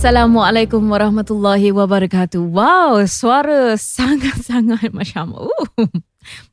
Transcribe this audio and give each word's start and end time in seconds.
Assalamualaikum 0.00 0.80
warahmatullahi 0.88 1.76
wabarakatuh. 1.76 2.40
Wow, 2.40 3.04
suara 3.04 3.76
sangat-sangat 3.76 4.88
macam 4.96 5.36
uh, 5.36 5.52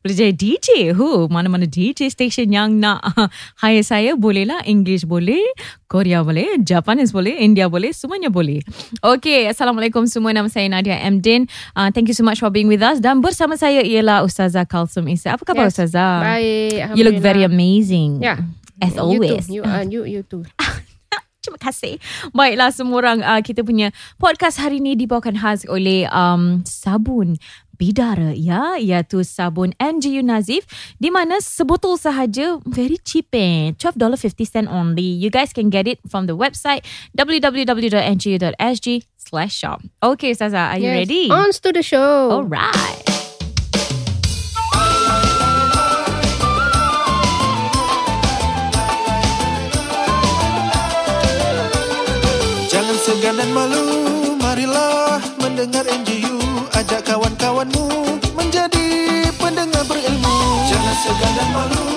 boleh 0.04 0.16
jadi 0.20 0.36
DJ. 0.36 0.92
Huh, 0.92 1.32
mana-mana 1.32 1.64
DJ 1.64 2.12
station 2.12 2.52
yang 2.52 2.76
nak 2.84 3.00
hire 3.64 3.88
saya 3.88 4.20
bolehlah. 4.20 4.68
English 4.68 5.08
boleh, 5.08 5.40
Korea 5.88 6.28
boleh, 6.28 6.60
Japanese 6.60 7.16
boleh, 7.16 7.40
India 7.40 7.72
boleh, 7.72 7.96
semuanya 7.96 8.28
boleh. 8.28 8.60
Okay, 9.00 9.48
Assalamualaikum 9.48 10.04
semua. 10.12 10.36
Nama 10.36 10.52
saya 10.52 10.68
Nadia 10.68 11.00
M. 11.08 11.24
Din. 11.24 11.48
Uh, 11.72 11.88
thank 11.96 12.12
you 12.12 12.18
so 12.20 12.28
much 12.28 12.44
for 12.44 12.52
being 12.52 12.68
with 12.68 12.84
us. 12.84 13.00
Dan 13.00 13.24
bersama 13.24 13.56
saya 13.56 13.80
ialah 13.80 14.28
Ustazah 14.28 14.68
Kalsum 14.68 15.08
Isa. 15.08 15.40
Apa 15.40 15.48
khabar 15.48 15.72
Yes. 15.72 15.80
Ustazah? 15.80 16.20
Baik, 16.20 17.00
You 17.00 17.08
look 17.08 17.24
very 17.24 17.48
amazing. 17.48 18.20
Yeah. 18.20 18.44
As 18.84 18.92
you 18.92 19.00
always. 19.00 19.48
Too. 19.48 19.56
You, 19.56 19.62
uh, 19.64 19.88
you, 19.88 20.04
you 20.04 20.28
too. 20.28 20.44
Terima 21.48 21.60
kasih. 21.64 21.96
Baiklah 22.36 22.76
semua 22.76 23.00
orang 23.00 23.20
uh, 23.24 23.40
kita 23.40 23.64
punya 23.64 23.96
podcast 24.20 24.60
hari 24.60 24.84
ini 24.84 25.00
dibawakan 25.00 25.40
khas 25.40 25.64
oleh 25.72 26.04
um, 26.12 26.60
sabun 26.68 27.40
bidara 27.78 28.34
ya 28.34 28.76
iaitu 28.76 29.22
sabun 29.22 29.70
NGU 29.78 30.26
Nazif 30.26 30.66
di 30.98 31.08
mana 31.08 31.38
sebotol 31.38 31.94
sahaja 31.96 32.58
very 32.66 32.98
cheap 33.00 33.30
eh 33.32 33.70
$12.50 33.78 34.66
only 34.66 35.06
you 35.06 35.30
guys 35.30 35.54
can 35.54 35.70
get 35.70 35.86
it 35.86 36.02
from 36.10 36.26
the 36.26 36.34
website 36.34 36.82
www.ngo.sg 37.14 38.88
slash 39.16 39.54
shop 39.62 39.86
okay 40.02 40.34
Ustazah 40.34 40.74
are 40.74 40.82
you 40.82 40.90
Yes. 40.90 41.06
ready 41.06 41.30
On 41.30 41.54
to 41.54 41.70
the 41.70 41.86
show. 41.86 42.34
alright 42.34 43.17
Marilah 55.68 55.84
mendengar 55.84 55.86
NGU 56.00 56.40
Ajak 56.72 57.04
kawan-kawanmu 57.04 57.88
Menjadi 58.40 58.88
pendengar 59.36 59.84
berilmu. 59.84 60.36
Jangan 60.72 60.96
segan 61.04 61.32
dan 61.36 61.50
malu 61.52 61.97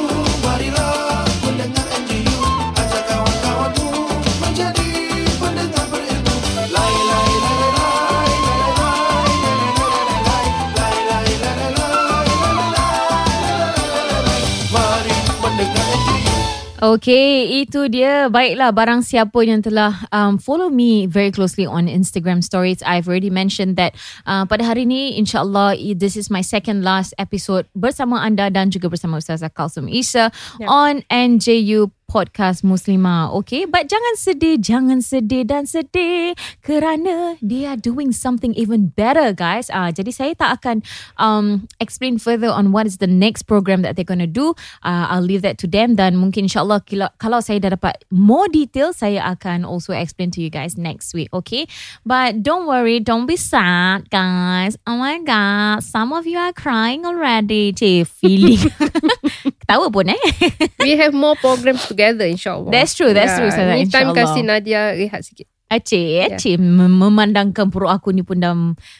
Okay, 16.80 17.60
itu 17.60 17.92
dia. 17.92 18.32
Baiklah, 18.32 18.72
barang 18.72 19.04
siapa 19.04 19.36
yang 19.44 19.60
telah 19.60 20.00
um, 20.16 20.40
follow 20.40 20.72
me 20.72 21.04
very 21.04 21.28
closely 21.28 21.68
on 21.68 21.84
Instagram 21.84 22.40
stories, 22.40 22.80
I've 22.80 23.04
already 23.04 23.28
mentioned 23.28 23.76
that 23.76 23.92
uh, 24.24 24.48
pada 24.48 24.64
hari 24.64 24.88
ini, 24.88 25.20
insyaAllah, 25.20 25.76
this 26.00 26.16
is 26.16 26.32
my 26.32 26.40
second 26.40 26.80
last 26.80 27.12
episode 27.20 27.68
bersama 27.76 28.24
anda 28.24 28.48
dan 28.48 28.72
juga 28.72 28.88
bersama 28.88 29.20
Ustazah 29.20 29.52
Kalsum 29.52 29.92
Isa 29.92 30.32
Yeah. 30.56 30.72
on 30.72 30.94
NJU 31.12 31.92
Podcast 32.10 32.66
Muslimah. 32.66 33.30
Okay, 33.38 33.70
but 33.70 33.86
jangan 33.86 34.18
sedih, 34.18 34.58
jangan 34.58 34.98
sedih 34.98 35.46
dan 35.46 35.62
sedih 35.62 36.34
kerana 36.58 37.38
they 37.38 37.62
are 37.70 37.78
doing 37.78 38.10
something 38.10 38.50
even 38.58 38.90
better, 38.90 39.30
guys. 39.30 39.70
Uh, 39.70 39.94
jadi 39.94 40.10
saya 40.10 40.32
tak 40.34 40.58
akan 40.58 40.82
um, 41.22 41.70
explain 41.78 42.18
further 42.18 42.50
on 42.50 42.74
what 42.74 42.82
is 42.82 42.98
the 42.98 43.06
next 43.06 43.46
program 43.46 43.86
that 43.86 43.94
they're 43.94 44.02
going 44.02 44.18
to 44.18 44.26
do. 44.26 44.58
Uh, 44.82 45.06
I'll 45.06 45.22
leave 45.22 45.46
that 45.46 45.62
to 45.62 45.70
them 45.70 45.94
dan 45.94 46.18
mungkin 46.18 46.50
insyaAllah 46.50 46.82
kalau 47.22 47.38
saya 47.38 47.62
dah 47.62 47.78
dapat 47.78 48.02
more 48.10 48.50
detail, 48.50 48.90
saya 48.90 49.22
akan 49.38 49.62
also 49.62 49.94
explain 49.94 50.34
to 50.34 50.42
you 50.42 50.50
guys 50.50 50.74
next 50.74 51.14
week, 51.14 51.30
okay? 51.30 51.70
But 52.02 52.42
don't 52.42 52.66
worry, 52.66 52.98
don't 52.98 53.30
be 53.30 53.38
sad, 53.38 54.10
guys. 54.10 54.74
Oh 54.82 54.98
my 54.98 55.22
God, 55.22 55.86
some 55.86 56.10
of 56.10 56.26
you 56.26 56.42
are 56.42 56.50
crying 56.50 57.06
already. 57.06 57.70
Cik, 57.70 58.10
feeling. 58.10 58.58
Ketawa 59.70 59.86
pun 59.86 60.10
eh. 60.10 60.18
We 60.82 60.98
have 60.98 61.14
more 61.14 61.38
programs 61.38 61.86
together 61.86 62.26
insyaAllah. 62.26 62.74
That's 62.74 62.98
true, 62.98 63.14
that's 63.14 63.38
true, 63.38 63.46
Ustazah, 63.46 63.78
Ni 63.78 63.86
time 63.86 64.10
kasih 64.10 64.42
Nadia 64.42 64.98
rehat 64.98 65.22
sikit. 65.22 65.46
Acik, 65.70 66.34
acik 66.34 66.58
Mem- 66.58 66.98
memandangkan 66.98 67.70
perut 67.70 67.86
aku 67.86 68.10
ni 68.10 68.26
pun 68.26 68.42
dah 68.42 68.50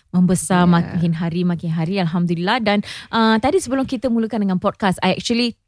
membesar 0.08 0.62
Ya. 0.62 0.70
makin 0.70 1.10
hari 1.10 1.42
makin 1.42 1.66
hari 1.66 1.98
Alhamdulillah 1.98 2.62
dan 2.62 2.86
uh, 3.10 3.34
tadi 3.36 3.58
sebelum 3.58 3.82
kita 3.82 4.06
mulakan 4.06 4.46
dengan 4.46 4.62
podcast 4.62 5.02
I 5.02 5.18
actually 5.18 5.58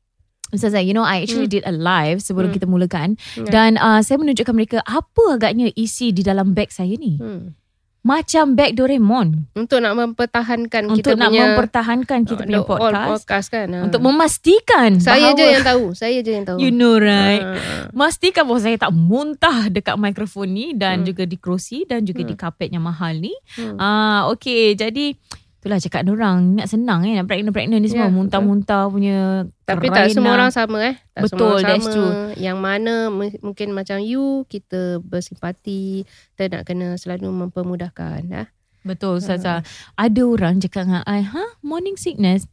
Ustazah, 0.52 0.78
you 0.78 0.92
know, 0.92 1.02
I 1.02 1.24
actually 1.24 1.48
did 1.48 1.64
a 1.64 1.72
live 1.72 2.20
sebelum 2.20 2.52
Hmm. 2.52 2.56
kita 2.60 2.66
mulakan 2.68 3.18
Ya. 3.34 3.48
dan 3.50 3.80
uh, 3.82 3.98
saya 3.98 4.22
menunjukkan 4.22 4.54
mereka 4.54 4.78
apa 4.86 5.34
agaknya 5.34 5.74
isi 5.74 6.14
di 6.14 6.22
dalam 6.22 6.54
bag 6.54 6.70
saya 6.70 6.94
ni. 6.94 7.18
Hmm. 7.18 7.56
Macam 8.02 8.52
bag 8.52 8.74
Doraemon 8.74 9.46
Untuk 9.54 9.78
nak 9.78 9.94
mempertahankan 9.94 10.90
untuk 10.90 11.06
kita 11.06 11.14
nak 11.14 11.30
punya 11.30 11.42
mempertahankan 11.48 12.18
kita 12.26 12.42
punya 12.42 12.58
the 12.58 12.60
all 12.60 12.66
podcast, 12.66 13.08
podcast 13.08 13.46
kan. 13.48 13.66
ha. 13.70 13.78
untuk 13.86 14.00
memastikan 14.02 14.90
saya 14.98 15.30
bahawa 15.30 15.38
je 15.38 15.44
yang 15.48 15.62
tahu. 15.64 15.84
Saya 15.92 16.18
je 16.18 16.32
yang 16.32 16.42
tahu. 16.44 16.58
you 16.58 16.68
know 16.68 16.98
right. 16.98 17.38
Ah. 17.40 17.86
Pastikan 17.88 18.42
bahawa 18.42 18.60
saya 18.60 18.76
tak 18.76 18.90
muntah 18.90 19.70
dekat 19.70 19.94
mikrofon 19.94 20.50
ni 20.50 20.66
dan 20.74 21.00
Hmm. 21.00 21.06
juga 21.06 21.22
di 21.24 21.36
kerusi 21.36 21.82
dan 21.84 22.02
juga 22.02 22.20
di 22.20 22.34
kapet 22.34 22.68
yang 22.68 22.82
mahal 22.82 23.14
ni. 23.14 23.30
Hmm. 23.54 23.78
Ah, 23.78 24.26
okay. 24.28 24.74
Jadi 24.74 25.14
itulah 25.62 25.78
cakap 25.78 26.02
orang 26.10 26.58
nak 26.58 26.66
senang 26.66 27.06
eh 27.06 27.14
nak 27.14 27.30
pregnant-pregnant 27.30 27.78
ni 27.78 27.86
semua 27.86 28.10
Ya, 28.10 28.14
muntah-muntah 28.18 28.90
punya 28.90 29.46
Tapi 29.62 29.94
tak 29.94 30.10
semua 30.10 30.34
orang 30.34 30.50
sama 30.50 30.82
eh. 30.90 30.98
Tak 31.14 31.30
Betul, 31.30 31.62
semua 31.62 31.70
that's 31.70 31.86
sama. 31.86 31.94
true. 31.94 32.12
Yang 32.34 32.58
mana 32.58 32.94
mungkin 33.14 33.68
macam 33.70 34.02
you, 34.02 34.42
kita 34.50 34.98
bersimpati. 34.98 36.02
Kita 36.34 36.42
nak 36.50 36.62
kena 36.66 36.98
selalu 36.98 37.30
mempermudahkan. 37.30 38.26
Eh? 38.26 38.46
Betul 38.82 39.22
Ustazah. 39.22 39.62
Ada 39.94 40.22
orang 40.26 40.58
cakap 40.58 40.90
dengan 40.90 41.06
I, 41.06 41.22
huh? 41.22 41.54
Morning 41.62 41.94
sickness? 41.94 42.50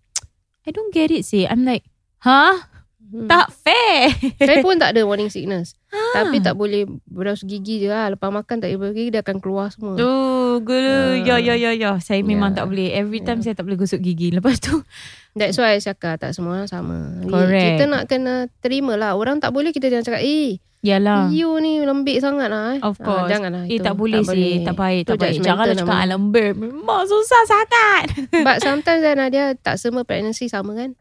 I 0.64 0.69
don't 0.69 0.94
get 0.94 1.09
it 1.09 1.25
sih. 1.25 1.50
I'm 1.50 1.66
like, 1.66 1.90
huh? 2.22 2.62
Hmm. 3.09 3.25
Tak 3.25 3.50
fair. 3.52 4.14
Saya 4.38 4.62
pun 4.62 4.78
tak 4.78 4.94
ada 4.94 5.02
warning 5.02 5.28
sickness. 5.28 5.74
Ha. 5.90 5.97
Tapi 6.22 6.38
tak 6.40 6.53
boleh 6.53 6.86
berus 7.03 7.42
gigi 7.42 7.80
je 7.80 7.90
lah. 7.90 8.08
Lepas 8.08 8.30
makan 8.30 8.58
tak 8.58 8.70
boleh 8.70 8.80
berus 8.80 8.94
gigi, 8.94 9.09
dia 9.09 9.20
akan 9.20 9.38
keluar 9.38 9.68
semua. 9.68 9.94
Tu, 9.94 10.14
gula. 10.62 11.18
Ah. 11.18 11.18
Ya, 11.18 11.36
ya, 11.36 11.53
ya, 11.53 11.72
ya. 11.72 11.92
Saya 11.98 12.22
memang 12.22 12.53
Ya. 12.53 12.62
tak 12.62 12.66
boleh. 12.68 12.94
Every 12.94 13.19
time 13.19 13.42
saya 13.42 13.53
tak 13.53 13.66
boleh 13.66 13.75
gosok 13.75 13.98
gigi. 14.00 14.30
Lepas 14.30 14.58
tu, 14.58 14.78
That's 15.31 15.56
why 15.56 15.74
saya 15.74 15.94
cakap 15.94 16.19
tak 16.19 16.31
semua 16.31 16.53
orang 16.56 16.68
sama. 16.68 16.98
Correct. 17.24 17.66
Kita 17.75 17.84
nak 17.86 18.03
kena 18.06 18.34
terima 18.59 18.94
lah. 18.94 19.14
Orang 19.14 19.38
tak 19.38 19.50
boleh 19.50 19.69
kita 19.69 19.88
jangan 19.88 20.03
cakap, 20.03 20.22
eh, 20.22 20.58
yalah. 20.80 21.30
you 21.30 21.50
ni 21.58 21.80
lembik 21.80 22.18
sangat 22.18 22.50
lah. 22.50 22.75
Eh. 22.75 22.80
Of 22.80 22.98
Ah, 22.98 23.06
course. 23.06 23.30
janganlah 23.30 23.64
Eh 23.64 23.78
itu. 23.78 23.84
tak 23.84 23.94
boleh 23.94 24.22
sih. 24.22 24.62
Tak 24.62 24.75
baik, 24.75 25.02
tak 25.06 25.18
baik. 25.18 25.40
Janganlah 25.40 25.75
cakap 25.75 26.19
ber. 26.28 26.50
Memang 26.53 27.03
susah 27.06 27.42
sangat. 27.46 28.03
But 28.42 28.58
sometimes 28.66 29.02
kan 29.02 29.16
Nadia 29.18 29.53
tak 29.56 29.78
semua 29.78 30.02
pregnancy 30.03 30.46
sama 30.46 30.74
kan. 30.74 30.94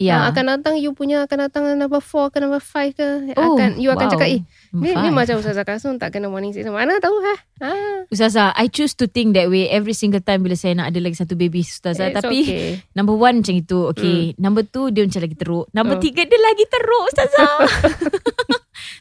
Ya. 0.00 0.24
Ah, 0.24 0.32
akan 0.32 0.56
datang 0.56 0.80
you 0.80 0.96
punya 0.96 1.28
akan 1.28 1.44
datang 1.44 1.68
number 1.76 2.00
4 2.00 2.32
ke 2.32 2.40
number 2.40 2.56
5 2.56 2.96
ke. 2.96 3.36
Oh, 3.36 3.52
akan 3.52 3.76
you 3.76 3.92
akan 3.92 4.08
wow. 4.08 4.12
cakap 4.16 4.28
eh 4.32 4.40
ni, 4.72 4.90
ni 4.96 5.08
macam 5.12 5.44
Ustazah 5.44 5.68
Kasum 5.68 6.00
tak 6.00 6.16
kena 6.16 6.32
warning 6.32 6.56
sickness. 6.56 6.72
Mana 6.72 6.96
tahu 7.04 7.20
ha. 7.20 7.36
Ah, 7.60 8.08
Ustazah, 8.08 8.56
I 8.56 8.72
choose 8.72 8.96
to 8.96 9.04
think 9.04 9.36
that 9.36 9.52
way 9.52 9.68
every 9.68 9.92
single 9.92 10.24
time 10.24 10.40
bila 10.40 10.56
saya 10.56 10.72
nak 10.72 10.88
ada 10.88 11.04
lagi 11.04 11.20
satu 11.20 11.36
baby 11.36 11.60
Ustazah. 11.60 12.08
it's 12.08 12.16
Tapi 12.16 12.38
okay. 12.48 12.68
number 12.96 13.12
one 13.12 13.44
macam 13.44 13.52
itu, 13.52 13.92
okay. 13.92 14.32
Number 14.40 14.64
two 14.64 14.88
dia 14.88 15.04
macam 15.04 15.20
lagi 15.20 15.36
teruk. 15.36 15.68
Number 15.76 15.96
Oh. 15.96 16.00
tiga 16.00 16.24
dia 16.24 16.40
lagi 16.40 16.64
teruk 16.64 17.02
Ustazah. 17.12 17.52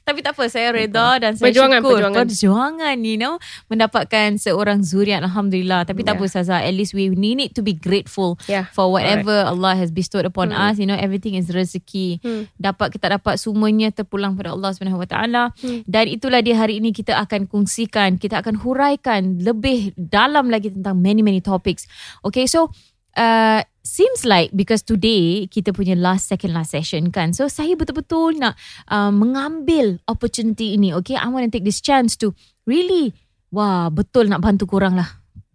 Tapi 0.09 0.25
tak 0.25 0.33
apa, 0.33 0.49
saya 0.49 0.73
reda 0.73 1.21
dan 1.21 1.37
saya 1.37 1.53
Perjuangan, 1.53 1.79
syukur. 1.85 1.93
perjuangan. 2.01 2.25
perjuangan 2.25 2.97
you 3.05 3.17
know. 3.21 3.37
Mendapatkan 3.69 4.41
seorang 4.41 4.81
zuriat, 4.81 5.21
Alhamdulillah. 5.21 5.85
Tapi 5.85 6.01
tak 6.01 6.17
Yeah. 6.17 6.25
apa 6.25 6.25
Ustazah, 6.25 6.59
at 6.65 6.73
least 6.73 6.97
we 6.97 7.13
need 7.13 7.53
to 7.53 7.61
be 7.61 7.77
grateful 7.77 8.41
Yeah. 8.49 8.65
for 8.73 8.89
whatever 8.89 9.45
Allah 9.45 9.77
has 9.77 9.93
bestowed 9.93 10.25
upon 10.25 10.49
Hmm. 10.49 10.57
us. 10.65 10.81
You 10.81 10.89
know, 10.89 10.97
everything 10.97 11.37
is 11.37 11.53
rezeki. 11.53 12.17
Hmm. 12.25 12.49
Dapat 12.57 12.97
kita 12.97 13.13
dapat 13.13 13.37
semuanya 13.37 13.93
terpulang 13.93 14.33
pada 14.33 14.57
Allah 14.57 14.73
Subhanahu 14.73 15.05
Wa 15.05 15.09
Taala. 15.13 15.43
Hmm. 15.61 15.85
Dan 15.85 16.09
itulah 16.09 16.41
dia 16.41 16.57
hari 16.57 16.81
ini 16.81 16.89
kita 16.89 17.13
akan 17.21 17.45
kongsikan, 17.45 18.17
kita 18.17 18.41
akan 18.41 18.57
huraikan 18.65 19.37
lebih 19.37 19.93
dalam 19.93 20.49
lagi 20.49 20.73
tentang 20.73 20.97
many 20.97 21.21
many 21.21 21.37
topics. 21.37 21.85
Okay, 22.25 22.49
so 22.49 22.73
uh, 23.13 23.61
seems 23.83 24.27
like 24.27 24.51
because 24.53 24.83
today 24.83 25.47
kita 25.47 25.71
punya 25.71 25.95
last 25.97 26.29
second 26.29 26.53
last 26.53 26.75
session 26.75 27.09
kan. 27.09 27.35
So 27.35 27.47
saya 27.47 27.75
betul-betul 27.75 28.39
nak 28.39 28.55
uh, 28.91 29.11
mengambil 29.11 29.99
opportunity 30.07 30.75
ini. 30.75 30.93
Okay, 31.01 31.15
I 31.15 31.27
want 31.31 31.47
to 31.47 31.51
take 31.51 31.65
this 31.65 31.83
chance 31.83 32.15
to 32.23 32.35
really 32.67 33.15
Wah, 33.49 33.89
betul 33.89 34.29
nak 34.29 34.45
bantu 34.45 34.69
korang 34.69 34.93
lah. 34.93 35.09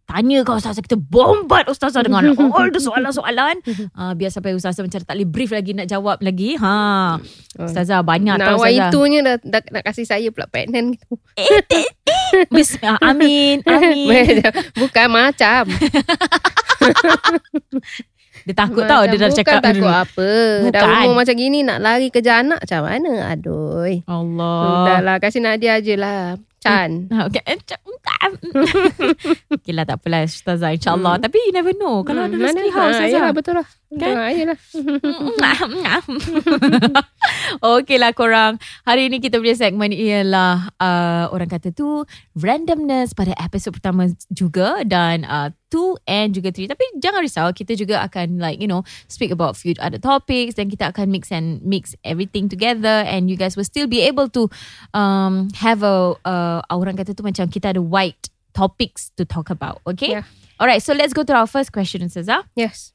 Tanya 0.05 0.45
kau 0.45 0.61
Ustazah 0.61 0.85
Kita 0.85 1.01
bombat 1.01 1.65
Ustazah 1.65 2.05
Dengan 2.05 2.37
all 2.53 2.69
the 2.69 2.77
soalan-soalan 2.77 3.57
uh, 3.97 4.13
Biar 4.13 4.29
sampai 4.29 4.53
Ustazah 4.53 4.85
Macam 4.85 5.01
tak 5.01 5.17
boleh 5.17 5.25
brief 5.25 5.49
lagi 5.49 5.73
Nak 5.73 5.89
jawab 5.89 6.21
lagi 6.21 6.61
ha. 6.61 7.17
Ustazah 7.57 8.05
banyak 8.05 8.37
Nak 8.37 8.53
tau 8.53 8.61
Ustazah 8.61 8.93
itunya 8.93 9.25
dah, 9.25 9.41
dah, 9.41 9.65
nak 9.73 9.83
kasih 9.89 10.05
saya 10.05 10.29
pula 10.29 10.45
pregnant 10.45 11.01
gitu. 11.01 11.09
Bismillah 12.53 13.01
Amin 13.01 13.65
Amin 13.65 14.45
Bukan 14.77 15.09
macam. 15.09 15.73
Dia 18.45 18.55
takut 18.55 18.85
tau 18.85 19.03
Dia 19.03 19.17
dah 19.17 19.27
Bukan 19.27 19.37
cakap 19.37 19.61
takut 19.61 19.89
apa. 19.89 20.29
Dah 20.69 20.81
Bukan. 20.81 21.03
umur 21.03 21.17
macam 21.19 21.35
gini 21.35 21.59
nak 21.61 21.79
lari 21.79 22.09
kerja 22.09 22.41
anak 22.41 22.61
macam 22.61 22.81
mana? 22.83 23.13
Aduh. 23.31 23.89
Allah 24.05 24.61
Sudahlah 24.61 25.17
kasih 25.19 25.41
Nadia 25.41 25.75
je 25.79 25.95
lah. 25.95 26.37
Chan. 26.59 27.09
Ha, 27.09 27.25
Okay. 27.29 27.45
okay 29.55 29.73
lah 29.73 29.85
tak 29.85 29.97
apalah 29.99 30.25
Ustazah 30.25 30.73
InsyaAllah 30.73 31.17
Tapi 31.19 31.37
you 31.39 31.53
never 31.53 31.73
know 31.75 32.01
Kalau 32.01 32.25
ada 32.25 32.33
Hmm, 32.33 32.41
rezeki 32.43 32.57
mana? 32.63 32.73
how 32.73 32.83
Ha, 32.83 32.91
Ustazah 32.91 33.09
Yalah 33.11 33.33
betul 33.33 33.55
lah. 33.55 33.67
Kan? 33.93 34.15
Ha, 34.17 34.25
yalah. 34.33 34.59
okay 37.79 37.97
lah 38.01 38.11
korang 38.17 38.59
Hari 38.83 39.07
ni 39.13 39.21
kita 39.23 39.39
punya 39.39 39.55
segmen 39.55 39.93
ialah 39.95 40.73
uh, 40.81 41.25
Orang 41.31 41.47
kata 41.47 41.71
tu 41.71 42.03
Randomness 42.35 43.15
pada 43.15 43.37
episod 43.39 43.71
pertama 43.71 44.11
juga 44.33 44.83
Dan 44.83 45.23
uh, 45.29 45.53
2 45.71 46.01
and 46.11 46.35
juga 46.35 46.51
3 46.51 46.71
Tapi 46.75 46.85
jangan 46.99 47.21
risau 47.23 47.49
Kita 47.55 47.75
juga 47.75 48.03
akan 48.07 48.39
like 48.43 48.59
you 48.59 48.67
know 48.71 48.83
Speak 49.07 49.31
about 49.31 49.55
few 49.59 49.75
other 49.79 50.01
topics 50.01 50.59
Dan 50.59 50.71
kita 50.71 50.91
akan 50.91 51.11
mix 51.11 51.31
and 51.31 51.61
mix 51.63 51.95
everything 52.03 52.51
together 52.51 53.05
And 53.07 53.31
you 53.31 53.37
guys 53.39 53.55
will 53.55 53.69
still 53.69 53.87
be 53.87 54.03
able 54.07 54.31
to 54.35 54.51
um, 54.95 55.51
Have 55.61 55.83
a 55.83 56.15
uh, 56.25 56.61
Orang 56.71 56.99
kata 56.99 57.15
tu 57.15 57.23
macam 57.23 57.47
Kita 57.51 57.75
ada 57.75 57.83
wide 57.83 58.31
topics 58.55 59.11
to 59.19 59.27
talk 59.27 59.51
about 59.51 59.83
Okay 59.87 60.19
Yeah. 60.19 60.27
Alright 60.63 60.83
so 60.87 60.95
let's 60.95 61.11
go 61.11 61.27
to 61.27 61.35
our 61.35 61.51
first 61.51 61.75
question 61.75 62.07
Ustazah 62.07 62.47
Yes. 62.55 62.94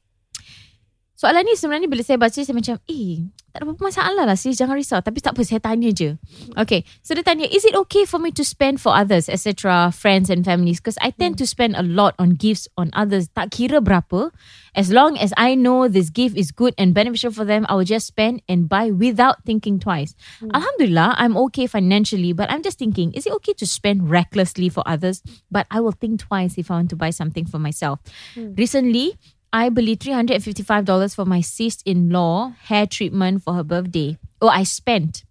Soalan 1.20 1.44
ni 1.44 1.52
sebenarnya 1.52 1.84
bila 1.84 2.00
saya 2.00 2.16
baca 2.16 2.32
saya 2.32 2.56
macam 2.56 2.80
eh 2.88 3.28
tak 3.52 3.60
ada 3.60 3.64
apa-apa 3.68 3.92
masalah 3.92 4.24
lah 4.24 4.38
sis 4.38 4.56
jangan 4.56 4.78
risau. 4.78 5.02
Tapi 5.04 5.20
tak 5.20 5.36
apa 5.36 5.42
saya 5.44 5.60
tanya 5.60 5.92
je. 5.92 6.16
Okay 6.56 6.80
so 7.04 7.12
dia 7.12 7.20
tanya 7.20 7.44
is 7.44 7.66
it 7.68 7.76
okay 7.76 8.08
for 8.08 8.16
me 8.16 8.32
to 8.32 8.40
spend 8.40 8.80
for 8.80 8.96
others 8.96 9.28
etc 9.28 9.92
friends 9.92 10.32
and 10.32 10.48
families? 10.48 10.80
Because 10.80 10.96
I 11.04 11.12
tend 11.12 11.36
to 11.36 11.44
spend 11.44 11.76
a 11.76 11.84
lot 11.84 12.16
on 12.16 12.40
gifts 12.40 12.72
on 12.80 12.88
others. 12.96 13.28
Tak 13.36 13.52
kira 13.52 13.84
berapa. 13.84 14.32
As 14.72 14.88
long 14.88 15.20
as 15.20 15.36
I 15.36 15.60
know 15.60 15.92
this 15.92 16.08
gift 16.08 16.40
is 16.40 16.56
good 16.56 16.72
and 16.80 16.96
beneficial 16.96 17.36
for 17.36 17.44
them 17.44 17.68
I 17.68 17.76
will 17.76 17.84
just 17.84 18.08
spend 18.08 18.40
and 18.48 18.64
buy 18.64 18.88
without 18.88 19.44
thinking 19.44 19.76
twice. 19.76 20.16
Alhamdulillah 20.40 21.20
I'm 21.20 21.36
okay 21.52 21.68
financially 21.68 22.32
but 22.32 22.48
I'm 22.48 22.64
just 22.64 22.80
thinking 22.80 23.12
is 23.12 23.28
it 23.28 23.36
okay 23.44 23.52
to 23.60 23.68
spend 23.68 24.08
recklessly 24.08 24.72
for 24.72 24.80
others? 24.88 25.20
But 25.52 25.68
I 25.68 25.84
will 25.84 25.92
think 25.92 26.24
twice 26.24 26.56
if 26.56 26.72
I 26.72 26.80
want 26.80 26.88
to 26.94 26.96
buy 26.96 27.12
something 27.12 27.44
for 27.44 27.60
myself. 27.60 28.00
Recently 28.38 29.20
I 29.52 29.68
beli 29.68 29.96
$355 29.96 31.14
for 31.14 31.26
my 31.26 31.40
sis-in-law 31.40 32.54
hair 32.70 32.86
treatment 32.86 33.42
for 33.42 33.54
her 33.54 33.64
birthday. 33.64 34.16
Oh, 34.40 34.48
I 34.48 34.62
spent. 34.62 35.24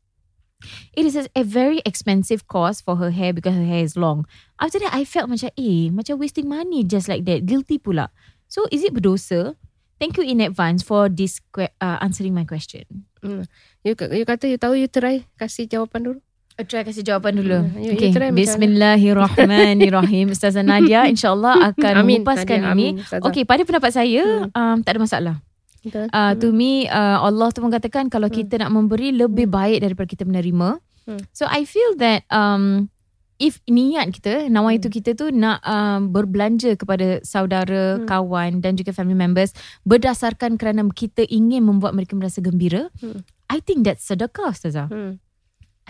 It 0.92 1.06
is 1.06 1.16
a, 1.16 1.44
very 1.44 1.80
expensive 1.86 2.48
cost 2.48 2.84
for 2.84 2.98
her 2.98 3.12
hair 3.12 3.32
because 3.32 3.56
her 3.56 3.64
hair 3.64 3.84
is 3.84 3.96
long. 3.96 4.28
After 4.60 4.80
that, 4.80 4.94
I 4.94 5.06
felt 5.06 5.32
macam, 5.32 5.56
eh, 5.56 5.88
macam 5.88 6.20
wasting 6.20 6.50
money 6.52 6.84
just 6.84 7.08
like 7.08 7.24
that. 7.32 7.46
Guilty 7.46 7.80
pula. 7.80 8.12
So, 8.52 8.68
is 8.72 8.84
it 8.84 8.94
berdosa? 8.94 9.56
Thank 10.00 10.18
you 10.18 10.24
in 10.24 10.42
advance 10.42 10.84
for 10.84 11.08
this 11.08 11.40
uh, 11.56 11.70
answering 12.04 12.34
my 12.34 12.44
question. 12.44 13.08
Hmm. 13.24 13.48
You, 13.84 13.96
you 13.96 14.26
kata 14.28 14.48
you 14.48 14.60
tahu 14.60 14.80
you 14.80 14.88
try 14.88 15.24
kasih 15.40 15.68
jawapan 15.68 16.08
dulu. 16.08 16.20
Uh, 16.60 16.68
try 16.68 16.84
kasih 16.84 17.08
jawapan 17.08 17.40
dulu. 17.40 17.56
Hmm, 17.64 17.80
you- 17.80 17.96
you 17.96 17.96
okay. 17.96 18.12
try 18.12 18.36
Bismillahirrahmanirrahim. 18.36 20.28
Ustazah 20.36 20.60
Nadia 20.60 21.08
insyaAllah 21.08 21.72
akan 21.72 21.94
Amin, 21.96 22.20
mengupaskan 22.20 22.60
Nadia. 22.60 22.74
ini. 22.76 22.88
Amin, 22.92 23.00
Ustazah. 23.00 23.24
Okay, 23.24 23.48
pada 23.48 23.64
pendapat 23.64 23.92
saya, 23.96 24.52
um, 24.52 24.78
tak 24.84 24.92
ada 24.92 25.00
masalah. 25.00 25.36
Betul. 25.80 26.12
Uh, 26.12 26.36
to 26.36 26.52
me 26.52 26.84
uh, 26.86 27.24
Allah 27.24 27.48
tu 27.56 27.64
mengatakan 27.64 28.12
kalau 28.12 28.28
kita 28.28 28.60
nak 28.60 28.76
memberi 28.76 29.16
lebih 29.16 29.48
baik 29.48 29.80
daripada 29.80 30.04
kita 30.04 30.28
menerima. 30.28 30.84
Hmm. 31.08 31.24
So 31.32 31.48
I 31.48 31.64
feel 31.64 31.96
that 31.96 32.28
um 32.28 32.92
if 33.40 33.64
niat 33.64 34.12
kita 34.12 34.52
nawa 34.52 34.76
itu 34.76 34.92
kita 34.92 35.16
tu 35.16 35.32
nak 35.32 35.64
um, 35.64 36.12
berbelanja 36.12 36.76
kepada 36.76 37.24
saudara, 37.24 37.96
Hmm. 37.96 38.04
kawan 38.04 38.60
dan 38.60 38.76
juga 38.76 38.92
family 38.92 39.16
members 39.16 39.56
berdasarkan 39.82 40.60
kerana 40.60 40.84
kita 40.92 41.24
ingin 41.24 41.64
membuat 41.64 41.96
mereka 41.96 42.20
merasa 42.20 42.44
gembira. 42.44 42.92
Hmm. 43.00 43.24
I 43.48 43.64
think 43.64 43.88
that's 43.88 44.04
sedekah 44.04 44.52
Ustazah. 44.52 44.92
Hmm. 44.92 45.24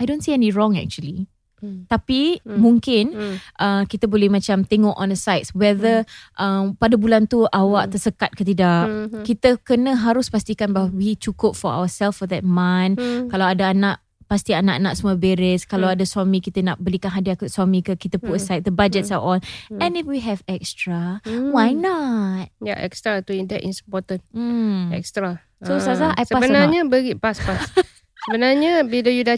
I 0.00 0.08
don't 0.08 0.24
see 0.24 0.32
any 0.32 0.48
wrong 0.48 0.74
actually. 0.74 1.28
Hmm. 1.60 1.84
Tapi 1.86 2.40
Hmm. 2.40 2.56
mungkin 2.56 3.04
Hmm. 3.12 3.36
uh, 3.60 3.82
kita 3.84 4.08
boleh 4.08 4.32
macam 4.32 4.64
tengok 4.64 4.96
on 4.96 5.12
the 5.12 5.18
sides 5.18 5.52
whether 5.52 6.08
um, 6.40 6.72
pada 6.72 6.96
bulan 6.96 7.28
tu 7.28 7.44
awak 7.46 7.84
Hmm. 7.86 7.92
tersekat 7.92 8.32
ke 8.32 8.42
tidak. 8.42 8.88
Hmm. 8.88 9.20
Kita 9.20 9.60
kena 9.60 9.92
harus 9.92 10.32
pastikan 10.32 10.72
bahawa 10.72 10.88
we 10.90 11.12
cukup 11.14 11.52
for 11.52 11.68
ourselves 11.68 12.16
for 12.16 12.24
that 12.24 12.40
month. 12.40 12.96
Hmm. 12.96 13.28
Kalau 13.28 13.44
ada 13.44 13.76
anak 13.76 14.00
pasti 14.24 14.56
anak-anak 14.56 14.94
semua 14.96 15.20
beres. 15.20 15.66
Kalau 15.66 15.84
Hmm. 15.84 16.00
ada 16.00 16.04
suami 16.08 16.40
kita 16.40 16.64
nak 16.64 16.80
belikan 16.80 17.12
hadiah 17.12 17.36
ke 17.36 17.50
suami 17.50 17.84
ke 17.84 17.92
kita 17.92 18.16
put 18.16 18.38
Hmm. 18.38 18.40
aside 18.40 18.62
the 18.64 18.72
budgets 18.72 19.12
are 19.12 19.20
on. 19.20 19.44
Hmm. 19.68 19.84
And 19.84 20.00
if 20.00 20.08
we 20.08 20.24
have 20.24 20.40
extra, 20.48 21.20
Hmm. 21.28 21.52
why 21.52 21.76
not? 21.76 22.48
Ya, 22.64 22.72
extra 22.80 23.20
tu 23.20 23.36
that 23.36 23.60
is 23.60 23.84
important. 23.84 24.24
Hmm. 24.32 24.96
Extra. 24.96 25.44
So, 25.60 25.76
Ah, 25.76 25.82
Ustazah, 25.82 26.10
I 26.16 26.24
pass 26.24 26.32
or 26.32 26.40
Sebenarnya 26.40 26.88
beri 26.88 27.12
pas 27.20 27.36
pas. 27.36 27.58
sebenarnya 28.24 28.80
bila 28.86 29.12
you 29.12 29.28
dah 29.28 29.36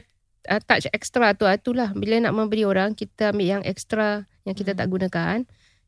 uh, 0.49 0.61
touch 0.62 0.87
extra 0.91 1.35
tu 1.37 1.44
ah, 1.47 1.55
itulah 1.55 1.91
bila 1.94 2.19
nak 2.19 2.35
memberi 2.35 2.67
orang 2.67 2.97
kita 2.97 3.31
ambil 3.31 3.61
yang 3.61 3.62
extra 3.62 4.27
yang 4.43 4.56
kita 4.59 4.75
Hmm. 4.75 4.81
tak 4.83 4.89
gunakan 4.91 5.39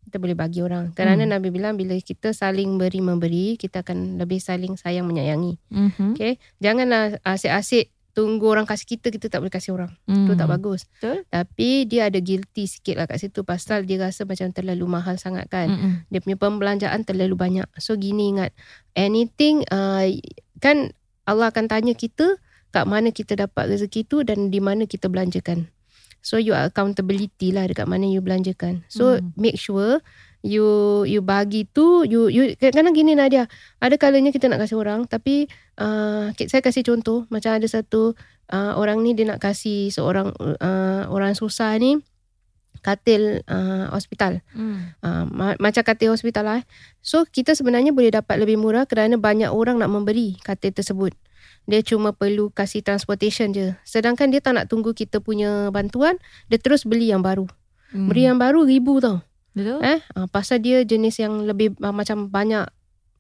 kita 0.04 0.20
boleh 0.20 0.36
bagi 0.36 0.60
orang. 0.60 0.92
Kerana 0.92 1.24
Hmm. 1.24 1.32
Nabi 1.32 1.48
bilang 1.48 1.80
bila 1.80 1.96
kita 1.96 2.36
saling 2.36 2.76
beri 2.76 3.00
memberi 3.00 3.56
kita 3.56 3.80
akan 3.80 4.20
lebih 4.20 4.36
saling 4.36 4.76
sayang 4.76 5.08
menyayangi. 5.08 5.56
Mm-hmm. 5.72 6.12
Okay? 6.12 6.36
Janganlah 6.60 7.24
asyik-asyik 7.24 7.88
tunggu 8.12 8.46
orang 8.46 8.68
kasih 8.68 8.84
kita 8.84 9.10
kita 9.10 9.26
tak 9.26 9.42
boleh 9.42 9.50
kasih 9.50 9.74
orang. 9.74 9.90
Mm. 10.06 10.30
Tu 10.30 10.32
tak 10.38 10.46
bagus. 10.46 10.86
Betul. 10.86 11.26
Tapi 11.32 11.88
dia 11.88 12.12
ada 12.12 12.20
guilty 12.22 12.68
sikit 12.70 13.00
lah 13.00 13.10
kat 13.10 13.18
situ 13.18 13.42
pasal 13.42 13.88
dia 13.88 13.98
rasa 13.98 14.22
macam 14.22 14.52
terlalu 14.54 14.86
mahal 14.86 15.18
sangat 15.18 15.50
kan. 15.50 15.72
Mm-mm. 15.72 15.92
Dia 16.12 16.20
punya 16.22 16.38
pembelanjaan 16.38 17.00
terlalu 17.02 17.34
banyak. 17.34 17.66
So 17.80 17.98
gini 17.98 18.30
ingat, 18.36 18.54
anything 18.94 19.66
uh, 19.72 20.06
kan 20.62 20.94
Allah 21.24 21.50
akan 21.50 21.66
tanya 21.66 21.96
kita 21.96 22.38
kat 22.74 22.90
mana 22.90 23.14
kita 23.14 23.38
dapat 23.38 23.70
rezeki 23.70 24.02
tu 24.02 24.26
dan 24.26 24.50
di 24.50 24.58
mana 24.58 24.90
kita 24.90 25.06
belanjakan. 25.06 25.70
So 26.24 26.40
you 26.40 26.56
accountability 26.56 27.54
lah 27.54 27.70
dekat 27.70 27.86
mana 27.86 28.10
you 28.10 28.18
belanjakan. 28.18 28.82
So 28.90 29.20
Hmm. 29.22 29.30
make 29.38 29.54
sure 29.54 30.02
you 30.42 30.66
you 31.04 31.20
bagi 31.22 31.68
tu 31.70 32.02
you 32.02 32.26
you 32.32 32.56
kadang-kadang 32.58 32.96
gini 32.96 33.12
Nadia. 33.14 33.46
Ada 33.78 33.94
kalanya 34.00 34.34
kita 34.34 34.50
nak 34.50 34.58
kasih 34.64 34.80
orang 34.80 35.06
tapi 35.06 35.46
uh, 35.78 36.34
saya 36.34 36.64
kasih 36.64 36.82
contoh 36.82 37.28
macam 37.30 37.54
ada 37.54 37.68
satu 37.68 38.16
uh, 38.50 38.72
orang 38.74 39.04
ni 39.04 39.12
dia 39.12 39.28
nak 39.28 39.38
kasih 39.38 39.92
seorang 39.92 40.32
uh, 40.34 41.06
orang 41.12 41.36
susah 41.36 41.76
ni 41.76 42.00
katil 42.84 43.40
uh, 43.48 43.88
hospital. 43.92 44.44
Mm. 44.52 44.92
Uh, 45.00 45.24
ma- 45.32 45.56
macam 45.56 45.80
katil 45.80 46.12
hospital 46.12 46.44
lah. 46.44 46.56
eh. 46.60 46.64
So 47.00 47.24
kita 47.24 47.56
sebenarnya 47.56 47.96
boleh 47.96 48.12
dapat 48.12 48.36
lebih 48.36 48.60
murah 48.60 48.84
kerana 48.84 49.16
banyak 49.16 49.48
orang 49.48 49.80
nak 49.80 49.88
memberi 49.88 50.36
katil 50.40 50.72
tersebut. 50.76 51.16
Dia 51.64 51.80
cuma 51.80 52.12
perlu 52.12 52.52
kasih 52.52 52.84
transportation 52.84 53.52
je. 53.52 53.72
Sedangkan 53.88 54.28
dia 54.28 54.44
tak 54.44 54.56
nak 54.56 54.66
tunggu 54.68 54.92
kita 54.92 55.20
punya 55.24 55.72
bantuan, 55.72 56.20
dia 56.52 56.60
terus 56.60 56.84
beli 56.84 57.08
yang 57.08 57.24
baru. 57.24 57.48
Mm. 57.94 58.08
Beli 58.10 58.22
yang 58.28 58.38
baru 58.38 58.68
ribu 58.68 59.00
tau. 59.00 59.24
Betul. 59.54 59.80
Eh, 59.80 60.02
uh, 60.18 60.26
pasal 60.28 60.60
dia 60.60 60.82
jenis 60.82 61.22
yang 61.22 61.46
lebih 61.46 61.78
uh, 61.78 61.94
macam 61.94 62.26
banyak 62.28 62.66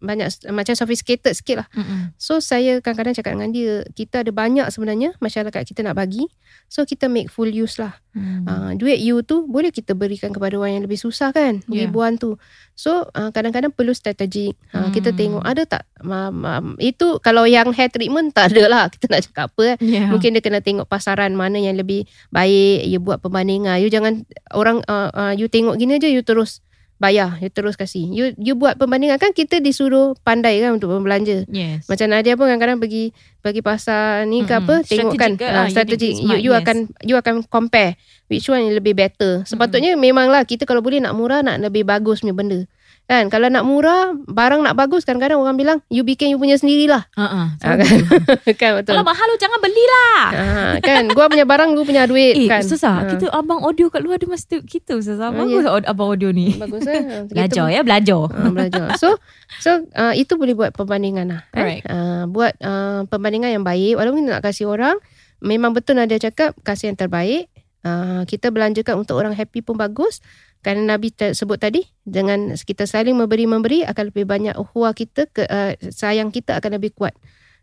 banyak 0.00 0.26
macam 0.50 0.74
sophisticated 0.74 1.32
sikit 1.32 1.64
lah. 1.64 1.68
Mm-mm. 1.72 2.12
So 2.16 2.38
saya 2.38 2.78
kadang-kadang 2.80 3.14
cakap 3.14 3.38
dengan 3.38 3.50
dia, 3.50 3.86
kita 3.92 4.26
ada 4.26 4.30
banyak 4.30 4.66
sebenarnya 4.68 5.14
masyarakat 5.18 5.62
kita 5.64 5.80
nak 5.82 5.96
bagi. 5.96 6.26
So 6.66 6.82
kita 6.82 7.06
make 7.06 7.28
full 7.28 7.48
use 7.48 7.78
lah. 7.78 7.98
Mm. 8.14 8.46
Uh, 8.46 8.70
duit 8.78 9.02
you 9.02 9.26
tu 9.26 9.42
boleh 9.44 9.74
kita 9.74 9.90
berikan 9.90 10.30
kepada 10.30 10.54
orang 10.54 10.78
yang 10.78 10.84
lebih 10.86 10.94
susah 10.96 11.34
kan 11.34 11.66
Yeah. 11.66 11.90
ribuan 11.90 12.14
tu 12.14 12.38
so 12.78 13.10
uh, 13.10 13.34
kadang-kadang 13.34 13.74
perlu 13.74 13.90
strategik 13.90 14.54
uh, 14.70 14.86
kita 14.94 15.10
Hmm. 15.10 15.18
tengok 15.18 15.42
ada 15.42 15.62
tak 15.66 15.82
um, 15.98 16.46
um, 16.46 16.66
itu 16.78 17.18
kalau 17.18 17.42
yang 17.42 17.74
hair 17.74 17.90
treatment 17.90 18.30
tak 18.30 18.54
ada 18.54 18.70
lah 18.70 18.82
kita 18.94 19.10
nak 19.10 19.26
cakap 19.26 19.44
apa 19.50 19.74
eh. 19.74 19.76
Yeah. 19.82 20.14
mungkin 20.14 20.30
dia 20.30 20.46
kena 20.46 20.62
tengok 20.62 20.86
pasaran 20.86 21.34
mana 21.34 21.58
yang 21.58 21.74
lebih 21.74 22.06
baik 22.30 22.86
you 22.86 23.02
buat 23.02 23.18
perbandingan 23.18 23.82
you 23.82 23.90
jangan 23.90 24.22
orang 24.54 24.78
uh, 24.86 25.10
uh, 25.10 25.32
you 25.34 25.50
tengok 25.50 25.74
gini 25.74 25.98
aja 25.98 26.06
you 26.06 26.22
terus 26.22 26.62
bayar 27.04 27.36
you 27.36 27.52
terus 27.52 27.76
kasih 27.76 28.08
you 28.08 28.32
you 28.40 28.56
buat 28.56 28.80
perbandingan. 28.80 29.20
Kan 29.20 29.36
kita 29.36 29.60
disuruh 29.60 30.16
pandai 30.24 30.64
kan 30.64 30.80
untuk 30.80 30.88
berbelanja 30.88 31.44
Yes. 31.52 31.84
macam 31.84 32.08
Nadia 32.08 32.32
pun 32.34 32.48
kadang-kadang 32.48 32.80
pergi 32.80 33.12
pergi 33.44 33.60
pasar 33.60 34.24
ni 34.24 34.40
ke 34.42 34.56
apa 34.56 34.80
tengokkan 34.80 35.36
Strategic 35.36 35.44
ke? 35.44 35.46
uh, 35.46 35.52
Ah, 35.52 35.64
you 35.68 35.72
strategi 35.76 36.08
to 36.08 36.16
be 36.16 36.16
you, 36.16 36.24
smart, 36.24 36.40
you 36.40 36.50
yes. 36.50 36.60
akan 36.64 36.76
you 37.04 37.14
akan 37.20 37.34
compare 37.44 37.92
which 38.32 38.48
one 38.48 38.64
yang 38.64 38.72
lebih 38.72 38.96
better. 38.96 39.44
Sepatutnya 39.44 39.92
memanglah 39.94 40.48
kita 40.48 40.64
kalau 40.64 40.80
boleh 40.80 41.04
nak 41.04 41.12
murah 41.12 41.44
nak 41.44 41.60
lebih 41.60 41.84
bagus 41.84 42.24
punya 42.24 42.32
benda 42.32 42.64
Kan 43.04 43.28
kalau 43.28 43.52
nak 43.52 43.68
murah, 43.68 44.16
barang 44.16 44.64
nak 44.64 44.80
bagus 44.80 45.04
kadang-kadang 45.04 45.36
orang 45.36 45.60
bilang 45.60 45.78
you 45.92 46.00
bikin 46.08 46.32
you 46.32 46.40
punya 46.40 46.56
sendirilah. 46.56 47.04
Uh-uh. 47.12 47.52
Ah, 47.60 47.74
kan? 47.76 48.00
kan 48.60 48.70
betul. 48.80 48.96
Kalau 48.96 49.04
mahal 49.04 49.26
lu 49.28 49.36
jangan 49.36 49.60
belilah. 49.60 50.22
Ah, 50.32 50.72
kan 50.80 51.04
gua 51.12 51.28
punya 51.28 51.44
barang 51.44 51.76
gua 51.76 51.84
punya 51.84 52.08
duit 52.08 52.32
Eh, 52.32 52.48
kan. 52.48 52.64
Ustazah, 52.64 53.04
Ah. 53.04 53.10
kita 53.12 53.28
abang 53.28 53.60
audio 53.60 53.92
kat 53.92 54.00
luar 54.00 54.16
dia 54.16 54.24
mesti 54.24 54.64
kita 54.64 54.96
Ustazah. 54.96 55.30
Ah, 55.30 55.36
Bagus 55.36 55.68
yeah. 55.68 55.84
abang 55.84 56.16
audio 56.16 56.32
ni. 56.32 56.56
bagus 56.64 56.88
eh. 56.88 57.28
Belajar 57.28 57.66
ya, 57.68 57.80
belajar. 57.84 58.22
Ah, 58.32 58.48
belajar. 58.48 58.86
So 58.96 59.20
so 59.60 59.84
uh, 59.92 60.16
itu 60.16 60.40
boleh 60.40 60.56
buat 60.56 60.72
perbandingan 60.72 61.28
lah. 61.28 61.42
Eh? 61.52 61.84
Uh, 61.84 62.24
buat 62.24 62.56
uh, 62.64 63.04
perbandingan 63.04 63.52
yang 63.52 63.64
baik 63.68 64.00
walaupun 64.00 64.24
kita 64.24 64.40
nak 64.40 64.42
kasih 64.48 64.64
orang 64.72 64.96
memang 65.44 65.76
betul 65.76 66.00
Nadia 66.00 66.16
cakap 66.16 66.56
kasih 66.64 66.88
yang 66.88 66.96
terbaik. 66.96 67.52
Uh, 67.84 68.24
kita 68.24 68.48
belanjakan 68.48 69.04
untuk 69.04 69.20
orang 69.20 69.36
happy 69.36 69.60
pun 69.60 69.76
bagus. 69.76 70.24
Kerana 70.64 70.96
Nabi 70.96 71.12
sebut 71.12 71.60
tadi 71.60 71.84
dengan 72.08 72.56
kita 72.56 72.88
saling 72.88 73.12
memberi-memberi 73.12 73.84
akan 73.84 74.08
lebih 74.08 74.24
banyak 74.24 74.56
ukhuwah 74.56 74.96
kita 74.96 75.28
ke, 75.28 75.44
uh, 75.44 75.76
sayang 75.92 76.32
kita 76.32 76.56
akan 76.56 76.80
lebih 76.80 76.96
kuat. 76.96 77.12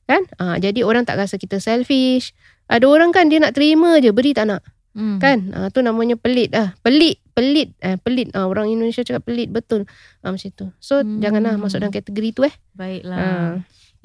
Kan? 0.05 0.29
Uh, 0.37 0.61
jadi 0.61 0.85
orang 0.85 1.01
tak 1.01 1.17
rasa 1.17 1.41
kita 1.41 1.57
selfish. 1.57 2.37
Ada 2.69 2.85
orang 2.85 3.09
kan 3.09 3.25
dia 3.25 3.41
nak 3.41 3.57
terima 3.57 3.97
je 3.97 4.13
beri 4.13 4.37
tak 4.37 4.53
nak. 4.53 4.61
Hmm. 4.93 5.17
Kan? 5.17 5.49
Uh, 5.49 5.67
tu 5.73 5.81
namanya 5.81 6.13
pelit 6.13 6.53
ah. 6.53 6.77
Pelit, 6.85 7.17
pelit. 7.33 7.73
Eh, 7.81 7.97
pelit. 7.97 8.29
Uh, 8.37 8.45
orang 8.45 8.69
Indonesia 8.69 9.01
cakap 9.01 9.25
pelit 9.25 9.49
betul. 9.49 9.89
Uh, 10.21 10.35
macam 10.35 10.51
tu. 10.53 10.67
So 10.77 11.01
Hmm. 11.01 11.17
janganlah 11.23 11.57
masuk 11.57 11.81
dalam 11.81 11.95
kategori 11.95 12.29
tu 12.37 12.41
eh. 12.45 12.53
Baiklah. 12.77 13.17
Ah. 13.17 13.53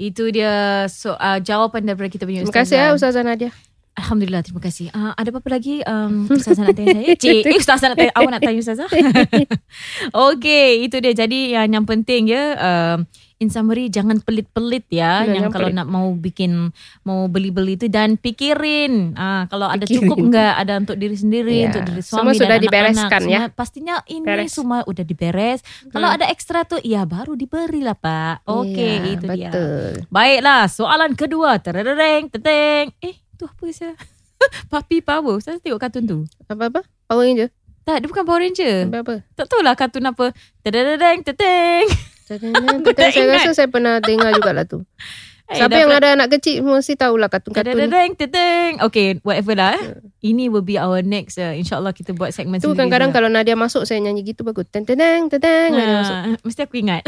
Itu 0.01 0.33
dia 0.33 0.87
so, 0.89 1.13
uh, 1.17 1.37
jawapan 1.43 1.85
daripada 1.85 2.09
kita 2.09 2.25
punya 2.25 2.49
Terima 2.49 2.65
kasih 2.65 2.77
ya 2.81 2.89
Ustazah 2.97 3.25
Nadia. 3.25 3.53
Alhamdulillah, 3.97 4.45
terima 4.45 4.61
kasih. 4.61 4.93
Uh, 4.93 5.13
ada 5.13 5.29
apa-apa 5.31 5.49
lagi 5.51 5.81
um, 5.83 6.29
Ustazah 6.31 6.65
nak 6.65 6.77
tanya 6.77 6.95
saya? 6.95 7.17
Cik, 7.17 7.43
eh, 7.49 7.57
Ustazah 7.57 7.87
nak 7.89 7.97
tanya, 7.97 8.13
awak 8.13 8.31
nak 8.31 8.43
tanya 8.43 8.61
Ustazah? 8.61 8.89
okay, 10.29 10.85
itu 10.85 10.97
dia. 10.99 11.13
Jadi 11.15 11.53
yang, 11.53 11.69
yang 11.73 11.85
penting 11.85 12.29
ya, 12.29 12.45
um, 12.57 13.09
in 13.37 13.49
summary, 13.49 13.89
jangan 13.89 14.21
pelit-pelit 14.21 14.85
ya. 14.89 15.25
Ya, 15.25 15.41
yang 15.41 15.49
kalau 15.49 15.69
pelit. 15.69 15.77
nak 15.77 15.89
mau 15.89 16.13
bikin, 16.13 16.73
mau 17.03 17.25
beli-beli 17.27 17.77
itu 17.77 17.87
dan 17.87 18.17
pikirin. 18.17 19.13
Uh, 19.13 19.45
kalau 19.47 19.65
ada 19.67 19.83
Pikirin. 19.83 20.05
cukup 20.05 20.17
enggak, 20.23 20.55
ada 20.57 20.73
untuk 20.77 20.97
diri 20.97 21.17
sendiri, 21.17 21.57
Ya, 21.59 21.69
untuk 21.69 21.85
diri 21.87 22.01
semua 22.01 22.21
suami 22.23 22.33
sudah 22.35 22.47
dan 22.47 22.57
anak-anak. 22.59 22.65
dibereskan, 22.67 23.23
ya. 23.25 23.41
Semua, 23.43 23.57
Pastinya 23.57 23.95
ini 24.07 24.25
Beres. 24.25 24.53
semua 24.53 24.79
udah 24.85 25.05
diberes. 25.05 25.61
Kalau 25.87 26.05
Hmm. 26.07 26.17
ada 26.17 26.27
ekstra 26.29 26.65
tu, 26.65 26.77
ya 26.81 27.05
baru 27.05 27.33
diberilah 27.33 27.93
Pak. 27.95 28.45
Okey, 28.45 28.93
Ya, 28.95 29.09
itu 29.11 29.27
dia. 29.27 29.49
betul. 29.49 29.93
Baiklah, 30.07 30.69
soalan 30.69 31.13
kedua. 31.13 31.57
Terereng, 31.59 32.29
teteng. 32.29 32.93
Eh, 33.01 33.17
tu 33.37 33.45
apa 33.45 33.65
saya? 33.71 33.95
Papi 34.73 35.01
Power. 35.01 35.37
Saya 35.39 35.61
tengok 35.61 35.79
kartun 35.79 36.05
tu. 36.05 36.19
Apa-apa? 36.45 36.83
Power 37.07 37.25
Ranger? 37.25 37.49
Tak, 37.85 38.03
dia 38.03 38.09
bukan 38.09 38.25
Power 38.25 38.41
Ranger. 38.43 38.91
Apa-apa? 38.91 39.15
Tak 39.33 39.47
tahulah 39.47 39.75
kartun 39.77 40.05
apa. 40.05 40.33
Teteng. 40.61 41.87
Betul, 42.83 42.93
tak 42.99 43.15
saya 43.15 43.23
ingat. 43.23 43.47
rasa 43.47 43.51
saya 43.55 43.69
pernah 43.71 44.03
dengar 44.03 44.35
jugalah 44.35 44.67
tu. 44.67 44.83
Eh, 45.47 45.63
Siapa 45.63 45.79
yang 45.79 45.95
ada 45.95 46.19
anak 46.19 46.35
kecil 46.35 46.59
mesti 46.59 46.99
tahulah 46.99 47.31
kartun-kartun. 47.31 47.79
Terereng, 47.79 48.19
teteng. 48.19 48.83
Okay, 48.83 49.23
whatever 49.23 49.55
lah. 49.55 49.79
eh. 49.79 50.03
Ini 50.19 50.51
will 50.51 50.67
be 50.67 50.75
our 50.75 51.07
next. 51.07 51.39
Uh, 51.39 51.55
InsyaAllah 51.55 51.95
kita 51.95 52.11
buat 52.19 52.35
segmen 52.35 52.59
Tu 52.59 52.67
kadang-kadang 52.67 53.15
kalau 53.15 53.31
Nadia 53.31 53.55
masuk 53.55 53.87
saya 53.87 54.03
nyanyi 54.03 54.27
gitu 54.27 54.43
bagus. 54.43 54.67
Masuk. 56.03 56.17
Ah, 56.19 56.35
mesti 56.43 56.61
aku 56.67 56.83
ingat. 56.83 57.07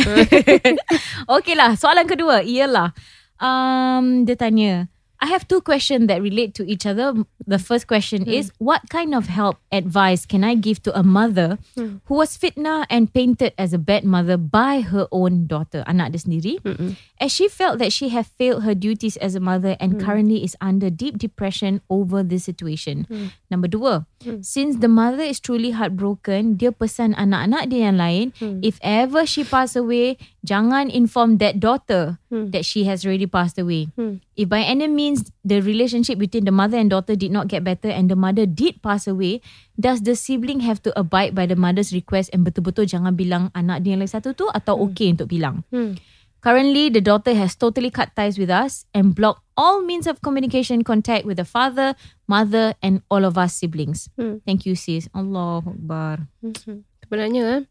okay 1.27 1.59
lah, 1.59 1.75
soalan 1.75 2.07
kedua 2.07 2.47
ialah 2.47 2.95
um, 3.43 4.23
dia 4.23 4.39
tanya, 4.39 4.87
I 5.21 5.27
have 5.27 5.49
two 5.49 5.61
questions 5.61 6.07
that 6.07 6.23
relate 6.23 6.55
to 6.55 6.65
each 6.67 6.87
other. 6.87 7.13
The 7.43 7.59
first 7.59 7.87
question 7.91 8.23
Hmm. 8.23 8.31
is, 8.39 8.53
what 8.59 8.87
kind 8.89 9.15
of 9.15 9.27
help, 9.27 9.59
advice 9.75 10.23
can 10.25 10.45
I 10.47 10.55
give 10.55 10.79
to 10.87 10.95
a 10.95 11.03
mother 11.03 11.59
Hmm. 11.75 11.99
who 12.07 12.23
was 12.23 12.39
fitnah 12.39 12.87
and 12.89 13.11
painted 13.13 13.53
as 13.59 13.75
a 13.75 13.79
bad 13.83 14.05
mother 14.07 14.37
by 14.39 14.81
her 14.83 15.07
own 15.11 15.47
daughter, 15.47 15.83
anak 15.91 16.13
dia 16.15 16.21
sendiri, 16.23 16.55
Mm-mm. 16.63 16.95
as 17.19 17.31
she 17.35 17.49
felt 17.51 17.79
that 17.83 17.91
she 17.93 18.11
had 18.11 18.27
failed 18.39 18.63
her 18.65 18.75
duties 18.75 19.19
as 19.19 19.35
a 19.35 19.43
mother 19.43 19.77
and 19.83 19.99
currently 19.99 20.43
is 20.47 20.55
under 20.63 20.91
deep 20.91 21.19
depression 21.19 21.83
over 21.91 22.23
this 22.23 22.45
situation. 22.47 23.05
Hmm. 23.11 23.35
Number 23.51 23.69
dua, 23.69 24.08
Hmm. 24.19 24.43
since 24.43 24.83
the 24.83 24.91
mother 24.91 25.23
is 25.23 25.39
truly 25.39 25.71
heartbroken, 25.71 26.59
dia 26.59 26.75
pesan 26.75 27.15
anak-anak 27.15 27.71
dia 27.71 27.87
yang 27.87 27.99
lain, 28.03 28.27
Hmm. 28.43 28.59
if 28.67 28.83
ever 28.83 29.23
she 29.23 29.47
pass 29.47 29.79
away, 29.79 30.19
jangan 30.43 30.91
inform 30.91 31.39
that 31.39 31.63
daughter 31.63 32.19
Hmm. 32.27 32.51
that 32.51 32.67
she 32.67 32.83
has 32.91 33.07
already 33.07 33.31
passed 33.31 33.63
away. 33.63 33.95
Hmm. 33.95 34.19
If 34.35 34.51
by 34.51 34.67
any 34.67 34.91
means 34.91 35.31
the 35.47 35.63
relationship 35.63 36.19
between 36.19 36.51
the 36.51 36.55
mother 36.55 36.75
and 36.79 36.91
daughter 36.91 37.15
did 37.15 37.31
not 37.31 37.47
get 37.47 37.63
better 37.63 37.89
and 37.89 38.11
the 38.11 38.19
mother 38.19 38.43
did 38.43 38.83
pass 38.83 39.07
away, 39.07 39.39
does 39.79 40.03
the 40.03 40.19
sibling 40.19 40.67
have 40.67 40.83
to 40.83 40.91
abide 40.99 41.39
by 41.39 41.47
the 41.47 41.55
mother's 41.55 41.95
request 41.95 42.35
and 42.35 42.43
betul-betul 42.43 42.91
jangan 42.91 43.15
bilang 43.15 43.55
anak 43.55 43.87
dia 43.87 43.95
yang 43.95 44.03
lagi 44.03 44.19
satu 44.19 44.35
tu 44.35 44.51
atau 44.51 44.83
okay 44.83 45.15
untuk 45.15 45.31
bilang? 45.31 45.63
Hmm. 45.71 45.95
Currently, 46.39 46.95
the 46.95 47.03
daughter 47.03 47.35
has 47.35 47.59
totally 47.59 47.91
cut 47.91 48.15
ties 48.15 48.39
with 48.39 48.47
us 48.47 48.87
and 48.95 49.11
blocked 49.11 49.43
all 49.59 49.83
means 49.83 50.07
of 50.07 50.23
communication 50.23 50.87
contact 50.87 51.27
with 51.27 51.35
the 51.35 51.45
father, 51.45 51.99
mother, 52.25 52.79
and 52.79 53.03
all 53.11 53.27
of 53.27 53.35
us 53.35 53.59
siblings. 53.59 54.07
Hmm. 54.15 54.39
Thank 54.47 54.63
you, 54.65 54.79
sis. 54.79 55.11
Allah 55.11 55.61
Akbar. 55.61 56.31
Mhm. 56.41 56.87
Sebenarnya 57.03 57.43
eh 57.43 57.63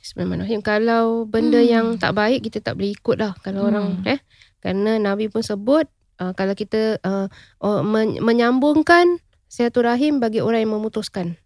Bismillahirrahmanirrahim 0.00 0.60
Kalau 0.60 1.28
benda 1.28 1.60
Hmm. 1.60 1.68
yang 1.68 1.86
tak 1.94 2.16
baik 2.16 2.40
Kita 2.42 2.58
tak 2.58 2.74
boleh 2.74 2.90
ikut 2.90 3.16
lah 3.20 3.36
Kalau 3.38 3.62
Hmm. 3.62 3.68
orang 3.68 3.86
eh 4.02 4.18
Kerana 4.58 4.96
Nabi 4.96 5.28
pun 5.28 5.44
sebut 5.44 5.86
uh, 6.18 6.32
Kalau 6.32 6.56
kita 6.56 6.96
uh, 6.98 7.28
oh, 7.60 7.84
men- 7.84 8.16
Menyambungkan 8.18 9.20
Silaturahim 9.46 10.18
bagi 10.18 10.40
orang 10.40 10.64
yang 10.64 10.74
memutuskan 10.74 11.36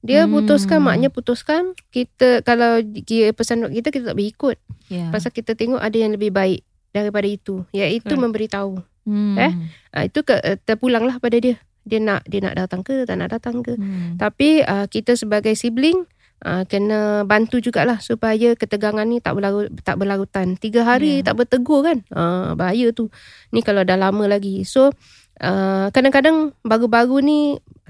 Dia 0.00 0.24
Hmm. 0.24 0.38
putuskan 0.38 0.80
Maknanya 0.80 1.10
putuskan 1.10 1.74
Kita 1.90 2.40
Kalau 2.40 2.78
dia 2.80 3.34
pesan 3.34 3.66
kita 3.66 3.90
Kita 3.90 4.04
tak 4.08 4.16
boleh 4.16 4.30
ikut 4.30 4.56
Yeah. 4.86 5.08
Pasal 5.08 5.32
kita 5.32 5.52
tengok 5.52 5.80
Ada 5.80 5.96
yang 5.98 6.12
lebih 6.12 6.30
baik 6.30 6.62
Daripada 6.90 7.24
itu 7.24 7.64
Iaitu 7.72 8.06
Correct. 8.06 8.22
memberitahu 8.22 8.72
Hmm. 9.02 9.34
eh? 9.38 9.52
uh, 9.98 10.04
Itu 10.06 10.22
ke, 10.22 10.38
uh, 10.38 10.56
terpulang 10.62 11.02
lah 11.06 11.18
pada 11.18 11.34
dia 11.42 11.58
Dia 11.82 11.98
nak 11.98 12.22
Dia 12.30 12.38
nak 12.42 12.54
datang 12.54 12.86
ke 12.86 13.02
Tak 13.02 13.16
nak 13.18 13.30
datang 13.34 13.60
ke 13.66 13.74
Hmm. 13.74 14.14
tapi 14.20 14.62
uh, 14.62 14.86
kita 14.86 15.18
sebagai 15.18 15.54
sibling 15.58 16.06
uh, 16.44 16.62
kena 16.66 17.22
bantu 17.24 17.62
jugalah 17.62 17.98
supaya 18.02 18.54
ketegangan 18.58 19.06
ni 19.06 19.22
tak 19.22 19.38
berlarut 19.38 19.70
tak 19.86 19.96
berlarutan. 19.98 20.58
Tiga 20.58 20.82
hari 20.84 21.22
Ya. 21.22 21.32
tak 21.32 21.42
bertegur 21.42 21.86
kan. 21.86 22.02
Uh, 22.10 22.54
bahaya 22.58 22.90
tu. 22.90 23.08
Ni 23.54 23.62
kalau 23.62 23.86
dah 23.86 23.96
lama 23.98 24.26
lagi. 24.26 24.66
So 24.66 24.90
uh, 25.40 25.86
kadang-kadang 25.94 26.54
baru-baru 26.66 27.22
ni 27.22 27.38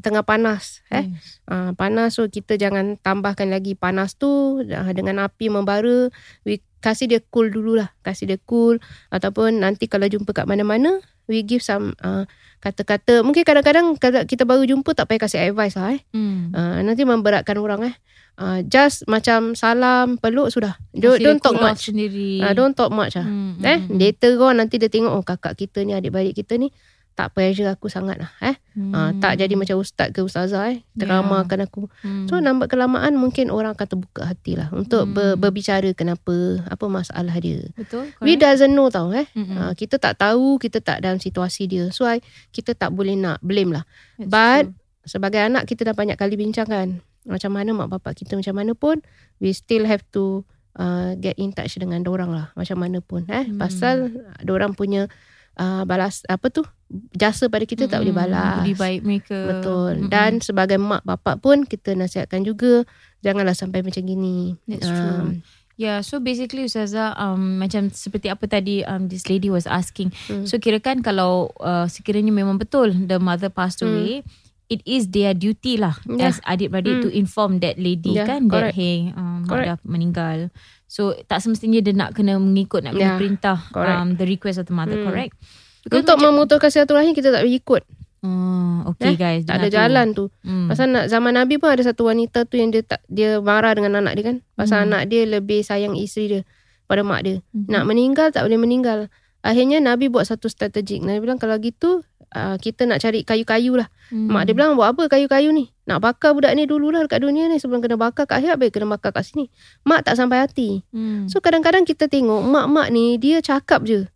tengah 0.02 0.26
panas 0.26 0.82
eh. 0.90 1.06
Yes. 1.08 1.40
Uh, 1.46 1.70
panas 1.78 2.18
so 2.18 2.26
kita 2.26 2.58
jangan 2.58 2.98
tambahkan 2.98 3.48
lagi 3.48 3.78
panas 3.78 4.18
tu 4.18 4.60
uh, 4.60 4.90
dengan 4.92 5.22
api 5.24 5.48
membara. 5.48 6.10
We 6.42 6.60
kasih 6.82 7.06
dia 7.06 7.20
cool 7.30 7.54
dululah. 7.54 7.94
Kasih 8.02 8.26
dia 8.26 8.38
cool 8.44 8.82
ataupun 9.14 9.62
nanti 9.62 9.86
kalau 9.86 10.10
jumpa 10.10 10.34
kat 10.34 10.50
mana-mana 10.50 10.98
we 11.30 11.46
give 11.46 11.62
some 11.62 11.94
uh, 12.02 12.26
kata-kata. 12.62 13.22
Mungkin 13.22 13.42
kadang-kadang 13.46 13.94
kita 14.26 14.42
baru 14.42 14.66
jumpa 14.66 14.94
tak 14.94 15.10
payah 15.10 15.20
kasih 15.26 15.40
advice 15.50 15.78
lah 15.78 15.94
eh. 15.98 16.02
Hmm. 16.14 16.50
Uh, 16.54 16.78
nanti 16.82 17.06
memberatkan 17.06 17.58
orang 17.58 17.90
eh. 17.90 17.94
Uh, 18.32 18.64
just 18.64 19.04
macam 19.06 19.52
salam, 19.52 20.16
peluk 20.16 20.48
sudah. 20.48 20.80
Don't, 20.96 21.20
don't 21.20 21.42
talk 21.42 21.58
much. 21.60 21.92
Sendiri. 21.92 22.40
Uh, 22.40 22.56
don't 22.56 22.72
talk 22.72 22.88
much 22.88 23.14
lah. 23.14 23.28
Hmm, 23.28 23.60
Eh, 23.60 23.76
hmm, 23.76 23.92
hmm. 23.92 23.98
later 24.00 24.32
on 24.40 24.56
nanti 24.56 24.80
dia 24.80 24.88
tengok 24.88 25.12
oh 25.12 25.22
kakak 25.22 25.54
kita 25.54 25.84
ni, 25.84 25.92
adik-beradik 25.92 26.40
kita 26.40 26.56
ni 26.56 26.72
tak 27.12 27.32
pressure 27.32 27.68
aku 27.68 27.86
sangat 27.86 28.16
lah 28.16 28.32
eh. 28.40 28.56
Uh, 28.72 29.12
tak 29.20 29.36
jadi 29.36 29.52
macam 29.52 29.76
ustaz 29.76 30.10
ke 30.10 30.20
ustazah 30.20 30.72
eh. 30.72 30.80
Teramakan 30.96 31.68
aku. 31.68 31.92
Hmm. 32.00 32.24
So 32.24 32.40
lambat 32.40 32.66
kelamaan 32.66 33.14
mungkin 33.14 33.48
orang 33.48 33.76
akan 33.76 33.84
terbuka 33.86 34.24
hati 34.24 34.56
lah 34.56 34.72
untuk 34.72 35.04
Hmm. 35.04 35.12
ber, 35.12 35.28
berbicara 35.36 35.92
kenapa, 35.92 36.32
apa 36.64 36.84
masalah 36.86 37.36
dia. 37.36 37.68
Betul. 37.72 38.08
We 38.18 38.34
correct. 38.34 38.64
doesn't 38.64 38.72
know 38.72 38.88
tau 38.88 39.12
eh. 39.12 39.28
Uh, 39.32 39.72
kita 39.72 39.96
tak 39.96 40.16
tahu, 40.16 40.56
kita 40.56 40.80
tak 40.80 41.00
dalam 41.00 41.16
situasi 41.16 41.68
dia. 41.68 41.92
So 41.92 42.04
I, 42.04 42.24
kita 42.48 42.72
tak 42.72 42.90
boleh 42.90 43.12
nak 43.12 43.38
blame 43.40 43.72
lah. 43.72 43.84
That's 44.16 44.26
but- 44.26 44.66
true. 44.68 44.80
sebagai 45.04 45.42
anak 45.42 45.66
kita 45.66 45.82
dah 45.82 45.92
banyak 45.92 46.14
kali 46.14 46.38
bincangkan 46.38 47.02
macam 47.22 47.50
mana 47.50 47.70
mak 47.72 47.86
bapak 47.88 48.18
kita 48.18 48.34
macam 48.34 48.54
mana 48.54 48.70
pun 48.72 48.98
we 49.38 49.50
still 49.50 49.82
have 49.82 50.02
to 50.10 50.42
uh, 50.74 51.14
get 51.16 51.34
in 51.36 51.50
touch 51.50 51.74
dengan 51.74 52.02
orang 52.04 52.30
lah 52.30 52.54
macam 52.54 52.78
mana 52.78 52.98
pun 52.98 53.26
eh 53.26 53.46
Hmm. 53.46 53.58
pasal 53.58 54.10
orang 54.44 54.74
punya 54.74 55.10
uh, 55.54 55.82
balas 55.82 56.22
apa 56.26 56.48
tu 56.48 56.62
jasa 57.10 57.48
pada 57.48 57.64
kita 57.64 57.86
tak 57.86 58.00
boleh 58.00 58.12
Hmm, 58.12 58.22
balas 58.28 58.56
Budi 58.60 58.72
baik 58.74 59.00
mereka. 59.02 59.38
betul 59.48 59.92
Mm-mm. 59.98 60.08
dan 60.08 60.38
sebagai 60.38 60.76
mak 60.76 61.00
bapak 61.02 61.38
pun 61.38 61.62
kita 61.62 61.92
nasihatkan 61.92 62.42
juga 62.42 62.84
janganlah 63.20 63.52
sampai 63.52 63.80
macam 63.80 64.02
gini 64.02 64.56
That's 64.64 64.84
true. 64.84 65.40
Yeah, 65.74 65.98
so 66.00 66.20
basically 66.20 66.64
Ustazah 66.64 67.16
um, 67.16 67.56
macam 67.56 67.88
seperti 67.88 68.28
apa 68.28 68.44
tadi 68.44 68.84
um, 68.84 69.08
this 69.08 69.26
lady 69.26 69.48
was 69.48 69.64
asking. 69.64 70.12
Hmm. 70.28 70.44
So 70.44 70.56
kirakan 70.56 71.00
kalau 71.00 71.48
uh, 71.58 71.88
sekiranya 71.88 72.28
memang 72.30 72.54
betul 72.56 72.92
the 72.92 73.16
mother 73.16 73.48
passed 73.48 73.80
Hmm. 73.80 73.88
away, 73.88 74.20
it 74.68 74.84
is 74.84 75.08
their 75.08 75.32
duty 75.32 75.76
lah 75.76 75.96
Yeah. 76.04 76.28
as 76.28 76.44
adik-beradik 76.44 77.00
Hmm. 77.00 77.02
to 77.02 77.10
inform 77.10 77.52
that 77.60 77.80
lady 77.80 78.14
Yeah, 78.14 78.28
kan 78.28 78.46
that 78.46 78.68
correct. 78.68 78.76
hey 78.76 79.10
um, 79.12 79.42
mak 79.42 79.64
dah 79.64 79.78
meninggal. 79.82 80.52
So 80.92 81.16
tak 81.24 81.40
semestinya 81.40 81.80
dia 81.80 81.96
nak 81.96 82.12
kena 82.12 82.36
mengikut 82.36 82.84
nak 82.84 82.92
kena 82.92 83.04
Yeah, 83.06 83.16
perintah 83.16 83.56
correct. 83.66 83.96
um, 83.96 84.08
the 84.12 84.26
request 84.26 84.60
of 84.60 84.68
the 84.68 84.76
mother, 84.76 84.92
Hmm. 84.94 85.08
correct? 85.08 85.32
Because 85.80 86.04
untuk 86.04 86.20
macam- 86.20 86.36
memutuskan 86.36 86.68
silaturahim 86.68 87.12
kita 87.12 87.32
tak 87.32 87.40
boleh 87.40 87.56
ikut 87.56 87.82
Oh, 88.22 88.86
okay 88.86 89.08
Eh, 89.08 89.16
guys. 89.16 89.42
Tak 89.42 89.56
ada 89.56 89.66
tu. 89.66 89.74
jalan 89.74 90.06
tu. 90.14 90.24
Hmm. 90.46 90.70
Pasal 90.70 90.94
nak 90.94 91.10
zaman 91.10 91.34
Nabi 91.34 91.58
pun 91.58 91.66
ada 91.66 91.82
satu 91.82 92.06
wanita 92.06 92.46
tu 92.46 92.54
yang 92.54 92.70
dia 92.70 92.84
tak 92.84 93.02
dia 93.08 93.42
marah 93.42 93.74
dengan 93.74 93.98
anak 93.98 94.14
dia 94.14 94.24
kan. 94.24 94.36
Pasal 94.52 94.78
Hmm. 94.78 94.94
anak 94.94 95.10
dia 95.10 95.26
lebih 95.26 95.58
sayang 95.60 95.96
isteri 95.96 96.26
dia 96.28 96.40
pada 96.86 97.02
mak 97.02 97.24
dia. 97.24 97.42
Mhm. 97.50 97.66
Nak 97.66 97.82
meninggal 97.82 98.28
tak 98.30 98.44
boleh 98.44 98.60
meninggal. 98.60 99.10
Akhirnya 99.40 99.80
Nabi 99.80 100.06
buat 100.06 100.22
satu 100.22 100.46
strategik. 100.46 101.02
Nabi 101.02 101.18
bilang 101.18 101.34
kalau 101.34 101.58
gitu 101.58 102.06
uh, 102.30 102.54
kita 102.58 102.86
nak 102.86 103.00
cari 103.00 103.24
kayu-kayu 103.24 103.74
lah. 103.74 103.90
Hmm. 104.06 104.30
Mak 104.30 104.44
dia 104.44 104.54
bilang 104.54 104.76
buat 104.76 104.92
apa 104.92 105.08
kayu-kayu 105.08 105.50
ni? 105.50 105.71
Nak 105.82 105.98
bakar 105.98 106.30
budak 106.30 106.54
ni 106.54 106.62
dululah 106.62 107.02
dekat 107.02 107.26
dunia 107.26 107.50
ni 107.50 107.58
sebelum 107.58 107.82
kena 107.82 107.98
bakar 107.98 108.22
kat 108.30 108.38
akhirat 108.38 108.56
baik 108.58 108.78
kena 108.78 108.86
bakar 108.86 109.10
kat 109.10 109.26
sini. 109.26 109.50
Mak 109.82 110.06
tak 110.06 110.14
sampai 110.14 110.46
hati. 110.46 110.86
Hmm. 110.94 111.26
So 111.26 111.42
kadang-kadang 111.42 111.82
kita 111.82 112.06
tengok 112.06 112.38
mak-mak 112.46 112.94
ni 112.94 113.18
dia 113.18 113.42
cakap 113.42 113.82
je. 113.82 114.06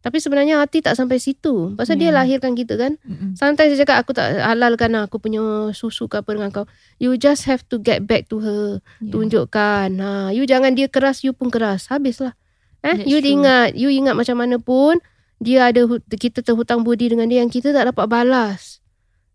Tapi 0.00 0.16
sebenarnya 0.16 0.64
hati 0.64 0.80
tak 0.80 0.96
sampai 0.96 1.20
situ. 1.20 1.76
Pasal 1.76 2.00
dia 2.00 2.08
Yeah. 2.08 2.24
lahirkan 2.24 2.56
kita 2.56 2.80
kan. 2.80 2.96
Mm-mm. 3.04 3.36
Sometimes 3.36 3.76
dia 3.76 3.84
cakap 3.84 4.00
aku 4.00 4.16
tak 4.16 4.32
halalkan 4.40 4.96
lah 4.96 5.04
aku 5.04 5.20
punya 5.20 5.44
susu 5.76 6.08
ke 6.08 6.24
apa 6.24 6.32
dengan 6.32 6.48
kau. 6.48 6.64
You 6.96 7.20
just 7.20 7.44
have 7.44 7.68
to 7.68 7.76
get 7.76 8.08
back 8.08 8.32
to 8.32 8.40
her. 8.40 8.80
Yeah. 9.04 9.12
Tunjukkan. 9.12 10.00
Ha, 10.00 10.32
you 10.32 10.48
jangan 10.48 10.72
dia 10.72 10.88
keras, 10.88 11.20
you 11.20 11.36
pun 11.36 11.52
keras. 11.52 11.92
Habislah. 11.92 12.32
Eh, 12.80 12.96
That's 12.96 13.04
you 13.04 13.20
true. 13.20 13.44
ingat, 13.44 13.76
you 13.76 13.92
ingat 13.92 14.16
macam 14.16 14.40
mana 14.40 14.56
pun 14.56 15.04
dia 15.36 15.68
ada 15.68 15.84
kita 16.08 16.40
terhutang 16.40 16.80
budi 16.80 17.12
dengan 17.12 17.28
dia 17.28 17.44
yang 17.44 17.52
kita 17.52 17.68
tak 17.76 17.92
dapat 17.92 18.08
balas. 18.08 18.79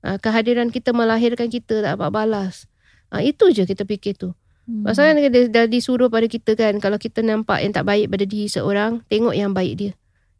Ha, 0.05 0.21
kehadiran 0.21 0.69
kita 0.69 0.93
melahirkan 0.93 1.49
kita 1.49 1.81
tak 1.81 1.97
dapat 1.97 2.13
balas. 2.13 2.69
Ha, 3.09 3.25
itu 3.25 3.49
je 3.49 3.65
kita 3.65 3.89
fikir 3.89 4.13
tu. 4.13 4.37
Hmm. 4.69 4.85
Pasal 4.85 5.13
kan 5.13 5.17
dia 5.17 5.49
dah 5.49 5.65
disuruh 5.65 6.13
pada 6.13 6.29
kita 6.29 6.53
kan 6.53 6.77
kalau 6.77 7.01
kita 7.01 7.25
nampak 7.25 7.65
yang 7.65 7.73
tak 7.73 7.89
baik 7.89 8.13
pada 8.13 8.25
diri 8.25 8.45
seorang, 8.45 9.01
tengok 9.09 9.33
yang 9.33 9.53
baik 9.53 9.73
dia. 9.77 9.91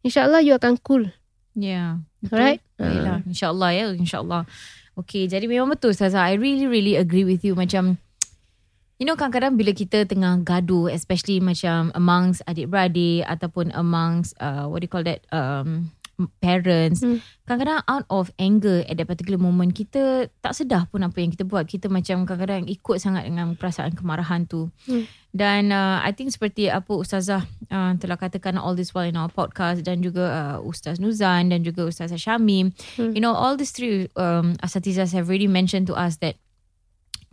InsyaAllah 0.06 0.46
you 0.46 0.54
akan 0.54 0.78
cool. 0.86 1.10
Yeah. 1.58 2.06
Betul. 2.22 2.38
Alright? 2.38 2.62
Baiklah. 2.78 3.20
InsyaAllah 3.26 3.70
ya. 3.74 3.84
InsyaAllah. 3.98 4.44
Okay. 5.02 5.26
Jadi 5.26 5.50
memang 5.50 5.74
betul 5.74 5.98
Ustazah. 5.98 6.30
I 6.30 6.38
really 6.38 6.70
really 6.70 6.94
agree 6.94 7.26
with 7.26 7.42
you. 7.42 7.58
Macam 7.58 7.98
You 8.96 9.04
know 9.04 9.20
kadang-kadang 9.20 9.60
bila 9.60 9.76
kita 9.76 10.08
tengah 10.08 10.40
gaduh 10.40 10.88
especially 10.88 11.44
macam 11.44 11.92
amongst 12.00 12.40
adik-beradik 12.48 13.28
ataupun 13.28 13.76
amongst 13.76 14.32
uh, 14.40 14.72
what 14.72 14.80
do 14.80 14.88
you 14.88 14.94
call 14.94 15.04
that 15.04 15.20
um, 15.36 15.92
parents 16.40 17.04
Hmm. 17.04 17.20
kadang-kadang 17.44 17.84
out 17.86 18.06
of 18.08 18.32
anger 18.36 18.82
at 18.88 18.96
that 18.96 19.06
particular 19.06 19.36
moment 19.36 19.70
kita 19.70 20.32
tak 20.40 20.56
sedar 20.56 20.88
pun 20.88 21.04
apa 21.04 21.20
yang 21.20 21.30
kita 21.30 21.44
buat 21.44 21.64
kita 21.64 21.92
macam 21.92 22.24
kadang-kadang 22.24 22.66
ikut 22.66 22.98
sangat 22.98 23.28
dengan 23.28 23.54
perasaan 23.54 23.92
kemarahan 23.92 24.48
tu 24.48 24.72
Hmm. 24.88 25.04
dan 25.30 25.70
uh, 25.70 26.00
I 26.00 26.16
think 26.16 26.32
seperti 26.32 26.68
apa 26.68 26.88
Ustazah 26.90 27.44
uh, 27.68 27.92
telah 28.00 28.16
katakan 28.16 28.56
all 28.56 28.74
this 28.74 28.96
while 28.96 29.04
in 29.04 29.16
our 29.16 29.28
podcast 29.28 29.84
dan 29.84 30.00
juga 30.00 30.24
uh, 30.32 30.58
Ustaz 30.62 30.98
Nuzan 30.98 31.52
dan 31.52 31.62
juga 31.62 31.86
Ustazah 31.86 32.16
Syamim 32.16 32.72
Hmm. 32.96 33.12
you 33.12 33.20
know 33.20 33.36
all 33.36 33.60
these 33.60 33.76
three 33.76 34.08
um, 34.16 34.56
asatizahs 34.64 35.12
have 35.12 35.28
already 35.28 35.52
mentioned 35.52 35.86
to 35.86 35.94
us 35.94 36.18
that 36.24 36.40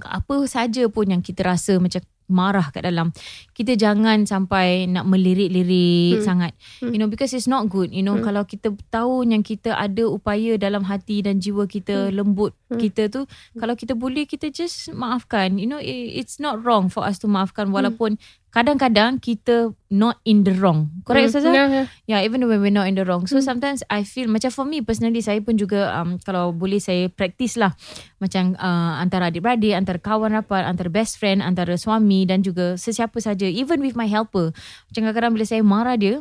apa 0.02 0.34
saja 0.50 0.90
pun 0.90 1.06
yang 1.06 1.22
kita 1.22 1.46
rasa 1.46 1.78
macam 1.78 2.02
marah 2.32 2.72
kat 2.72 2.82
dalam 2.82 3.12
kita 3.52 3.76
jangan 3.76 4.24
sampai 4.24 4.88
nak 4.88 5.04
melirik-lirik 5.04 6.18
Hmm. 6.18 6.24
sangat 6.24 6.52
Hmm. 6.80 6.90
you 6.90 6.98
know 6.98 7.06
because 7.06 7.30
it's 7.36 7.46
not 7.46 7.68
good 7.68 7.92
you 7.92 8.00
know 8.00 8.16
Hmm. 8.16 8.24
kalau 8.24 8.42
kita 8.42 8.72
tahu 8.88 9.22
yang 9.22 9.44
kita 9.44 9.76
ada 9.76 10.08
upaya 10.08 10.56
dalam 10.56 10.88
hati 10.88 11.20
dan 11.20 11.38
jiwa 11.38 11.68
kita 11.68 12.08
lembut 12.10 12.56
Hmm. 12.72 12.80
kita 12.80 13.12
tu 13.12 13.28
kalau 13.54 13.76
kita 13.76 13.92
boleh 13.92 14.24
kita 14.24 14.48
just 14.48 14.88
maafkan 14.90 15.60
you 15.60 15.68
know 15.68 15.78
it's 15.84 16.40
not 16.40 16.58
wrong 16.64 16.88
for 16.88 17.04
us 17.04 17.20
to 17.20 17.28
maafkan 17.28 17.68
walaupun 17.68 18.16
kadang-kadang 18.52 19.16
kita 19.16 19.72
not 19.88 20.20
in 20.28 20.44
the 20.44 20.52
wrong 20.60 20.92
correct 21.08 21.32
Hmm. 21.32 21.40
Ustazah 21.40 21.52
Ya, 21.52 21.64
ya. 21.66 21.84
Yeah, 22.04 22.20
even 22.20 22.44
when 22.44 22.60
we're 22.60 22.72
not 22.72 22.84
in 22.84 22.94
the 22.94 23.04
wrong. 23.08 23.24
So 23.24 23.40
Hmm. 23.40 23.48
sometimes 23.48 23.80
I 23.88 24.04
feel 24.04 24.28
macam 24.28 24.52
for 24.52 24.68
me 24.68 24.84
personally 24.84 25.24
saya 25.24 25.40
pun 25.40 25.56
juga 25.56 25.88
um, 25.96 26.20
kalau 26.20 26.52
boleh 26.52 26.76
saya 26.76 27.08
practice 27.08 27.56
lah 27.56 27.72
macam 28.20 28.52
uh, 28.60 29.00
antara 29.00 29.32
adik-beradik, 29.32 29.72
antara 29.72 29.96
kawan 29.96 30.36
rapat, 30.36 30.68
antara 30.68 30.92
best 30.92 31.16
friend, 31.16 31.40
antara 31.40 31.80
suami 31.80 32.28
dan 32.28 32.44
juga 32.44 32.76
sesiapa 32.76 33.16
saja. 33.18 33.48
Even 33.48 33.80
with 33.80 33.96
my 33.96 34.06
helper. 34.06 34.52
Macam 34.92 35.00
kadang-kadang 35.08 35.32
bila 35.32 35.44
saya 35.48 35.62
marah 35.64 35.96
dia, 35.96 36.20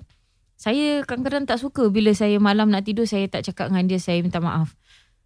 saya 0.56 1.02
kadang-kadang 1.04 1.50
tak 1.50 1.60
suka 1.60 1.90
bila 1.90 2.14
saya 2.14 2.38
malam 2.38 2.70
nak 2.70 2.86
tidur 2.86 3.10
saya 3.10 3.26
tak 3.28 3.44
cakap 3.50 3.74
dengan 3.74 3.92
dia 3.92 4.00
saya 4.00 4.22
minta 4.24 4.38
maaf. 4.38 4.72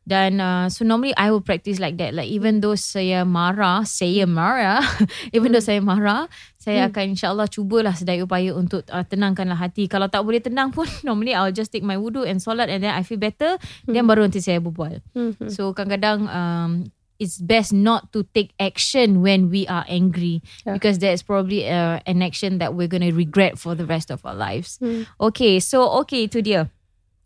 Dan 0.06 0.38
uh, 0.38 0.70
so 0.70 0.86
normally 0.86 1.18
I 1.18 1.34
will 1.34 1.42
practice 1.42 1.82
like 1.82 1.98
that. 1.98 2.14
Like 2.14 2.30
even 2.30 2.62
though 2.62 2.78
saya 2.78 3.26
marah, 3.26 3.82
saya 3.90 4.30
marah, 4.30 4.86
even 5.36 5.50
though 5.50 5.66
saya 5.66 5.82
marah, 5.82 6.30
saya 6.62 6.86
Hmm. 6.86 6.90
akan 6.94 7.04
insyaAllah 7.18 7.50
cubalah 7.50 7.98
sedaya 7.98 8.22
upaya 8.22 8.54
untuk 8.54 8.86
uh, 8.90 9.02
tenangkanlah 9.02 9.58
hati. 9.58 9.90
Kalau 9.90 10.06
tak 10.06 10.22
boleh 10.22 10.42
tenang 10.42 10.70
pun, 10.70 10.86
normally 11.08 11.34
I'll 11.34 11.50
just 11.54 11.74
take 11.74 11.82
my 11.82 11.98
wudu 11.98 12.22
and 12.22 12.38
solat 12.38 12.70
and 12.70 12.86
then 12.86 12.94
I 12.94 13.02
feel 13.02 13.18
better. 13.18 13.58
Then 13.90 14.06
baru 14.06 14.30
nanti 14.30 14.46
saya 14.46 14.62
berbual. 14.62 15.02
Hmm, 15.18 15.34
hmm. 15.42 15.50
So 15.50 15.74
kadang-kadang 15.74 16.30
um, 16.30 16.72
it's 17.18 17.40
best 17.40 17.72
not 17.72 18.12
to 18.12 18.28
take 18.36 18.52
action 18.60 19.24
when 19.24 19.48
we 19.50 19.64
are 19.72 19.88
angry 19.88 20.44
Yeah. 20.68 20.76
because 20.76 21.00
that's 21.00 21.24
probably 21.24 21.64
uh, 21.64 22.04
an 22.06 22.20
action 22.22 22.60
that 22.60 22.76
we're 22.76 22.92
going 22.92 23.08
to 23.08 23.16
regret 23.16 23.56
for 23.58 23.72
the 23.74 23.88
rest 23.88 24.12
of 24.12 24.20
our 24.22 24.36
lives. 24.36 24.78
Hmm. 24.84 25.08
Okay, 25.18 25.58
so 25.64 25.88
okay 26.04 26.28
itu 26.28 26.44
dia. 26.44 26.70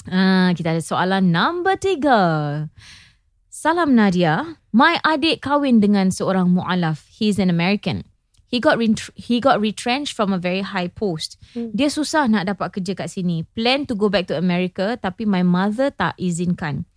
Uh, 0.08 0.56
kita 0.56 0.78
ada 0.78 0.84
soalan 0.84 1.36
number 1.36 1.76
tiga. 1.76 2.20
Salam 3.52 3.92
Nadia. 3.92 4.56
My 4.72 4.96
adik 5.04 5.44
kahwin 5.44 5.84
dengan 5.84 6.14
seorang 6.14 6.48
mu'alaf. 6.56 7.04
He's 7.12 7.36
an 7.36 7.52
American. 7.52 8.08
He 8.50 8.58
got 8.64 8.80
ret- 8.80 9.14
he 9.14 9.38
got 9.44 9.60
retrenched 9.60 10.16
from 10.16 10.32
a 10.32 10.40
very 10.40 10.64
high 10.64 10.88
post. 10.90 11.36
Hmm. 11.54 11.70
Dia 11.76 11.92
susah 11.92 12.32
nak 12.32 12.48
dapat 12.50 12.80
kerja 12.80 12.96
kat 12.96 13.12
sini. 13.12 13.44
Plan 13.54 13.84
to 13.86 13.94
go 13.94 14.08
back 14.08 14.26
to 14.32 14.40
America 14.40 14.96
tapi 14.96 15.28
my 15.28 15.44
mother 15.44 15.92
tak 15.92 16.16
izinkan. 16.16 16.88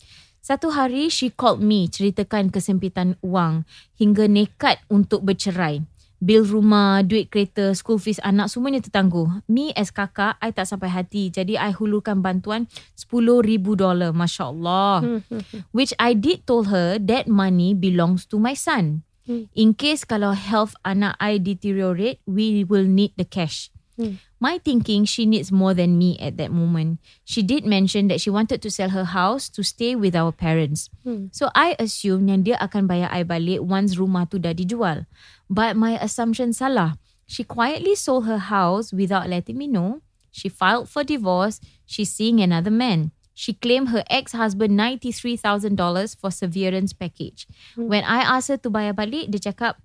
Satu 0.42 0.72
hari 0.72 1.12
she 1.12 1.28
called 1.28 1.60
me 1.60 1.86
ceritakan 1.92 2.48
kesempitan 2.48 3.20
wang 3.20 3.68
hingga 3.98 4.30
nekat 4.30 4.80
untuk 4.88 5.28
bercerai. 5.28 5.84
Bil 6.22 6.46
rumah, 6.46 7.02
duit 7.02 7.26
kereta, 7.34 7.74
school 7.74 7.98
fees 7.98 8.22
anak 8.22 8.46
semuanya 8.46 8.78
tertangguh. 8.78 9.42
Me 9.50 9.74
as 9.74 9.90
kakak, 9.90 10.38
I 10.38 10.54
tak 10.54 10.70
sampai 10.70 10.86
hati. 10.86 11.34
Jadi 11.34 11.58
I 11.58 11.74
hulurkan 11.74 12.22
bantuan 12.22 12.70
$10,000 12.94 13.58
dolar. 13.74 14.14
Masya 14.14 14.54
Allah. 14.54 15.02
Hmm, 15.02 15.20
hmm, 15.26 15.42
hmm. 15.50 15.60
Which 15.74 15.90
I 15.98 16.14
did 16.14 16.46
told 16.46 16.70
her 16.70 16.94
that 17.10 17.26
money 17.26 17.74
belongs 17.74 18.22
to 18.30 18.38
my 18.38 18.54
son. 18.54 19.02
Hmm. 19.26 19.50
In 19.50 19.74
case 19.74 20.06
kalau 20.06 20.30
health 20.38 20.78
anak 20.86 21.18
I 21.18 21.42
deteriorate, 21.42 22.22
we 22.22 22.62
will 22.62 22.86
need 22.86 23.18
the 23.18 23.26
cash. 23.26 23.74
Hmm. 23.98 24.22
My 24.42 24.58
thinking, 24.58 25.06
she 25.06 25.22
needs 25.22 25.54
more 25.54 25.70
than 25.70 25.94
me 25.94 26.18
at 26.18 26.34
that 26.34 26.50
moment. 26.50 26.98
She 27.22 27.46
did 27.46 27.62
mention 27.62 28.10
that 28.10 28.18
she 28.18 28.26
wanted 28.26 28.58
to 28.62 28.70
sell 28.74 28.90
her 28.90 29.06
house 29.06 29.46
to 29.54 29.62
stay 29.62 29.94
with 29.94 30.18
our 30.18 30.34
parents. 30.34 30.90
Hmm. 31.06 31.30
So 31.30 31.50
I 31.54 31.78
assume 31.78 32.26
yang 32.26 32.42
dia 32.42 32.58
akan 32.58 32.90
bayar 32.90 33.06
I 33.14 33.22
balik 33.22 33.62
once 33.62 33.94
rumah 33.94 34.26
tu 34.26 34.42
dah 34.42 34.50
dijual. 34.50 35.06
But 35.52 35.76
my 35.76 36.00
assumption 36.00 36.56
salah. 36.56 36.96
She 37.28 37.44
quietly 37.44 37.92
sold 37.92 38.24
her 38.24 38.40
house 38.48 38.88
without 38.88 39.28
letting 39.28 39.60
me 39.60 39.68
know. 39.68 40.00
She 40.32 40.48
filed 40.48 40.88
for 40.88 41.04
divorce. 41.04 41.60
She's 41.84 42.08
seeing 42.08 42.40
another 42.40 42.72
man. 42.72 43.12
She 43.36 43.52
claimed 43.52 43.92
her 43.92 44.00
ex-husband 44.08 44.72
$93,000 44.72 45.76
for 46.16 46.32
severance 46.32 46.96
package. 46.96 47.44
When 47.76 48.00
I 48.04 48.24
asked 48.24 48.48
her 48.48 48.56
to 48.64 48.72
bayar 48.72 48.96
balik, 48.96 49.28
dia 49.28 49.52
cakap, 49.52 49.76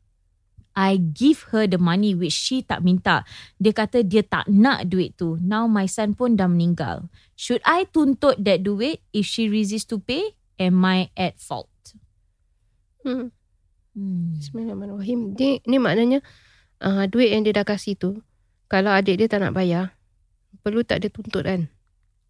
I 0.72 0.96
give 0.96 1.52
her 1.52 1.68
the 1.68 1.82
money 1.82 2.16
which 2.16 2.38
she 2.38 2.64
tak 2.64 2.80
minta. 2.80 3.28
Dia 3.60 3.76
kata 3.76 4.08
dia 4.08 4.24
tak 4.24 4.48
nak 4.48 4.88
duit 4.88 5.20
tu. 5.20 5.36
Now 5.44 5.68
my 5.68 5.90
son 5.90 6.16
pun 6.16 6.40
dah 6.40 6.48
meninggal. 6.48 7.12
Should 7.36 7.66
I 7.68 7.92
tuntut 7.92 8.40
that 8.40 8.64
duit 8.64 9.04
if 9.12 9.28
she 9.28 9.52
resist 9.52 9.92
to 9.92 10.00
pay? 10.00 10.38
Am 10.62 10.80
I 10.86 11.12
at 11.18 11.42
fault? 11.44 11.72
Hmm. 13.04 13.36
Hmm. 13.98 14.38
Bismillahirrahmanirrahim. 14.38 15.34
Ni, 15.34 15.58
ni 15.66 15.82
maknanya 15.82 16.22
uh, 16.86 17.10
duit 17.10 17.34
yang 17.34 17.42
dia 17.42 17.58
dah 17.58 17.66
kasih 17.66 17.98
tu, 17.98 18.22
kalau 18.70 18.94
adik 18.94 19.18
dia 19.18 19.26
tak 19.26 19.42
nak 19.42 19.58
bayar, 19.58 19.98
perlu 20.62 20.86
tak 20.86 21.02
dia 21.02 21.10
tuntut 21.10 21.42
kan? 21.42 21.66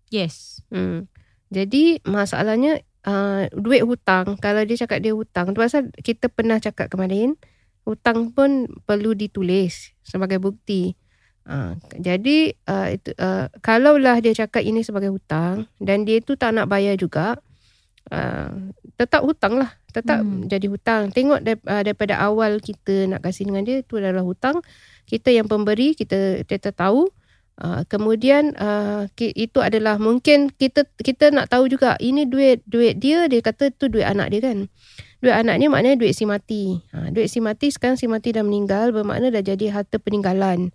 Yes. 0.08 0.63
Hmm. 0.71 1.12
Jadi 1.51 1.99
masalahnya 2.08 2.80
uh, 3.03 3.51
duit 3.51 3.84
hutang, 3.84 4.39
kalau 4.39 4.63
dia 4.63 4.80
cakap 4.80 5.03
dia 5.03 5.12
hutang, 5.12 5.51
tu 5.51 5.60
pasal 5.60 5.91
kita 5.99 6.32
pernah 6.32 6.56
cakap 6.56 6.88
kemarin, 6.88 7.36
hutang 7.84 8.32
pun 8.32 8.71
perlu 8.88 9.12
ditulis 9.12 9.91
sebagai 10.08 10.39
bukti. 10.39 10.95
Uh, 11.43 11.75
jadi 11.99 12.56
uh, 12.63 12.95
itu, 12.95 13.12
uh, 13.19 13.51
kalaulah 13.60 14.23
dia 14.23 14.32
cakap 14.32 14.63
ini 14.63 14.88
sebagai 14.88 15.12
hutang 15.12 15.67
dan 15.84 16.08
dia 16.08 16.23
tu 16.23 16.39
tak 16.39 16.56
nak 16.56 16.71
bayar 16.71 16.95
juga, 16.95 17.36
uh, 18.12 18.52
tetap 18.98 19.22
hutang 19.24 19.62
lah. 19.62 19.72
Tetap 19.93 20.22
Hmm. 20.22 20.46
jadi 20.46 20.67
hutang. 20.70 21.10
Tengok 21.10 21.39
dar, 21.41 21.58
uh, 21.65 21.82
daripada 21.82 22.22
awal 22.22 22.62
kita 22.62 23.10
nak 23.10 23.26
kasih 23.26 23.50
dengan 23.50 23.63
dia, 23.65 23.82
itu 23.82 23.98
adalah 23.98 24.22
hutang. 24.22 24.62
Kita 25.08 25.32
yang 25.32 25.48
pemberi, 25.50 25.98
kita 25.98 26.43
kita 26.46 26.76
tahu. 26.76 27.10
Uh, 27.58 27.82
kemudian 27.89 28.54
uh, 28.62 29.10
itu 29.17 29.58
adalah 29.65 29.98
mungkin 29.98 30.54
kita 30.54 30.86
kita 31.02 31.34
nak 31.34 31.50
tahu 31.50 31.65
juga 31.65 31.98
ini 31.98 32.30
duit 32.30 32.62
duit 32.70 33.02
dia 33.02 33.26
dia 33.26 33.41
kata 33.41 33.74
tu 33.74 33.89
duit 33.89 34.06
anak 34.06 34.30
dia 34.30 34.54
kan. 34.54 34.70
Duit 35.26 35.34
anak 35.34 35.58
ni 35.58 35.65
maknanya 35.65 35.98
duit 35.98 36.13
si 36.13 36.30
mati. 36.30 36.78
Ha, 36.93 37.10
duit 37.10 37.26
si 37.26 37.41
mati 37.41 37.74
sekarang 37.74 37.98
si 37.98 38.06
mati 38.06 38.30
dah 38.30 38.46
meninggal 38.46 38.93
bermakna 38.93 39.34
dah 39.34 39.41
jadi 39.41 39.74
harta 39.74 39.98
peninggalan. 39.98 40.70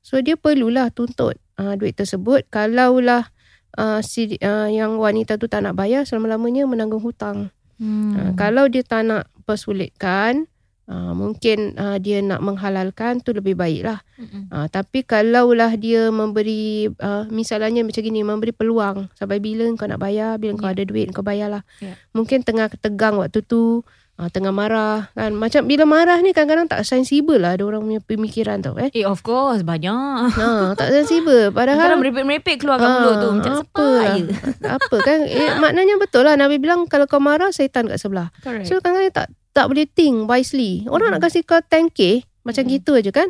So 0.00 0.24
dia 0.24 0.40
perlulah 0.40 0.88
tuntut 0.88 1.36
uh, 1.60 1.76
duit 1.76 2.00
tersebut 2.00 2.48
kalaulah 2.48 3.28
uh, 3.78 4.00
si 4.04 4.36
uh, 4.40 4.68
yang 4.68 4.96
wanita 4.98 5.36
tu 5.36 5.46
tak 5.46 5.64
nak 5.64 5.76
bayar 5.76 6.04
selama-lamanya 6.04 6.66
menanggung 6.68 7.02
hutang. 7.02 7.52
Hmm. 7.80 8.14
Uh, 8.14 8.32
kalau 8.36 8.68
dia 8.70 8.86
tak 8.86 9.08
nak 9.08 9.28
persulitkan, 9.42 10.46
uh, 10.86 11.12
mungkin 11.16 11.74
uh, 11.74 11.98
dia 11.98 12.22
nak 12.22 12.40
menghalalkan 12.44 13.18
tu 13.24 13.34
lebih 13.34 13.58
baik 13.58 13.82
lah. 13.82 13.98
Mm-mm. 14.18 14.46
Uh, 14.54 14.66
tapi 14.70 15.02
kalaulah 15.02 15.74
dia 15.74 16.12
memberi, 16.14 16.92
uh, 17.02 17.26
misalnya 17.32 17.82
macam 17.82 18.02
gini, 18.02 18.22
memberi 18.22 18.52
peluang. 18.54 19.10
Sampai 19.18 19.42
bila 19.42 19.66
kau 19.74 19.90
nak 19.90 19.98
bayar, 19.98 20.38
bila 20.38 20.54
kau 20.54 20.70
Ya. 20.70 20.74
ada 20.78 20.82
duit 20.86 21.10
kau 21.10 21.26
bayarlah. 21.26 21.66
Ya. 21.82 21.98
Mungkin 22.14 22.46
tengah 22.46 22.70
tegang 22.78 23.18
waktu 23.18 23.42
tu, 23.42 23.82
uh, 24.16 24.28
tengah 24.28 24.50
marah 24.50 25.08
kan. 25.12 25.32
Macam 25.32 25.64
bila 25.64 25.84
marah 25.84 26.18
ni 26.18 26.30
kadang-kadang 26.30 26.66
tak 26.66 26.82
sensible 26.82 27.38
lah 27.38 27.54
ada 27.54 27.64
orang 27.64 27.82
punya 27.82 28.00
pemikiran 28.00 28.60
tau 28.60 28.76
eh. 28.76 28.92
Eh 28.92 29.04
of 29.04 29.20
course 29.20 29.62
banyak. 29.62 30.32
Ha, 30.32 30.74
tak 30.74 30.88
sensible. 30.90 31.48
Kadang 31.54 31.78
Padahal 31.78 31.98
merepek-merepek 31.98 32.56
keluarkan 32.58 32.84
Ah, 32.84 32.94
mulut 32.98 33.14
tu 33.14 33.28
macam 33.32 33.54
apa 33.58 33.86
lah. 33.88 34.16
apa 34.80 34.96
kan 35.00 35.18
eh, 35.24 35.50
maknanya 35.56 35.94
betul 35.96 36.22
lah 36.24 36.34
Nabi 36.34 36.58
bilang 36.58 36.84
kalau 36.86 37.06
kau 37.06 37.22
marah 37.22 37.48
syaitan 37.50 37.86
kat 37.86 37.96
sebelah. 37.96 38.28
Correct. 38.40 38.66
So 38.66 38.78
kadang-kadang 38.78 39.14
tak 39.14 39.26
tak 39.52 39.68
boleh 39.68 39.84
think 39.84 40.24
wisely. 40.26 40.88
Orang 40.88 41.12
Mhm. 41.12 41.14
nak 41.16 41.22
kasih 41.28 41.44
kau 41.44 41.60
10k 41.60 42.24
macam 42.42 42.62
Mhm. 42.64 42.70
gitu 42.72 42.92
aja 42.96 43.12
kan. 43.12 43.28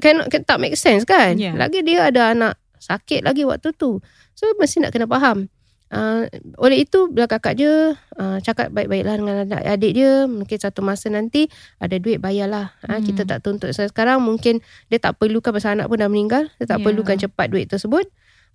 Can, 0.00 0.18
can, 0.28 0.42
tak 0.42 0.58
make 0.58 0.74
sense 0.74 1.06
kan. 1.06 1.38
Yeah. 1.38 1.54
Lagi 1.54 1.80
dia 1.80 2.10
ada 2.10 2.34
anak 2.34 2.58
sakit 2.76 3.22
lagi 3.22 3.46
waktu 3.46 3.70
tu. 3.72 4.02
So 4.34 4.44
mesti 4.58 4.82
nak 4.82 4.92
kena 4.92 5.06
faham. 5.06 5.48
Uh, 5.86 6.26
oleh 6.58 6.82
itu 6.82 7.06
bila 7.06 7.30
kakak 7.30 7.54
dia 7.54 7.94
uh, 8.18 8.42
cakap 8.42 8.74
baik-baiklah 8.74 9.22
dengan 9.22 9.36
adik, 9.46 9.62
adik 9.62 9.92
dia 9.94 10.10
mungkin 10.26 10.58
satu 10.58 10.82
masa 10.82 11.06
nanti 11.08 11.46
ada 11.78 11.94
duit 11.94 12.18
bayarlah 12.18 12.74
uh, 12.82 12.98
Hmm. 12.98 13.06
kita 13.06 13.22
tak 13.22 13.38
tuntut 13.38 13.70
so, 13.70 13.86
sekarang 13.86 14.18
mungkin 14.18 14.58
dia 14.90 14.98
tak 14.98 15.14
perlukan 15.14 15.54
pasal 15.54 15.78
anak 15.78 15.86
pun 15.86 16.02
dah 16.02 16.10
meninggal 16.10 16.50
dia 16.58 16.66
tak 16.66 16.82
Ya. 16.82 16.90
perlukan 16.90 17.14
cepat 17.16 17.46
duit 17.46 17.70
tersebut 17.70 18.02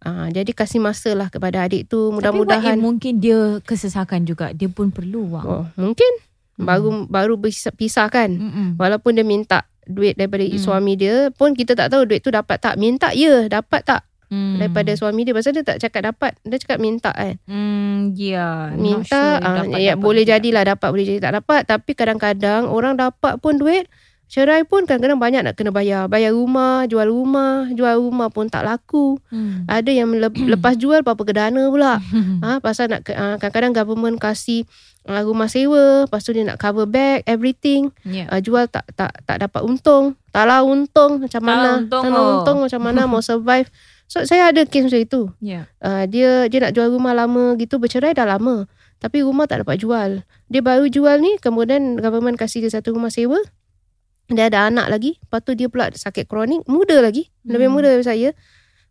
uh, 0.04 0.28
jadi 0.28 0.52
kasih 0.52 0.84
masa 0.84 1.16
lah 1.16 1.32
kepada 1.32 1.64
adik 1.64 1.88
tu 1.88 2.12
Tapi 2.12 2.20
mudah-mudahan 2.20 2.76
if 2.76 2.84
mungkin 2.84 3.14
dia 3.18 3.64
kesesakan 3.64 4.28
juga. 4.28 4.52
Dia 4.52 4.68
pun 4.68 4.92
perlu 4.92 5.32
wang. 5.32 5.48
oh, 5.48 5.64
mungkin 5.80 6.12
Hmm. 6.60 6.68
baru 6.68 6.90
baru 7.08 7.40
pisah, 7.40 7.72
pisah 7.72 8.12
kan 8.12 8.28
Mm-mm. 8.28 8.68
Walaupun 8.76 9.16
dia 9.16 9.24
minta 9.24 9.64
duit 9.88 10.14
daripada 10.14 10.44
Hmm. 10.44 10.60
suami 10.60 11.00
dia 11.00 11.32
pun 11.32 11.56
kita 11.56 11.74
tak 11.74 11.96
tahu 11.96 12.04
duit 12.06 12.20
tu 12.20 12.28
dapat 12.28 12.60
tak. 12.60 12.76
Minta 12.76 13.16
ya, 13.16 13.48
dapat 13.48 13.88
tak 13.88 14.04
Mm. 14.32 14.58
daripada 14.58 14.96
suami 14.96 15.22
dia. 15.22 15.36
Pasal 15.36 15.52
dia 15.52 15.62
tak 15.62 15.78
cakap 15.78 16.08
dapat. 16.08 16.40
Dia 16.42 16.56
cakap 16.56 16.80
minta 16.80 17.12
kan. 17.12 17.36
Hmm, 17.46 18.16
yeah. 18.16 18.72
Not 18.72 18.80
Minta 18.80 19.12
sure 19.12 19.44
ah, 19.44 19.56
dapat, 19.62 19.78
ya 19.78 19.94
dapat 19.94 20.02
boleh 20.02 20.24
tidak. 20.24 20.32
jadilah 20.40 20.64
dapat 20.66 20.88
boleh 20.88 21.06
jadi 21.06 21.20
tak 21.20 21.34
dapat 21.38 21.62
tapi 21.68 21.92
kadang-kadang 21.92 22.62
orang 22.66 22.96
dapat 22.96 23.38
pun 23.38 23.60
duit 23.60 23.92
cerai 24.32 24.64
pun 24.64 24.88
kadang-kadang 24.88 25.20
banyak 25.20 25.44
nak 25.44 25.60
kena 25.60 25.76
bayar. 25.76 26.08
Bayar 26.08 26.32
rumah, 26.32 26.88
jual 26.88 27.04
rumah, 27.04 27.68
jual 27.70 28.00
rumah 28.00 28.32
pun 28.32 28.48
tak 28.48 28.64
laku. 28.64 29.20
Hmm. 29.28 29.68
Ada 29.68 29.92
yang 29.92 30.16
lep- 30.16 30.40
lepas 30.56 30.80
jual 30.80 31.04
apa 31.04 31.20
kedana 31.20 31.68
pula. 31.68 32.00
ha, 32.40 32.58
pasal 32.64 32.88
nak 32.88 33.04
ah, 33.12 33.36
kadang-kadang 33.36 33.76
government 33.76 34.16
kasih 34.16 34.64
ah, 35.04 35.28
rumah 35.28 35.52
sewa, 35.52 36.08
lepas 36.08 36.24
tu 36.24 36.32
dia 36.32 36.48
nak 36.48 36.56
cover 36.56 36.88
back 36.88 37.28
everything. 37.28 37.92
yeah. 38.08 38.32
uh, 38.32 38.40
jual 38.40 38.72
tak 38.72 38.88
tak 38.96 39.12
tak 39.28 39.44
dapat 39.44 39.68
untung. 39.68 40.16
Tak 40.32 40.48
lah 40.48 40.64
untung 40.64 41.20
macam 41.20 41.42
Tak 41.44 41.52
lah 41.52 41.60
mana. 41.60 41.72
untung 41.84 42.00
tak 42.00 42.10
lah 42.10 42.22
oh. 42.24 42.32
untung 42.40 42.58
macam 42.64 42.80
mana 42.80 43.02
mau 43.12 43.20
survive. 43.20 43.68
So 44.12 44.28
saya 44.28 44.52
ada 44.52 44.68
kes 44.68 44.92
macam 44.92 45.00
itu. 45.00 45.22
Yeah. 45.40 45.72
Uh, 45.80 46.04
dia 46.04 46.52
dia 46.52 46.60
nak 46.68 46.76
jual 46.76 46.92
rumah 46.92 47.16
lama 47.16 47.56
gitu 47.56 47.80
bercerai 47.80 48.12
dah 48.12 48.28
lama. 48.28 48.68
Tapi 49.00 49.24
rumah 49.24 49.48
tak 49.48 49.64
dapat 49.64 49.80
jual. 49.80 50.28
Dia 50.52 50.60
baru 50.60 50.92
jual 50.92 51.24
ni 51.24 51.40
kemudian 51.40 51.96
government 51.96 52.36
kasih 52.36 52.60
dia 52.60 52.76
satu 52.76 52.92
rumah 52.92 53.08
sewa. 53.08 53.40
Dia 54.28 54.52
ada 54.52 54.68
anak 54.68 54.92
lagi. 54.92 55.16
Lepas 55.16 55.48
tu 55.48 55.56
dia 55.56 55.72
pula 55.72 55.88
sakit 55.96 56.28
kronik. 56.28 56.68
Muda 56.68 57.00
lagi. 57.00 57.32
Lebih 57.48 57.72
Hmm. 57.72 57.76
muda 57.80 57.88
daripada 57.88 58.12
saya. 58.12 58.36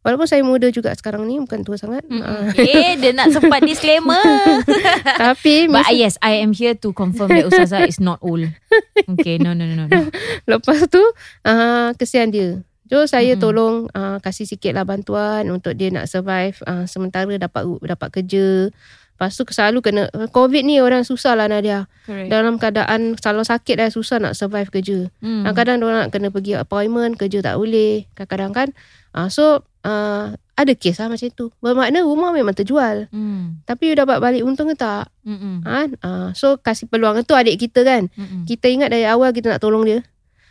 Walaupun 0.00 0.24
saya 0.24 0.40
muda 0.40 0.72
juga 0.72 0.96
sekarang 0.96 1.28
ni. 1.28 1.36
Bukan 1.36 1.68
tua 1.68 1.76
sangat. 1.76 2.00
Mm-mm. 2.08 2.24
Uh, 2.24 2.56
eh, 2.56 2.96
dia 2.96 3.12
nak 3.12 3.28
sempat 3.28 3.60
disclaimer. 3.60 4.24
tapi 5.20 5.68
But 5.68 5.84
mis- 5.84 6.00
yes, 6.00 6.14
I 6.24 6.40
am 6.40 6.56
here 6.56 6.72
to 6.80 6.96
confirm 6.96 7.28
that 7.28 7.44
Ustazah 7.44 7.84
is 7.84 8.00
not 8.00 8.24
old. 8.24 8.48
Okay, 9.12 9.36
no, 9.36 9.52
no, 9.52 9.68
no, 9.68 9.84
no. 9.84 9.84
no. 9.84 10.08
Lepas 10.48 10.88
tu 10.88 11.00
uh, 11.44 11.92
kesian 12.00 12.32
dia. 12.32 12.64
So 12.90 13.06
saya 13.06 13.38
Mm-mm. 13.38 13.42
tolong 13.42 13.74
uh, 13.94 14.18
kasih 14.18 14.50
sikit 14.50 14.74
lah 14.74 14.82
bantuan 14.82 15.46
untuk 15.54 15.78
dia 15.78 15.94
nak 15.94 16.10
survive 16.10 16.58
uh, 16.66 16.90
sementara 16.90 17.30
dapat 17.38 17.62
dapat 17.86 18.08
kerja. 18.18 18.74
Lepas 19.14 19.36
tu 19.36 19.44
selalu 19.52 19.84
kena 19.84 20.08
COVID 20.32 20.64
ni 20.64 20.80
orang 20.80 21.04
susah 21.04 21.36
lah 21.36 21.44
Nadia. 21.44 21.86
Correct. 22.08 22.32
Dalam 22.32 22.56
keadaan 22.56 23.20
kalau 23.20 23.44
sakit 23.44 23.76
dah 23.76 23.92
susah 23.92 24.16
nak 24.16 24.32
survive 24.32 24.72
kerja. 24.72 25.12
Hmm. 25.20 25.44
Kadang-kadang 25.44 25.84
orang 25.84 26.00
nak 26.08 26.10
kena 26.10 26.28
pergi 26.32 26.56
appointment 26.56 27.20
kerja 27.20 27.44
tak 27.44 27.60
boleh. 27.60 28.08
Kadang-kadang 28.16 28.52
kan. 28.56 28.68
Uh, 29.12 29.28
so 29.28 29.60
uh, 29.84 30.32
ada 30.56 30.72
kes 30.72 31.04
lah 31.04 31.12
macam 31.12 31.28
tu. 31.36 31.52
Bermakna 31.60 32.00
rumah 32.00 32.32
memang 32.32 32.56
terjual. 32.56 33.12
Hmm. 33.12 33.60
Tapi 33.68 33.92
you 33.92 33.94
dapat 33.94 34.24
balik 34.24 34.40
untung 34.40 34.72
ke 34.72 34.76
tak? 34.80 35.12
Mm-mm. 35.28 35.68
Ha? 35.68 35.78
Uh, 36.00 36.28
so 36.32 36.56
kasih 36.56 36.88
peluang. 36.88 37.20
Itu 37.20 37.36
adik 37.36 37.60
kita 37.60 37.84
kan. 37.84 38.08
Mm-mm. 38.16 38.48
Kita 38.48 38.72
ingat 38.72 38.88
dari 38.88 39.04
awal 39.04 39.36
kita 39.36 39.52
nak 39.52 39.60
tolong 39.60 39.84
dia. 39.84 40.00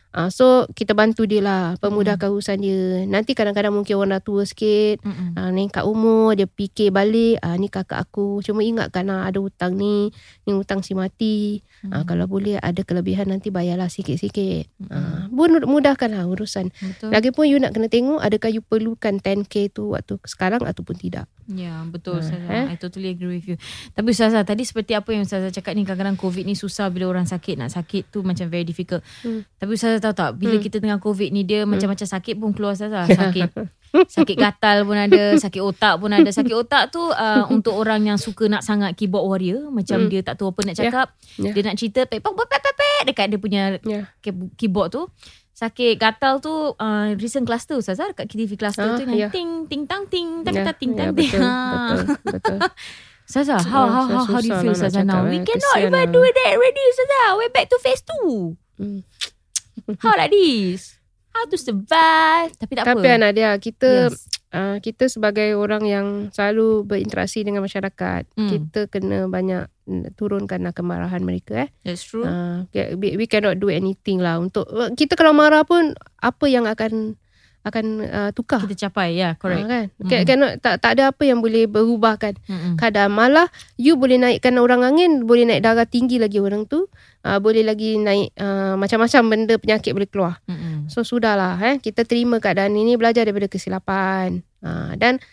Ah, 0.09 0.33
so 0.33 0.65
kita 0.73 0.97
bantu 0.97 1.29
dia 1.29 1.37
lah 1.37 1.77
Pemudahkan 1.77 2.33
urusan 2.33 2.57
dia 2.57 3.05
Nanti 3.05 3.37
kadang-kadang 3.37 3.69
mungkin 3.69 3.93
orang 3.93 4.17
dah 4.17 4.23
tua 4.25 4.41
sikit 4.41 5.05
ah, 5.37 5.53
Nengkat 5.53 5.85
umur 5.85 6.33
Dia 6.33 6.49
fikir 6.49 6.89
balik 6.89 7.37
ah, 7.45 7.53
Ni 7.53 7.69
kakak 7.69 8.09
aku 8.09 8.41
Cuma 8.41 8.65
ingatkan 8.65 9.05
lah 9.05 9.29
Ada 9.29 9.37
hutang 9.37 9.77
ni 9.77 10.09
Ni 10.45 10.51
hutang 10.57 10.81
si 10.81 10.97
mati 10.97 11.61
ah, 11.61 12.01
Mm. 12.01 12.05
Kalau 12.11 12.25
boleh 12.27 12.59
ada 12.59 12.83
kelebihan 12.83 13.31
Nanti 13.31 13.55
bayarlah 13.55 13.87
sikit-sikit 13.87 14.67
ah, 14.91 15.31
pun 15.31 15.61
Mudahkan 15.63 16.11
lah 16.11 16.27
urusan 16.27 16.73
Betul. 16.73 17.13
Lagipun 17.13 17.45
you 17.47 17.55
nak 17.55 17.71
kena 17.71 17.87
tengok 17.87 18.19
Adakah 18.19 18.49
you 18.51 18.59
perlukan 18.59 19.15
10k 19.15 19.71
tu 19.71 19.95
Waktu 19.95 20.19
sekarang 20.25 20.65
Ataupun 20.65 20.99
tidak 20.99 21.29
Ya, 21.49 21.81
betul 21.81 22.21
Ah, 22.21 22.25
Ustazah. 22.25 22.51
eh? 22.51 22.65
I 22.69 22.77
totally 22.77 23.09
agree 23.09 23.41
with 23.41 23.47
you. 23.49 23.57
Tapi 23.97 24.13
Ustazah, 24.13 24.45
tadi 24.45 24.61
seperti 24.61 24.93
apa 24.93 25.17
yang 25.17 25.25
Ustazah 25.25 25.49
cakap 25.49 25.73
ni, 25.73 25.81
kadang-kadang 25.81 26.13
COVID 26.13 26.45
ni 26.45 26.53
susah 26.53 26.93
bila 26.93 27.09
orang 27.09 27.25
sakit. 27.25 27.57
Nak 27.57 27.73
sakit 27.73 28.13
tu 28.13 28.21
macam 28.21 28.45
very 28.53 28.61
difficult. 28.61 29.01
Hmm. 29.25 29.41
Tapi 29.57 29.73
Ustazah 29.73 29.97
tahu 29.99 30.13
tak, 30.13 30.29
bila 30.35 30.55
Hmm. 30.55 30.63
kita 30.63 30.77
tengah 30.77 30.97
COVID 30.97 31.29
ni, 31.29 31.43
dia 31.43 31.63
macam-macam 31.63 32.03
sakit 32.05 32.35
pun 32.35 32.49
keluar 32.51 32.73
Ustazah. 32.73 33.05
Sakit 33.05 33.49
sakit 34.15 34.35
gatal 34.35 34.83
pun 34.83 34.93
ada, 34.93 35.33
sakit 35.35 35.59
otak 35.59 35.97
pun 35.97 36.09
ada. 36.09 36.27
Sakit 36.27 36.53
otak 36.53 36.89
tu 36.89 37.01
uh, 37.01 37.43
untuk 37.55 37.73
orang 37.73 38.05
yang 38.05 38.17
suka 38.17 38.45
nak 38.45 38.61
sangat 38.61 38.93
keyboard 38.93 39.25
warrior. 39.25 39.67
Macam 39.67 39.99
Hmm. 39.99 40.09
dia 40.09 40.21
tak 40.21 40.35
tahu 40.35 40.49
apa 40.49 40.61
nak 40.63 40.75
Ya. 40.75 40.81
cakap. 40.83 41.07
Ya. 41.35 41.51
Dia 41.51 41.61
nak 41.63 41.75
cerita, 41.75 41.99
pek, 42.03 42.19
pek, 42.19 42.33
pek, 42.33 42.61
pek, 42.63 43.01
dekat 43.05 43.25
dia 43.27 43.37
punya 43.37 43.61
Ya. 43.81 44.07
key- 44.19 44.51
keyboard 44.55 44.89
tu. 44.89 45.03
Sakit 45.51 45.95
gatal 45.95 46.39
tu 46.39 46.49
uh, 46.71 47.11
recent 47.15 47.43
cluster 47.43 47.75
Ustazah 47.75 48.07
dekat 48.09 48.25
KTV 48.27 48.55
cluster 48.55 48.85
Ah, 48.85 48.95
tu 48.95 49.03
yang 49.03 49.11
ya. 49.17 49.27
ting 49.27 49.67
ting 49.67 49.83
tang 49.83 50.07
ting 50.07 50.39
tang 50.39 50.55
Ya, 50.55 50.63
tang 50.63 50.77
ting 50.77 50.91
ya, 50.93 50.99
tang 51.01 51.11
ting. 51.11 51.27
betul, 51.27 51.43
betul, 52.23 52.31
betul. 52.31 52.59
Ustazah, 53.27 53.61
how, 53.61 53.85
how, 53.85 54.05
how, 54.07 54.23
how 54.25 54.39
do 54.39 54.47
you 54.47 54.57
feel 54.57 54.71
lah 54.71 54.79
Ustazah 54.79 55.03
now? 55.03 55.21
We 55.21 55.37
eh. 55.37 55.43
cannot 55.43 55.77
even 55.77 55.93
lah. 55.93 56.07
do 56.07 56.23
that 56.23 56.49
already 56.49 56.81
Ustazah. 56.87 57.25
We're 57.35 57.51
back 57.51 57.67
to 57.67 57.77
phase 57.77 58.01
2. 58.01 58.55
Hmm. 58.79 58.99
How 59.97 60.13
like 60.13 60.29
this? 60.29 60.99
How 61.29 61.45
to 61.45 61.55
survive? 61.55 62.51
Tapi 62.53 62.71
tak 62.73 62.85
Tapi 62.85 63.05
apa. 63.05 63.15
anak 63.15 63.31
dia 63.33 63.51
Kita 63.55 64.09
yes. 64.09 64.25
uh, 64.49 64.77
kita 64.77 65.05
sebagai 65.05 65.53
orang 65.53 65.83
yang 65.83 66.07
selalu 66.29 66.83
berinteraksi 66.83 67.41
dengan 67.41 67.61
masyarakat, 67.61 68.25
Hmm. 68.33 68.49
kita 68.49 68.85
kena 68.85 69.25
banyak 69.25 69.69
mm, 69.85 70.13
turunkan 70.13 70.69
kemarahan 70.69 71.21
mereka 71.21 71.65
eh. 71.65 71.69
That's 71.81 72.01
true. 72.01 72.25
Uh, 72.25 72.65
we, 72.73 73.15
we 73.15 73.25
cannot 73.25 73.57
do 73.57 73.69
anything 73.69 74.17
lah 74.17 74.37
untuk 74.37 74.67
kita 74.93 75.13
kalau 75.13 75.31
marah 75.31 75.61
pun 75.63 75.93
apa 76.17 76.45
yang 76.45 76.65
akan 76.65 77.15
akan 77.59 77.85
uh, 78.01 78.31
tukar. 78.31 78.63
Kita 78.63 78.87
capai, 78.87 79.13
ya, 79.13 79.19
yeah, 79.19 79.31
Ah, 79.31 79.37
correct. 79.37 79.67
kan? 79.67 79.85
Mm. 79.99 80.07
Mm. 80.07 80.25
Cannot, 80.25 80.51
tak 80.63 80.75
tak 80.79 80.91
ada 80.95 81.11
apa 81.11 81.23
yang 81.27 81.43
boleh 81.43 81.67
berubah 81.67 82.15
kan. 82.15 82.33
Mm-mm. 82.47 82.79
Kadang 82.79 83.11
malah 83.11 83.51
you 83.75 83.99
boleh 83.99 84.15
naikkan 84.15 84.55
orang 84.57 84.81
angin, 84.81 85.27
boleh 85.27 85.43
naik 85.43 85.61
darah 85.61 85.83
tinggi 85.83 86.17
lagi 86.17 86.39
orang 86.39 86.63
tu, 86.65 86.87
uh, 87.25 87.39
boleh 87.41 87.63
lagi 87.65 87.99
naik 87.99 88.35
uh, 88.39 88.75
macam-macam 88.79 89.21
benda 89.27 89.55
penyakit 89.59 89.91
boleh 89.91 90.09
keluar. 90.09 90.33
Mm-mm. 90.47 90.87
So 90.87 91.03
sudahlah 91.03 91.59
eh 91.59 91.77
kita 91.79 92.05
terima 92.07 92.39
keadaan 92.39 92.75
ini 92.75 92.95
belajar 92.95 93.27
daripada 93.27 93.49
kesilapan. 93.51 94.43
Ha, 94.59 94.93
dan 94.99 95.23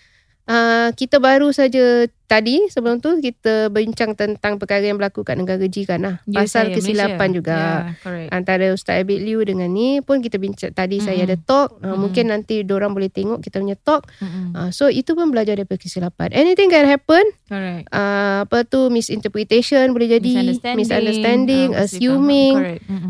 uh, 0.46 0.94
kita 0.94 1.18
baru 1.18 1.51
saja 1.51 2.07
tadi 2.26 2.66
sebelum 2.68 2.98
tu 2.98 3.16
kita 3.18 3.70
bincang 3.70 4.12
tentang 4.12 4.58
perkara 4.58 4.82
yang 4.82 4.98
berlaku 4.98 5.22
kat 5.22 5.38
negara 5.38 5.62
jiran 5.64 6.00
lah. 6.02 6.14
Ya, 6.26 6.42
Pasal 6.42 6.68
saya, 6.68 6.74
kesilapan 6.74 7.16
Malaysia. 7.16 7.36
juga. 7.38 7.56
Yeah, 7.56 7.82
correct. 8.02 8.28
Antara 8.30 8.66
Ustaz 8.70 9.00
Abid 9.00 9.22
Liu 9.22 9.40
dengan 9.40 9.70
ni 9.70 10.02
pun 10.02 10.18
kita 10.18 10.36
bincang 10.36 10.70
tadi 10.70 10.98
saya 10.98 11.22
Mm-mm. 11.22 11.28
ada 11.32 11.36
talk. 11.40 11.78
Uh, 11.78 11.94
Mm-mm. 11.94 11.98
Mungkin 12.02 12.24
nanti 12.28 12.66
orang 12.66 12.92
boleh 12.92 13.08
tengok 13.08 13.40
kita 13.40 13.58
punya 13.58 13.78
talk. 13.78 14.10
Mm-mm. 14.18 14.52
Uh, 14.52 14.70
so 14.70 14.86
itu 14.86 15.14
pun 15.14 15.30
belajar 15.30 15.54
daripada 15.54 15.78
kesilapan. 15.78 16.34
Anything 16.34 16.68
can 16.68 16.84
happen. 16.84 17.24
Correct. 17.46 17.86
Uh, 17.88 18.42
apa 18.42 18.66
tu 18.66 18.90
misinterpretation 18.90 19.94
boleh 19.94 20.18
jadi. 20.18 20.32
Misunderstanding. 20.42 20.78
misunderstanding 20.82 21.68
Ah, 21.72 21.86
assuming. 21.86 22.54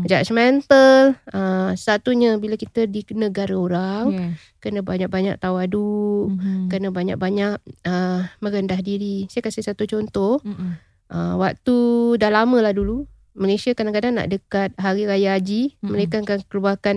Judgmental. 0.07 1.15
Uh, 1.29 1.71
satunya 1.73 2.37
bila 2.37 2.55
kita 2.55 2.85
di 2.85 3.01
negara 3.13 3.53
orang. 3.53 4.05
Yeah. 4.09 4.33
kena 4.57 4.81
banyak-banyak 4.81 5.37
tawadu, 5.37 6.27
Mhm. 6.27 6.67
kena 6.67 6.89
banyak-banyak 6.89 7.61
uh, 7.87 8.19
merendah 8.41 8.81
diri. 8.81 9.06
Saya 9.31 9.41
kasih 9.45 9.63
satu 9.63 9.83
contoh. 9.87 10.39
Mm-mm. 10.43 10.79
Uh, 11.07 11.39
waktu 11.39 11.75
dah 12.19 12.31
lama 12.31 12.59
lah 12.59 12.75
dulu, 12.75 13.07
Malaysia 13.31 13.71
kadang-kadang 13.71 14.19
nak 14.19 14.27
dekat 14.27 14.75
Hari 14.75 15.07
Raya 15.07 15.39
Haji, 15.39 15.79
Mm-mm. 15.79 15.93
mereka 15.93 16.19
akan 16.19 16.39
keluarkan 16.51 16.95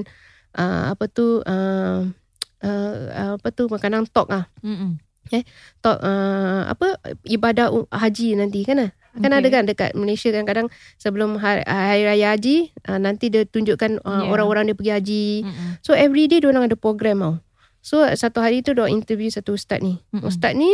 uh, 0.59 0.91
apa 0.91 1.05
tu 1.07 1.45
uh, 1.47 2.11
uh, 2.65 2.95
apa 3.39 3.49
tu 3.55 3.71
makanan 3.71 4.09
tok 4.11 4.29
ah. 4.35 4.45
Mm-mm. 4.65 4.99
talk 5.79 6.03
uh, 6.03 6.67
apa 6.67 6.99
ibadah 7.23 7.71
haji 7.95 8.35
nanti 8.35 8.67
kan 8.67 8.91
ah. 8.91 8.93
Kan 9.11 9.35
Okay. 9.35 9.43
ada 9.43 9.49
kan 9.51 9.65
dekat 9.67 9.91
Malaysia 9.99 10.31
kan 10.31 10.47
kadang 10.47 10.71
sebelum 10.95 11.35
hari, 11.43 11.67
hari 11.67 12.07
raya 12.07 12.31
haji 12.31 12.71
uh, 12.87 12.95
nanti 12.95 13.27
dia 13.27 13.43
tunjukkan 13.43 13.99
uh, 14.07 14.23
Yeah. 14.23 14.31
orang-orang 14.31 14.71
dia 14.71 14.77
pergi 14.79 14.93
haji. 14.95 15.27
Mm-mm. 15.51 15.71
So 15.83 15.99
every 15.99 16.31
day 16.31 16.39
dia 16.39 16.47
orang 16.47 16.71
ada 16.71 16.79
program 16.79 17.19
tau. 17.19 17.35
So 17.83 18.07
satu 18.07 18.39
hari 18.39 18.63
tu 18.63 18.71
dia 18.71 18.87
interview 18.87 19.27
satu 19.27 19.59
ustaz 19.59 19.83
ni. 19.83 19.99
Mm-mm. 20.15 20.31
Ustaz 20.31 20.55
ni 20.55 20.71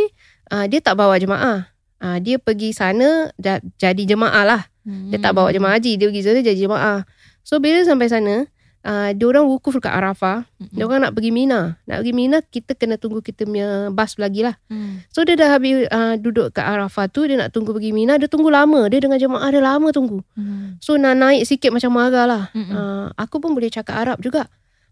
uh, 0.51 0.65
dia 0.65 0.79
tak 0.79 0.95
bawa 0.99 1.19
jemaah. 1.19 1.67
Uh, 1.97 2.21
dia 2.21 2.37
pergi 2.37 2.77
sana 2.77 3.33
da, 3.41 3.57
jadi 3.81 4.05
jemaah 4.05 4.45
lah. 4.45 4.61
Dia 4.87 5.19
tak 5.19 5.35
bawa 5.35 5.51
jemaah 5.51 5.75
haji, 5.75 5.99
dia 5.99 6.07
pergi 6.07 6.23
sana 6.23 6.39
jadi 6.39 6.55
jemaah. 6.55 7.03
So 7.43 7.59
bila 7.59 7.83
sampai 7.83 8.07
sana, 8.07 8.47
uh, 8.87 9.11
dia 9.11 9.25
orang 9.27 9.43
wukuf 9.43 9.75
dekat 9.75 9.91
Arafah. 9.91 10.47
Mm-mm. 10.63 10.79
Dia 10.79 10.87
orang 10.87 11.03
nak 11.03 11.11
pergi 11.11 11.31
Mina. 11.35 11.75
Nak 11.83 11.97
pergi 11.99 12.13
Mina, 12.15 12.37
kita 12.39 12.71
kena 12.71 12.95
tunggu 12.95 13.19
kita 13.19 13.43
punya 13.43 13.91
bas 13.91 14.15
lagi 14.15 14.47
lah. 14.47 14.55
Mm. 14.71 15.03
So 15.11 15.27
dia 15.27 15.35
dah 15.35 15.59
habis 15.59 15.91
uh, 15.91 16.15
duduk 16.15 16.55
kat 16.55 16.63
Arafah 16.63 17.11
tu, 17.11 17.27
dia 17.27 17.35
nak 17.35 17.51
tunggu 17.51 17.75
pergi 17.75 17.91
Mina, 17.91 18.15
dia 18.15 18.31
tunggu 18.31 18.47
lama. 18.47 18.87
Dia 18.87 19.03
dengan 19.03 19.19
jemaah 19.19 19.51
dia 19.51 19.59
lama 19.59 19.91
tunggu. 19.91 20.23
Mm. 20.39 20.79
So 20.79 20.95
nak 20.95 21.19
naik 21.19 21.43
sikit 21.43 21.75
macam 21.75 21.91
marah 21.91 22.23
lah. 22.23 22.43
Mm-mm. 22.55 22.71
Uh, 22.71 23.05
aku 23.19 23.43
pun 23.43 23.51
boleh 23.51 23.67
cakap 23.67 23.99
Arab 23.99 24.23
juga. 24.23 24.47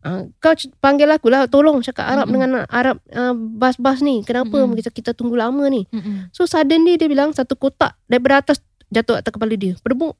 Uh, 0.05 0.29
kau 0.37 0.53
panggil 0.77 1.09
aku 1.09 1.33
lah, 1.33 1.49
tolong 1.49 1.81
cakap 1.81 2.05
Arab 2.05 2.29
Mm-mm. 2.29 2.33
dengan 2.37 2.51
Arab 2.69 3.01
uh, 3.09 3.33
bas-bas 3.33 4.05
ni. 4.05 4.21
Kenapa 4.21 4.53
Mm-mm. 4.53 4.77
kita, 4.77 4.93
kita 4.93 5.11
tunggu 5.17 5.33
lama 5.33 5.65
ni? 5.65 5.89
Mm-mm. 5.89 6.29
So 6.29 6.45
suddenly 6.45 6.93
dia 7.01 7.09
bilang 7.09 7.33
satu 7.33 7.57
kotak 7.57 7.97
daripada 8.05 8.45
atas 8.45 8.61
jatuh 8.93 9.17
atas 9.17 9.33
kepala 9.33 9.57
dia. 9.57 9.73
Berdebuk. 9.81 10.13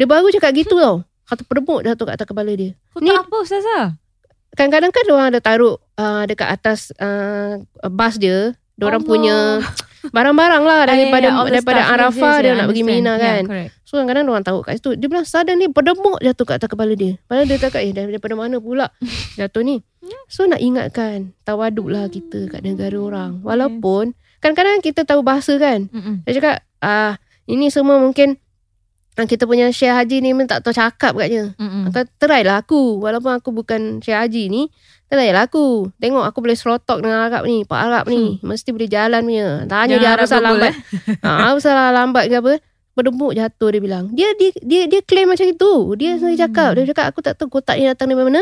Dia 0.00 0.08
baru 0.08 0.32
cakap 0.32 0.56
gitu 0.56 0.80
tau. 0.80 1.04
Satu 1.28 1.44
berdebuk 1.44 1.84
jatuh 1.84 2.08
kat 2.08 2.14
atas 2.16 2.24
kepala 2.24 2.56
dia. 2.56 2.72
Kau 2.96 3.04
Ni- 3.04 3.12
apa 3.12 3.36
Ustazah? 3.36 4.00
Kadang-kadang 4.56 4.92
kan 4.96 5.04
orang 5.12 5.26
ada 5.32 5.40
taruh 5.44 5.76
uh, 6.00 6.24
dekat 6.24 6.48
atas 6.48 6.88
uh, 6.96 7.60
bas 7.92 8.16
dia. 8.16 8.56
Allah. 8.96 9.04
punya 9.04 9.36
barang-barang 10.10 10.62
lah 10.66 10.80
daripada 10.90 11.26
Ah, 11.28 11.30
ya, 11.30 11.30
ya, 11.30 11.38
all 11.38 11.46
the 11.46 11.52
daripada 11.54 11.80
stuff. 11.80 11.94
Arafah 11.94 12.34
yes, 12.34 12.40
dia 12.40 12.48
yeah, 12.48 12.56
nak 12.58 12.66
pergi. 12.66 12.82
Mina 12.82 13.12
Yeah, 13.12 13.18
kan. 13.20 13.42
correct. 13.46 13.70
So 13.82 13.92
kadang-kadang 13.94 14.24
orang 14.26 14.46
tahu 14.46 14.58
kat 14.64 14.74
situ. 14.80 14.90
Dia 14.96 15.06
bilang 15.06 15.26
suddenly 15.28 15.68
berdebuk 15.68 16.18
jatuh 16.18 16.44
kat 16.44 16.56
atas 16.58 16.68
kepala 16.68 16.92
dia. 16.96 17.20
Padahal 17.28 17.46
dia 17.46 17.58
cakap 17.60 17.80
eh 17.84 17.92
daripada 17.92 18.34
mana 18.34 18.56
pula 18.58 18.88
jatuh 19.36 19.62
ni. 19.62 19.84
So 20.26 20.48
nak 20.48 20.58
ingatkan 20.58 21.36
tawaduk 21.44 21.86
lah 21.86 22.08
kita 22.08 22.48
kat 22.48 22.64
negara 22.64 22.96
orang. 22.96 23.44
Walaupun 23.44 24.16
kadang-kadang 24.40 24.80
kita 24.80 25.04
tahu 25.04 25.20
bahasa 25.20 25.54
kan. 25.60 25.86
Mm-mm. 25.92 26.24
Dia 26.24 26.40
cakap 26.40 26.56
ah 26.80 27.20
ini 27.44 27.68
semua 27.68 28.00
mungkin 28.00 28.40
ah, 29.14 29.28
kita 29.28 29.44
punya 29.44 29.68
Syekh 29.68 29.92
Haji 29.92 30.24
ni 30.24 30.32
memang 30.32 30.48
tak 30.48 30.64
tahu 30.64 30.72
cakap 30.72 31.12
katnya. 31.12 31.52
Mm-mm. 31.60 31.92
Kau 31.92 32.02
try 32.16 32.42
lah 32.42 32.64
aku 32.64 32.96
Walaupun 32.96 33.36
aku 33.36 33.52
bukan 33.52 34.00
Syekh 34.00 34.16
Haji 34.16 34.48
ni 34.48 34.62
Try 35.12 35.28
lah 35.28 35.44
aku 35.44 35.92
Tengok 36.00 36.24
aku 36.24 36.40
boleh 36.40 36.56
serotok 36.56 37.04
dengan 37.04 37.28
Arab 37.28 37.44
ni 37.44 37.68
Pak 37.68 37.80
Arab 37.84 38.04
ni. 38.08 38.40
Mesti 38.40 38.72
boleh 38.72 38.88
jalan 38.88 39.20
punya. 39.20 39.68
Tanya 39.68 40.00
Jangan 40.00 40.00
dia 40.00 40.10
apa 40.16 40.24
salah 40.24 40.44
lambat? 40.56 40.72
ha, 41.24 41.30
Apa 41.52 41.58
salah 41.60 41.92
lambat 41.92 42.24
ke 42.32 42.36
apa? 42.40 42.52
Berdemuk 42.96 43.36
jatuh 43.36 43.68
dia 43.76 43.80
bilang. 43.84 44.08
Dia 44.16 44.32
dia 44.40 44.56
dia, 44.64 44.88
dia 44.88 45.00
claim 45.04 45.28
macam 45.28 45.44
itu. 45.44 45.72
Dia 46.00 46.16
sendiri 46.16 46.40
Hmm. 46.40 46.44
cakap. 46.48 46.70
Dia 46.80 46.84
cakap 46.88 47.04
aku 47.12 47.20
tak 47.20 47.36
tahu 47.36 47.48
kotak 47.52 47.76
ni 47.76 47.84
datang 47.84 48.08
dari 48.08 48.24
mana 48.24 48.40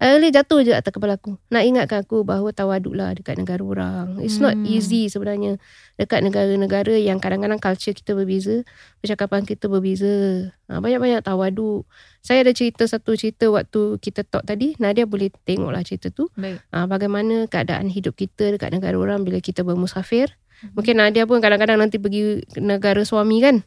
Akhirnya 0.00 0.40
jatuh 0.40 0.64
je 0.64 0.72
atas 0.72 0.88
kepala 0.96 1.20
aku. 1.20 1.36
Nak 1.52 1.60
ingatkan 1.60 2.00
aku 2.00 2.24
bahawa 2.24 2.56
tawaduk 2.56 2.96
lah 2.96 3.12
dekat 3.12 3.36
negara 3.36 3.60
orang. 3.60 4.16
It's 4.24 4.40
not 4.40 4.56
Hmm. 4.56 4.64
easy 4.64 5.12
sebenarnya. 5.12 5.60
Dekat 6.00 6.24
negara-negara 6.24 6.96
yang 6.96 7.20
kadang-kadang 7.20 7.60
culture 7.60 7.92
kita 7.92 8.16
berbeza 8.16 8.64
Percakapan 9.04 9.44
kita 9.44 9.68
berbeza. 9.68 10.48
Ha, 10.72 10.80
Banyak-banyak 10.80 11.20
tawaduk. 11.20 11.84
Saya 12.24 12.40
ada 12.48 12.52
cerita 12.56 12.88
satu 12.88 13.12
cerita 13.12 13.52
waktu 13.52 14.00
kita 14.00 14.24
talk 14.24 14.48
tadi. 14.48 14.72
Nadia 14.80 15.04
boleh 15.04 15.28
tengok 15.44 15.68
lah 15.68 15.84
cerita 15.84 16.08
tu. 16.08 16.32
Baik. 16.32 16.64
ha, 16.72 16.88
Bagaimana 16.88 17.44
keadaan 17.44 17.92
hidup 17.92 18.16
kita 18.16 18.56
dekat 18.56 18.72
negara 18.72 18.96
orang 18.96 19.20
Bila 19.20 19.36
kita 19.44 19.60
bermusafir. 19.68 20.32
Mungkin 20.76 20.96
Nadia 21.00 21.24
pun 21.24 21.40
kadang-kadang 21.40 21.80
nanti 21.80 21.96
pergi 22.00 22.44
negara 22.56 23.00
suami 23.04 23.40
kan 23.40 23.64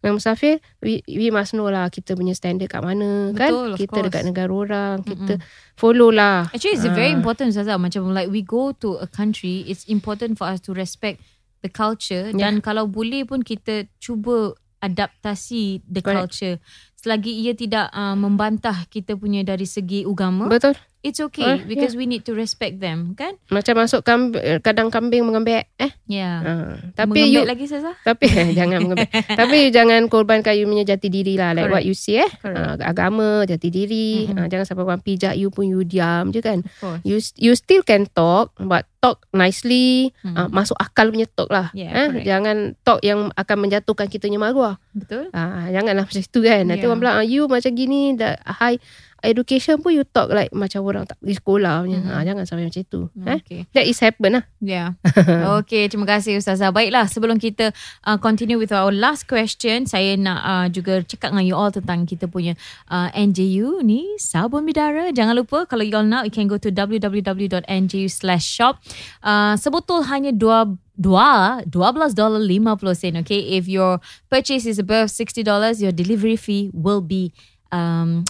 dengan 0.00 0.16
musafir 0.16 0.58
we, 0.80 1.04
we 1.04 1.28
must 1.28 1.52
know 1.52 1.68
lah 1.68 1.92
kita 1.92 2.16
punya 2.16 2.32
standard 2.32 2.66
kat 2.66 2.80
mana 2.80 3.36
kan 3.36 3.52
Betul, 3.52 3.68
of 3.72 3.78
kita 3.78 3.92
course. 3.92 4.06
dekat 4.08 4.22
negara 4.24 4.48
orang 4.50 4.96
kita 5.04 5.36
follow 5.76 6.08
lah 6.08 6.48
Actually, 6.50 6.76
it's 6.76 6.88
very 6.88 7.12
Ah. 7.12 7.16
important, 7.16 7.52
Zaza. 7.52 7.76
Macam 7.76 8.08
like 8.10 8.28
we 8.28 8.40
go 8.40 8.72
to 8.72 8.96
a 8.96 9.06
country, 9.06 9.64
it's 9.64 9.84
important 9.86 10.36
for 10.36 10.48
us 10.48 10.60
to 10.60 10.72
respect 10.72 11.20
the 11.60 11.68
culture. 11.68 12.32
Yeah. 12.32 12.40
Dan 12.48 12.64
kalau 12.64 12.88
boleh 12.88 13.24
pun 13.24 13.44
kita 13.44 13.88
cuba 14.00 14.56
adaptasi 14.80 15.84
the 15.84 16.00
Correct. 16.00 16.16
culture. 16.32 16.56
Selagi 16.96 17.32
ia 17.32 17.52
tidak 17.52 17.88
uh, 17.92 18.12
membantah 18.12 18.84
kita 18.88 19.16
punya 19.16 19.40
dari 19.40 19.64
segi 19.64 20.04
agama, 20.04 20.48
betul 20.48 20.76
it's 21.00 21.16
okay 21.18 21.44
Ah, 21.46 21.58
because 21.58 21.92
we 21.92 22.04
need 22.04 22.20
to 22.20 22.32
respect 22.32 22.76
them, 22.76 23.12
kan? 23.12 23.32
macam 23.48 23.72
masuk 23.78 24.00
kamb- 24.00 24.34
kadang 24.60 24.88
kambing 24.88 25.22
mengembek 25.22 25.66
eh 25.74 25.92
Yeah. 26.04 26.36
ha. 26.38 26.52
tapi 26.94 27.24
you 27.24 27.40
Mengembek 27.40 27.48
lagi 27.48 27.64
Zaza? 27.66 27.92
tapi 28.00 28.26
jangan 28.58 28.78
mengembek 28.80 29.08
tapi 29.30 29.58
jangan 29.76 30.04
korbankan 30.06 30.52
you 30.52 30.64
punya 30.64 30.84
jati 30.86 31.08
diri 31.08 31.34
lah 31.34 31.52
like 31.52 31.66
Correct. 31.66 31.74
what 31.74 31.84
you 31.84 31.94
say 31.94 32.20
eh 32.20 32.30
Correct. 32.34 32.60
ha, 32.78 32.86
agama 32.86 33.28
jati 33.42 33.68
diri 33.68 34.26
Mhm. 34.26 34.36
ha, 34.36 34.46
jangan 34.46 34.64
sampai 34.64 34.84
orang 34.84 35.00
pijak 35.00 35.34
you 35.34 35.48
pun 35.48 35.64
you 35.64 35.80
diam 35.82 36.28
je 36.28 36.38
kan 36.38 36.60
you 37.02 37.16
you 37.34 37.52
still 37.52 37.80
can 37.80 38.04
talk 38.06 38.52
but 38.58 38.84
talk 38.98 39.24
nicely 39.30 40.12
Mhm. 40.20 40.36
uh, 40.36 40.48
masuk 40.48 40.76
akal 40.76 41.08
punya 41.08 41.24
talk 41.26 41.48
lah 41.48 41.72
Yeah, 41.72 41.88
eh 41.90 42.06
correct. 42.10 42.26
jangan 42.26 42.56
talk 42.78 43.00
yang 43.00 43.32
akan 43.32 43.56
menjatuhkan 43.58 44.06
kita 44.06 44.26
punya 44.26 44.36
maruah 44.38 44.76
Betul? 44.90 45.32
ah 45.32 45.64
janganlah 45.66 46.04
macam 46.04 46.20
itu 46.20 46.38
kan 46.38 46.62
nanti 46.62 46.78
Yeah. 46.78 46.88
orang 46.88 47.00
bilang 47.00 47.16
ah, 47.16 47.24
you 47.24 47.42
macam 47.46 47.72
gini 47.72 48.12
dah 48.12 48.36
high 48.52 48.76
education 49.22 49.78
pun 49.78 49.92
you 49.92 50.04
talk 50.04 50.28
like 50.28 50.48
macam 50.52 50.80
orang 50.82 51.04
tak 51.04 51.16
pergi 51.20 51.36
sekolah 51.38 51.84
punya 51.84 51.98
Mhm. 52.00 52.10
ah 52.10 52.22
jangan 52.22 52.44
sampai 52.44 52.64
macam 52.66 52.82
itu 52.82 53.00
eh 53.24 53.38
Okay. 53.40 53.60
that 53.72 53.84
is 53.84 54.00
happen 54.00 54.40
lah 54.40 54.44
Yeah. 54.60 55.00
okay, 55.58 55.88
terima 55.88 56.04
kasih 56.04 56.36
Ustazah. 56.36 56.68
Baiklah, 56.68 57.08
sebelum 57.08 57.40
kita 57.40 57.72
uh, 58.04 58.20
continue 58.20 58.60
with 58.60 58.68
our 58.70 58.92
last 58.92 59.24
question, 59.24 59.88
saya 59.88 60.12
nak 60.20 60.40
uh, 60.44 60.66
juga 60.68 61.00
cakap 61.00 61.32
dengan 61.32 61.48
you 61.48 61.56
all 61.56 61.72
tentang 61.72 62.04
kita 62.04 62.28
punya 62.28 62.52
uh, 62.92 63.08
NJU 63.16 63.80
ni, 63.80 64.04
sabun 64.20 64.68
bidara. 64.68 65.08
Jangan 65.16 65.32
lupa, 65.32 65.64
kalau 65.64 65.80
you 65.80 65.96
all 65.96 66.04
nak, 66.04 66.28
you 66.28 66.32
can 66.32 66.44
go 66.44 66.60
to 66.60 66.68
www.nju 66.68 68.04
slash 68.12 68.44
shop. 68.44 68.84
Uh, 69.24 69.56
sebetul 69.56 70.04
hanya 70.04 70.28
dua 70.36 70.68
dua 71.00 71.64
$12.50 71.64 72.92
sen 72.92 73.16
okay 73.24 73.56
if 73.56 73.64
your 73.64 73.96
purchase 74.28 74.68
is 74.68 74.76
above 74.76 75.08
$60 75.08 75.40
your 75.80 75.96
delivery 75.96 76.36
fee 76.36 76.68
will 76.76 77.00
be 77.00 77.32
um, 77.72 78.28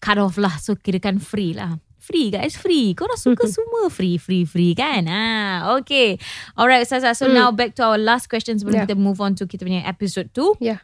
cut 0.00 0.16
off 0.16 0.34
lah. 0.36 0.56
So 0.56 0.74
kirakan 0.74 1.20
free 1.20 1.52
lah. 1.52 1.76
Free 2.00 2.32
guys 2.32 2.56
free. 2.56 2.96
Korang 2.96 3.14
suka 3.14 3.44
semua 3.56 3.92
free 3.92 4.16
free 4.16 4.42
free 4.42 4.72
kan? 4.72 5.04
Ah 5.06 5.76
okay. 5.76 6.16
Alright 6.56 6.82
Ustazah 6.82 7.12
so 7.12 7.28
Hmm. 7.28 7.36
now 7.36 7.48
back 7.52 7.76
to 7.76 7.84
our 7.84 8.00
last 8.00 8.26
question 8.26 8.56
sebelum 8.56 8.82
Yeah. 8.82 8.84
kita 8.88 8.96
move 8.96 9.20
on 9.20 9.36
to 9.36 9.44
kita 9.44 9.62
punya 9.62 9.84
episode 9.84 10.32
2 10.32 10.56
Yeah. 10.58 10.80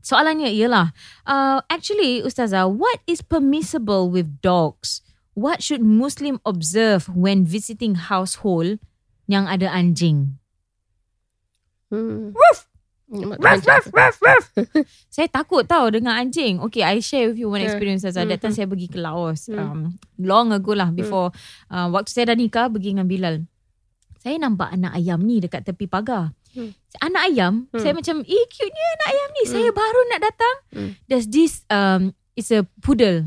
soalannya 0.00 0.48
ialah 0.48 0.96
uh, 1.28 1.60
actually 1.68 2.24
Ustazah 2.24 2.64
what 2.66 3.04
is 3.04 3.20
permissible 3.20 4.08
with 4.08 4.40
dogs? 4.40 5.04
What 5.36 5.60
should 5.60 5.84
Muslim 5.84 6.40
observe 6.42 7.06
when 7.12 7.44
visiting 7.44 8.08
household 8.08 8.80
yang 9.28 9.44
ada 9.46 9.68
anjing? 9.70 10.40
Hmm. 11.92 12.32
Saya 15.14 15.26
takut 15.26 15.66
tau 15.66 15.90
dengan 15.90 16.14
anjing. 16.14 16.62
Okay, 16.70 16.86
I 16.86 17.02
share 17.02 17.34
with 17.34 17.42
you 17.42 17.50
one 17.50 17.58
Yeah. 17.58 17.74
experience 17.74 18.06
Azhar. 18.06 18.22
That 18.24 18.38
time 18.38 18.54
Mhm. 18.54 18.58
saya 18.62 18.66
pergi 18.70 18.86
ke 18.86 18.98
Laos. 19.02 19.50
Mm. 19.50 19.58
Um, 19.58 19.80
long 20.22 20.54
ago 20.54 20.78
lah 20.78 20.94
before. 20.94 21.34
Uh, 21.66 21.90
waktu 21.90 22.14
saya 22.14 22.30
dah 22.30 22.38
nikah, 22.38 22.70
pergi 22.70 22.94
dengan 22.94 23.10
Bilal. 23.10 23.42
Saya 24.20 24.36
nampak 24.38 24.70
anak 24.70 24.94
ayam 24.94 25.18
ni 25.24 25.40
dekat 25.40 25.64
tepi 25.64 25.88
pagar. 25.88 26.36
Hmm. 26.50 26.74
Anak 27.00 27.22
ayam, 27.30 27.52
Hmm. 27.70 27.78
saya 27.78 27.94
macam, 27.94 28.20
eh 28.20 28.44
cute-nya 28.50 28.86
anak 28.98 29.08
ayam 29.10 29.28
ni. 29.32 29.42
Saya 29.46 29.70
baru 29.70 30.00
nak 30.10 30.20
datang. 30.20 30.56
Hmm. 30.74 30.90
There's 31.06 31.26
this, 31.30 31.62
um, 31.70 32.12
it's 32.34 32.50
a 32.50 32.66
poodle. 32.82 33.22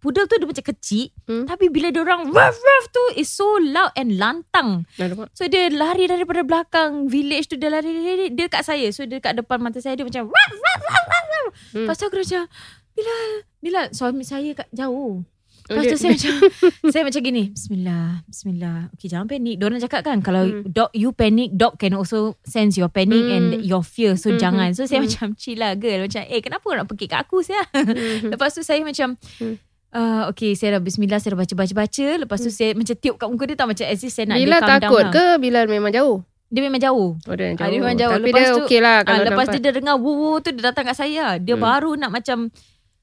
Poodle 0.00 0.24
tu 0.24 0.34
dia 0.34 0.44
macam 0.44 0.64
kecil. 0.66 1.12
Hmm. 1.24 1.44
Tapi 1.44 1.68
bila 1.68 1.88
dia 1.88 2.00
orang 2.00 2.26
ruff 2.26 2.56
ruff 2.56 2.84
tu, 2.88 3.04
is 3.14 3.28
so 3.28 3.44
loud 3.60 3.92
and 3.94 4.16
lantang. 4.16 4.88
Alamak. 4.96 5.28
So 5.30 5.44
dia 5.44 5.68
lari 5.68 6.04
daripada 6.04 6.40
belakang 6.40 7.04
village 7.06 7.46
tu 7.46 7.54
dia 7.54 7.68
lari, 7.68 7.92
lari, 7.92 8.26
dia 8.28 8.48
dekat 8.48 8.64
saya. 8.64 8.88
So 8.88 9.04
dia 9.04 9.20
dekat 9.20 9.36
depan 9.36 9.60
mata 9.60 9.76
saya 9.76 9.94
dia 9.94 10.02
macam 10.02 10.26
ruff 10.26 10.50
ruff 10.50 10.80
ruff 10.82 11.06
ruff. 11.06 11.46
Hmm. 11.70 11.84
Lepas 11.84 11.94
tu 11.94 12.04
aku 12.04 12.16
macam 12.18 12.42
Bilal, 12.90 13.28
Bilal 13.58 13.86
suami 13.90 14.22
saya 14.22 14.50
kat 14.54 14.68
jauh. 14.70 15.22
Oh, 15.62 15.72
Lepas 15.72 15.86
tu 15.86 15.94
dia- 15.94 16.00
saya 16.00 16.10
macam 16.10 16.34
saya 16.92 17.02
macam 17.04 17.20
gini, 17.22 17.42
bismillah, 17.52 18.06
bismillah. 18.26 18.78
Okay, 18.90 19.06
jangan 19.06 19.30
panik. 19.30 19.54
Diorang 19.54 19.78
cakap 19.78 20.02
kan 20.02 20.18
kalau 20.18 20.42
Hmm. 20.42 20.66
dog 20.66 20.90
you 20.92 21.12
panic, 21.12 21.54
dog 21.54 21.78
can 21.78 21.94
also 21.94 22.34
sense 22.42 22.74
your 22.74 22.90
panic 22.90 23.20
Hmm. 23.20 23.30
and 23.30 23.46
your 23.62 23.80
fear. 23.80 24.16
So 24.16 24.34
Hmm, 24.34 24.40
jangan. 24.40 24.68
So 24.72 24.82
saya 24.84 24.98
hmm. 24.98 25.06
macam 25.06 25.26
chill 25.34 25.56
lah 25.56 25.72
girl. 25.74 26.02
Macam 26.02 26.24
eh 26.24 26.40
kenapa 26.40 26.66
nak 26.72 26.86
pergi 26.88 27.06
kat 27.06 27.22
aku 27.22 27.38
saya? 27.40 27.62
Mhm. 27.70 27.86
Lepas 28.34 28.50
tu 28.50 28.62
saya 28.62 28.82
macam 28.82 29.14
Hmm. 29.38 29.62
Uh, 29.92 30.22
Okay 30.28 30.52
saya 30.52 30.76
dah 30.76 30.82
bismillah 30.82 31.16
Saya 31.16 31.34
dah 31.34 31.40
baca-baca-baca 31.40 32.06
Lepas 32.18 32.38
tu 32.38 32.48
saya 32.48 32.72
macam 32.72 32.94
tiup 32.94 33.16
kat 33.16 33.26
muka 33.26 33.44
dia 33.44 33.54
tau 33.54 33.66
Macam 33.66 33.84
as 33.84 34.00
if 34.00 34.10
saya 34.10 34.26
nak 34.26 34.36
Bila 34.36 34.46
dia 34.52 34.60
calm 34.60 34.70
down 34.70 34.82
takut 34.84 35.02
lah. 35.02 35.12
ke 35.12 35.26
Bila 35.38 35.58
memang 35.64 35.90
jauh 35.90 36.16
Dia 36.46 36.60
memang 36.60 36.80
jauh 36.80 37.10
Oh 37.20 37.34
dia 37.34 37.46
Ah, 37.46 37.54
jauh, 37.56 37.68
dia 37.68 37.78
memang 37.78 37.96
jauh. 37.96 38.12
Tapi 38.12 38.26
Lepas 38.26 38.40
dia 38.40 38.50
tu- 38.50 38.64
okey 38.64 38.78
lah 38.78 38.92
Ah, 38.92 39.02
Kalau 39.04 39.22
lepas 39.24 39.36
nampak. 39.40 39.52
tu 39.52 39.58
dia 39.60 39.72
dengar 39.72 39.96
wuh 39.96 40.36
tu 40.38 40.48
dia 40.50 40.62
datang 40.64 40.84
kat 40.84 40.96
saya. 40.96 41.26
Dia 41.36 41.54
Hmm. 41.54 41.62
baru 41.62 41.90
nak 41.96 42.10
macam 42.10 42.38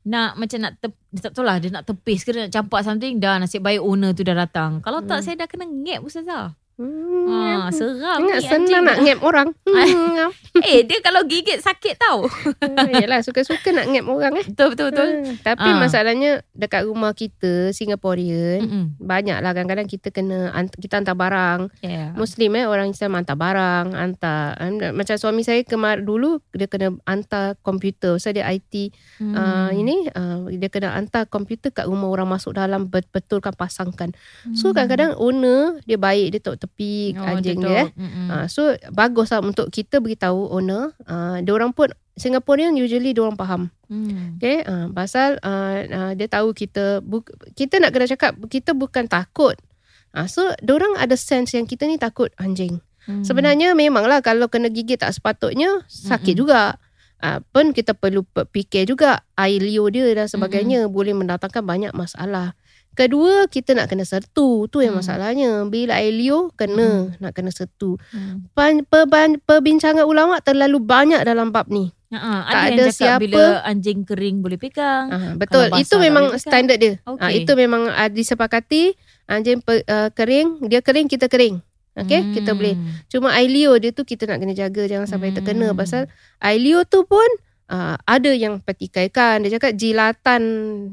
nak 0.04 0.36
macam 0.36 0.60
nak 0.62 0.72
tep, 0.78 0.92
dia 1.10 1.20
tak 1.22 1.32
tahu 1.32 1.44
lah 1.44 1.56
dia 1.58 1.68
nak 1.70 1.84
tepis 1.84 2.22
ke 2.22 2.32
dia 2.32 2.42
nak 2.42 2.54
campak 2.54 2.80
something 2.82 3.20
dah 3.20 3.36
nasib 3.38 3.60
baik 3.60 3.80
owner 3.82 4.12
tu 4.12 4.24
dah 4.24 4.36
datang. 4.38 4.80
Kalau 4.80 5.00
tak 5.02 5.20
Hmm. 5.20 5.26
saya 5.26 5.36
dah 5.38 5.48
kena 5.48 5.64
ngap 5.64 6.00
ustazah. 6.02 6.56
Hmm, 6.78 7.26
Ah, 7.28 7.68
seram 7.70 8.22
Ingat 8.22 8.38
ni 8.38 8.48
senang 8.48 8.84
nak 8.86 8.98
ngap 9.02 9.20
orang. 9.22 9.50
Hmm. 9.68 10.34
Eh, 10.60 10.82
dia 10.82 10.98
kalau 11.00 11.22
gigit 11.24 11.58
sakit 11.58 11.98
tau. 11.98 12.26
Yalah 12.92 13.22
suka-suka 13.22 13.70
nak 13.70 13.86
ngap 13.88 14.06
orang 14.06 14.34
eh. 14.36 14.46
betul, 14.48 14.74
betul, 14.74 14.88
betul. 14.90 15.10
Hmm. 15.22 15.34
Tapi 15.40 15.70
Ah. 15.70 15.78
masalahnya 15.78 16.32
dekat 16.52 16.82
rumah 16.84 17.14
kita 17.14 17.70
Singaporean 17.72 18.60
Mm-mm. 18.60 18.86
banyak 18.98 19.38
lah 19.38 19.54
kadang-kadang 19.54 19.86
kita 19.86 20.10
kena 20.10 20.50
kita 20.74 20.98
hantar 20.98 21.14
barang. 21.14 21.70
Yeah. 21.80 22.14
Muslim 22.14 22.54
eh 22.56 22.66
orang 22.66 22.90
Islam 22.90 23.14
hantar 23.16 23.38
barang, 23.38 23.88
hantar 23.94 24.58
um, 24.58 24.74
macam 24.94 25.16
suami 25.16 25.42
saya 25.42 25.62
kemar 25.62 26.02
dulu 26.02 26.42
dia 26.52 26.66
kena 26.66 26.98
hantar 27.04 27.54
komputer. 27.62 28.18
So 28.18 28.30
dia 28.30 28.46
IT 28.48 28.90
Hmm. 29.18 29.34
uh, 29.34 29.70
ini 29.72 30.10
uh, 30.10 30.50
dia 30.52 30.70
kena 30.70 30.94
hantar 30.94 31.26
komputer 31.26 31.70
kat 31.70 31.86
rumah 31.86 32.10
orang 32.10 32.30
masuk 32.30 32.54
dalam 32.54 32.86
bet- 32.86 33.10
betulkan 33.10 33.54
pasangkan. 33.54 34.10
So 34.54 34.72
kadang-kadang 34.72 35.14
owner 35.16 35.78
dia 35.84 35.98
baik 35.98 36.34
dia 36.34 36.42
tok 36.42 36.66
tepi. 36.68 37.16
Oh, 37.16 37.24
anjing 37.24 37.64
dia 37.64 37.88
eh. 37.88 37.90
Mm-mm. 37.96 38.28
Uh, 38.28 38.46
so 38.52 38.76
bagus 38.92 39.32
lah 39.32 39.40
untuk 39.40 39.72
kita 39.72 40.04
beritahu 40.04 40.52
owner. 40.52 40.92
Uh, 41.08 41.40
dia 41.40 41.56
orang 41.56 41.72
pun 41.72 41.88
Singaporean 42.20 42.76
usually 42.76 43.16
dia 43.16 43.24
orang 43.24 43.40
faham. 43.40 43.62
Hmm. 43.88 44.36
Okay, 44.36 44.68
uh, 44.68 44.92
pasal 44.92 45.40
uh, 45.40 45.78
uh, 45.88 46.12
dia 46.12 46.28
tahu 46.28 46.52
kita 46.52 47.00
bu- 47.00 47.24
kita 47.56 47.80
nak 47.80 47.96
kena 47.96 48.06
cakap 48.06 48.36
kita 48.52 48.76
bukan 48.76 49.08
takut. 49.08 49.56
Uh, 50.12 50.28
so 50.28 50.44
orang 50.68 51.00
ada 51.00 51.16
sense 51.16 51.56
yang 51.56 51.64
kita 51.64 51.88
ni 51.88 51.96
takut 51.96 52.28
anjing. 52.36 52.84
Hmm. 53.08 53.24
Sebenarnya 53.24 53.72
memanglah 53.72 54.20
kalau 54.20 54.52
kena 54.52 54.68
gigit 54.68 55.00
tak 55.00 55.16
sepatutnya 55.16 55.88
sakit 55.88 56.36
Mm-mm. 56.36 56.44
juga. 56.44 56.62
Uh, 57.18 57.42
pun 57.50 57.74
kita 57.74 57.98
perlu 57.98 58.22
pe- 58.22 58.46
fikir 58.46 58.86
juga 58.86 59.26
air 59.34 59.58
liur 59.58 59.90
dia 59.90 60.06
dan 60.14 60.30
sebagainya 60.30 60.86
boleh 60.86 61.18
mendatangkan 61.18 61.66
banyak 61.66 61.90
masalah. 61.98 62.54
Kedua 62.98 63.46
kita 63.46 63.78
nak 63.78 63.88
kena 63.88 64.02
sertu 64.02 64.66
tu 64.66 64.82
yang 64.82 64.98
Hmm. 64.98 65.06
masalahnya. 65.06 65.52
Bila 65.64 65.96
air 65.96 66.10
liur 66.10 66.50
kena 66.52 67.14
nak 67.16 67.32
kena 67.32 67.54
sertu. 67.54 68.02
Hmm. 68.10 68.50
Pan, 68.52 68.82
perban, 68.82 69.38
perbincangan 69.38 70.02
ulama 70.02 70.42
terlalu 70.42 70.82
banyak 70.82 71.22
dalam 71.22 71.54
bab 71.54 71.70
ni. 71.70 71.94
Ha, 72.08 72.18
Tak 72.18 72.50
ada 72.50 72.58
ada 72.64 72.72
yang 72.72 72.88
cakap 72.88 72.98
siapa- 72.98 73.22
bila 73.22 73.44
anjing 73.62 74.00
kering 74.02 74.38
boleh 74.40 74.56
pegang. 74.56 75.06
Ah, 75.08 75.32
betul. 75.36 75.68
Kalau 75.68 75.78
Itu 75.78 75.96
memang 76.00 76.34
standard 76.36 76.80
dia. 76.80 76.94
Okey. 77.06 77.20
Ah, 77.20 77.30
itu 77.30 77.52
memang 77.54 77.86
uh, 77.86 78.10
disepakati 78.10 78.96
anjing 79.26 79.60
pe, 79.60 79.84
uh, 79.84 80.10
kering, 80.10 80.66
dia 80.66 80.80
kering 80.80 81.06
kita 81.06 81.28
kering. 81.28 81.62
Okay, 81.96 82.22
kita 82.32 82.54
Hmm. 82.54 82.58
boleh. 82.58 82.76
Cuma 83.10 83.34
air 83.34 83.46
liur 83.48 83.76
dia 83.76 83.90
tu 83.90 84.02
kita 84.02 84.26
nak 84.26 84.38
kena 84.38 84.54
jaga 84.54 84.86
jangan 84.86 85.06
sampai 85.06 85.30
Hmm. 85.30 85.38
terkena 85.38 85.68
pasal 85.74 86.06
air 86.40 86.58
liur 86.58 86.82
tu 86.84 87.02
pun 87.04 87.26
uh, 87.68 87.96
ada 88.04 88.32
yang 88.32 88.60
petikaikan. 88.60 89.44
Dia 89.44 89.56
cakap 89.56 89.76
jilatan 89.76 90.42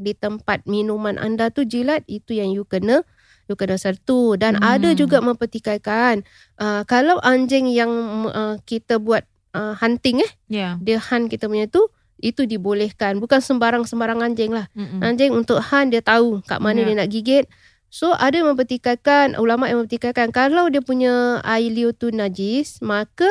di 0.01 0.13
tempat 0.13 0.63
minuman 0.65 1.17
anda 1.17 1.49
tu 1.49 1.63
jilat 1.63 2.03
itu 2.07 2.35
yang 2.35 2.51
you 2.51 2.63
kena 2.65 3.03
you 3.45 3.55
kena 3.55 3.77
sertu 3.77 4.35
dan 4.35 4.57
Hmm. 4.57 4.79
ada 4.79 4.89
juga 4.93 5.21
mempetikaikan. 5.21 6.25
Uh, 6.57 6.81
kalau 6.85 7.21
anjing 7.21 7.69
yang 7.69 7.91
uh, 8.27 8.57
kita 8.65 8.97
buat 8.97 9.25
uh, 9.53 9.77
hunting 9.77 10.21
eh 10.21 10.33
Ya. 10.49 10.69
dia 10.79 10.99
hunt 10.99 11.29
kita 11.29 11.47
punya 11.47 11.67
tu 11.67 11.87
itu 12.19 12.47
dibolehkan 12.47 13.19
bukan 13.19 13.39
sembarang-sembarang 13.39 14.23
anjing 14.23 14.49
lah 14.49 14.71
Mm-mm. 14.73 15.03
anjing 15.03 15.35
untuk 15.35 15.61
hunt 15.61 15.93
dia 15.93 16.01
tahu 16.01 16.41
kat 16.43 16.57
mana 16.59 16.81
Ya. 16.81 16.87
dia 16.89 16.97
nak 16.97 17.11
gigit 17.11 17.45
so 17.91 18.11
ada 18.11 18.39
yang 18.41 18.55
mempertikaikan 18.55 19.37
ulama 19.37 19.69
yang 19.69 19.83
mempertikaikan 19.83 20.31
kalau 20.31 20.67
dia 20.67 20.81
punya 20.81 21.39
air 21.45 21.69
liur 21.69 21.93
tu 21.93 22.09
najis 22.09 22.81
maka 22.81 23.29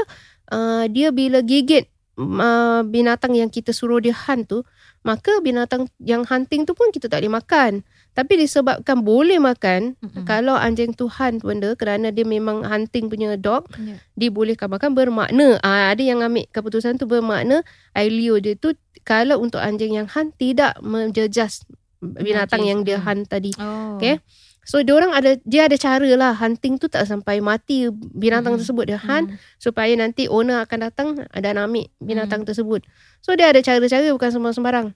uh, 0.51 0.86
dia 0.88 1.10
bila 1.10 1.41
gigit 1.41 1.89
uh, 2.15 2.82
binatang 2.84 3.34
yang 3.34 3.47
kita 3.47 3.69
suruh 3.69 3.97
dia 3.97 4.12
hunt 4.12 4.45
tu 4.45 4.62
maka 5.02 5.39
binatang 5.39 5.91
yang 5.99 6.23
hunting 6.23 6.63
tu 6.63 6.71
pun 6.71 6.88
kita 6.89 7.06
tak 7.06 7.19
boleh 7.19 7.36
makan 7.36 7.71
tapi 8.13 8.38
disebabkan 8.38 9.02
boleh 9.02 9.38
makan 9.38 9.97
Mm-mm. 9.97 10.23
kalau 10.23 10.54
anjing 10.54 10.91
tu 10.91 11.08
hunt 11.08 11.41
benda 11.41 11.73
kerana 11.73 12.08
dia 12.08 12.23
memang 12.23 12.62
hunting 12.62 13.08
punya 13.08 13.34
dog 13.36 13.65
Ya. 13.76 13.97
dibolehkan 14.13 14.69
makan 14.69 14.93
bermakna 14.93 15.58
ah, 15.60 15.89
ada 15.89 15.99
yang 15.99 16.21
ambil 16.21 16.45
keputusan 16.47 16.95
tu 16.95 17.06
bermakna 17.06 17.65
air 17.91 18.10
liur 18.10 18.38
dia 18.38 18.54
tu 18.54 18.71
kalau 19.02 19.38
untuk 19.38 19.60
anjing 19.60 19.93
yang 19.93 20.08
hunt 20.08 20.32
tidak 20.36 20.78
menjejas 20.80 21.65
binatang 21.99 22.62
Najis. 22.62 22.69
yang 22.69 22.80
dia 22.84 22.97
Hmm. 22.97 23.06
hunt 23.06 23.23
tadi 23.26 23.52
Oh. 23.56 23.95
Okay. 23.95 24.19
So 24.63 24.80
dia 24.80 24.95
orang 24.95 25.12
ada 25.12 25.36
dia 25.43 25.67
ada 25.67 25.76
cara 25.76 26.08
lah 26.15 26.32
hunting 26.34 26.80
tu 26.80 26.88
tak 26.88 27.04
sampai 27.04 27.39
mati 27.39 27.88
binatang 27.91 28.56
Hmm. 28.56 28.62
tersebut 28.63 28.86
dia 28.88 28.99
hunt 28.99 29.32
Hmm. 29.32 29.38
supaya 29.60 29.91
nanti 29.93 30.26
owner 30.28 30.63
akan 30.63 30.80
datang 30.89 31.08
dan 31.30 31.56
ambil 31.60 31.88
binatang 31.99 32.43
tersebut 32.43 32.84
so 33.19 33.36
dia 33.36 33.52
ada 33.52 33.60
cara-cara 33.60 34.08
bukan 34.10 34.30
sembarang-sembarang 34.32 34.88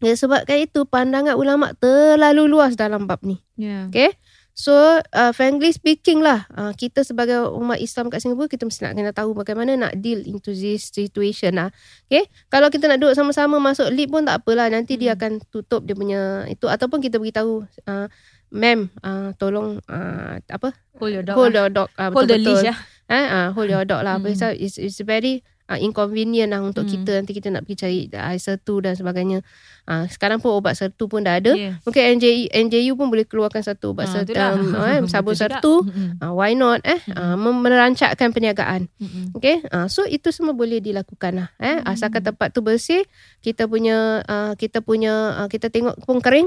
ya, 0.00 0.12
sebabkan 0.16 0.64
itu 0.64 0.84
pandangan 0.84 1.36
ulama 1.36 1.72
terlalu 1.76 2.48
luas 2.48 2.76
dalam 2.76 3.04
bab 3.04 3.20
ni 3.20 3.40
Ya. 3.60 3.92
Okay. 3.92 4.16
So, 4.50 4.72
uh, 5.12 5.32
frankly 5.32 5.68
speaking 5.72 6.20
lah, 6.20 6.44
uh, 6.52 6.72
kita 6.72 7.00
sebagai 7.00 7.48
umat 7.56 7.76
Islam 7.76 8.08
kat 8.08 8.20
Singapura, 8.20 8.48
kita 8.48 8.64
mesti 8.64 8.84
nak 8.84 8.92
kena 8.92 9.12
tahu 9.12 9.32
bagaimana 9.32 9.72
nak 9.76 9.96
deal 10.00 10.20
into 10.24 10.52
this 10.52 10.88
situation 10.92 11.56
lah. 11.56 11.68
Okay. 12.08 12.28
Kalau 12.48 12.68
kita 12.68 12.88
nak 12.88 13.00
duduk 13.00 13.16
sama-sama 13.16 13.56
masuk 13.56 13.88
lift 13.88 14.12
pun 14.12 14.24
tak 14.24 14.40
apalah. 14.40 14.68
Nanti 14.68 14.96
dia 14.96 15.12
Hmm. 15.12 15.16
akan 15.16 15.32
tutup 15.48 15.84
dia 15.84 15.92
punya 15.92 16.44
itu. 16.48 16.68
Ataupun 16.68 17.00
kita 17.00 17.16
beritahu, 17.16 17.64
uh, 17.88 18.06
ma'am, 18.50 18.90
uh, 19.00 19.30
tolong 19.34 19.78
uh, 19.86 20.38
apa? 20.42 20.74
Hold 20.98 21.12
your 21.12 21.24
dog. 21.24 21.34
hold 21.34 21.50
lah. 21.50 21.58
your 21.60 21.70
dog. 21.70 21.88
Uh, 21.94 22.10
Hold 22.10 22.28
the 22.28 22.36
leash 22.36 22.62
ya. 22.62 22.74
Eh, 23.06 23.26
uh, 23.26 23.48
hold 23.50 23.66
your 23.66 23.82
dog 23.82 24.02
lah. 24.02 24.18
Hmm. 24.18 24.26
Pasal 24.26 24.54
it's, 24.54 24.76
it's 24.76 25.02
very 25.02 25.42
uh, 25.66 25.74
inconvenient 25.74 26.50
lah 26.50 26.60
untuk 26.60 26.86
Hmm. 26.86 26.92
kita. 26.92 27.12
Nanti 27.18 27.32
kita 27.32 27.48
nak 27.48 27.64
pergi 27.64 27.76
cari 27.78 27.98
air 28.06 28.38
sertu 28.38 28.78
dan 28.78 28.94
sebagainya. 28.94 29.42
Uh, 29.82 30.06
sekarang 30.06 30.38
pun 30.38 30.54
obat 30.54 30.78
sertu 30.78 31.10
pun 31.10 31.26
dah 31.26 31.42
ada. 31.42 31.50
Yeah. 31.50 31.82
Mungkin 31.82 32.02
NJU, 32.20 32.46
NJU 32.52 32.92
pun 32.94 33.10
boleh 33.10 33.26
keluarkan 33.26 33.66
satu 33.66 33.90
ubat 33.90 34.06
Ah, 34.06 34.22
sertu, 34.22 34.38
um, 34.38 34.78
eh, 34.78 35.02
sabun 35.10 35.34
sertu. 35.34 35.82
Uh, 36.22 36.30
why 36.30 36.54
not 36.54 36.78
eh? 36.86 37.02
Uh, 37.10 37.34
mem- 37.34 37.64
merancakkan 37.64 38.30
perniagaan. 38.30 38.86
Mm-mm. 39.02 39.34
Okay. 39.34 39.58
Uh, 39.66 39.90
so 39.90 40.06
itu 40.06 40.30
semua 40.30 40.54
boleh 40.54 40.78
dilakukan 40.78 41.34
lah. 41.34 41.48
Eh? 41.58 41.82
Hmm. 41.82 41.90
Asalkan 41.90 42.22
tempat 42.22 42.54
tu 42.54 42.62
bersih. 42.62 43.02
Kita 43.40 43.66
punya 43.66 44.22
uh, 44.22 44.54
kita 44.54 44.84
punya 44.84 45.34
uh, 45.34 45.48
kita 45.48 45.66
tengok 45.66 45.98
pun 46.04 46.22
kering. 46.22 46.46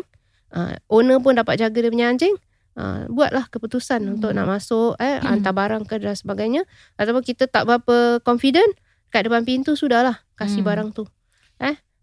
Uh, 0.54 0.78
owner 0.88 1.18
pun 1.18 1.34
dapat 1.34 1.58
jaga 1.58 1.74
dia 1.76 1.90
punya 1.90 2.08
anjing. 2.08 2.38
Uh, 2.74 3.06
buatlah 3.08 3.50
keputusan 3.50 4.02
Hmm. 4.02 4.14
untuk 4.18 4.34
nak 4.34 4.46
masuk 4.48 4.98
eh 4.98 5.18
hantar 5.20 5.54
barang 5.54 5.86
ke 5.86 5.98
dan 5.98 6.14
sebagainya 6.14 6.66
ataupun 6.96 7.22
kita 7.22 7.46
tak 7.46 7.66
berapa 7.66 8.18
confident 8.22 8.66
kat 9.10 9.26
depan 9.26 9.42
pintu 9.42 9.74
sudahlah 9.74 10.22
kasih 10.34 10.62
Hmm. 10.62 10.70
barang 10.70 10.90
tu. 10.92 11.06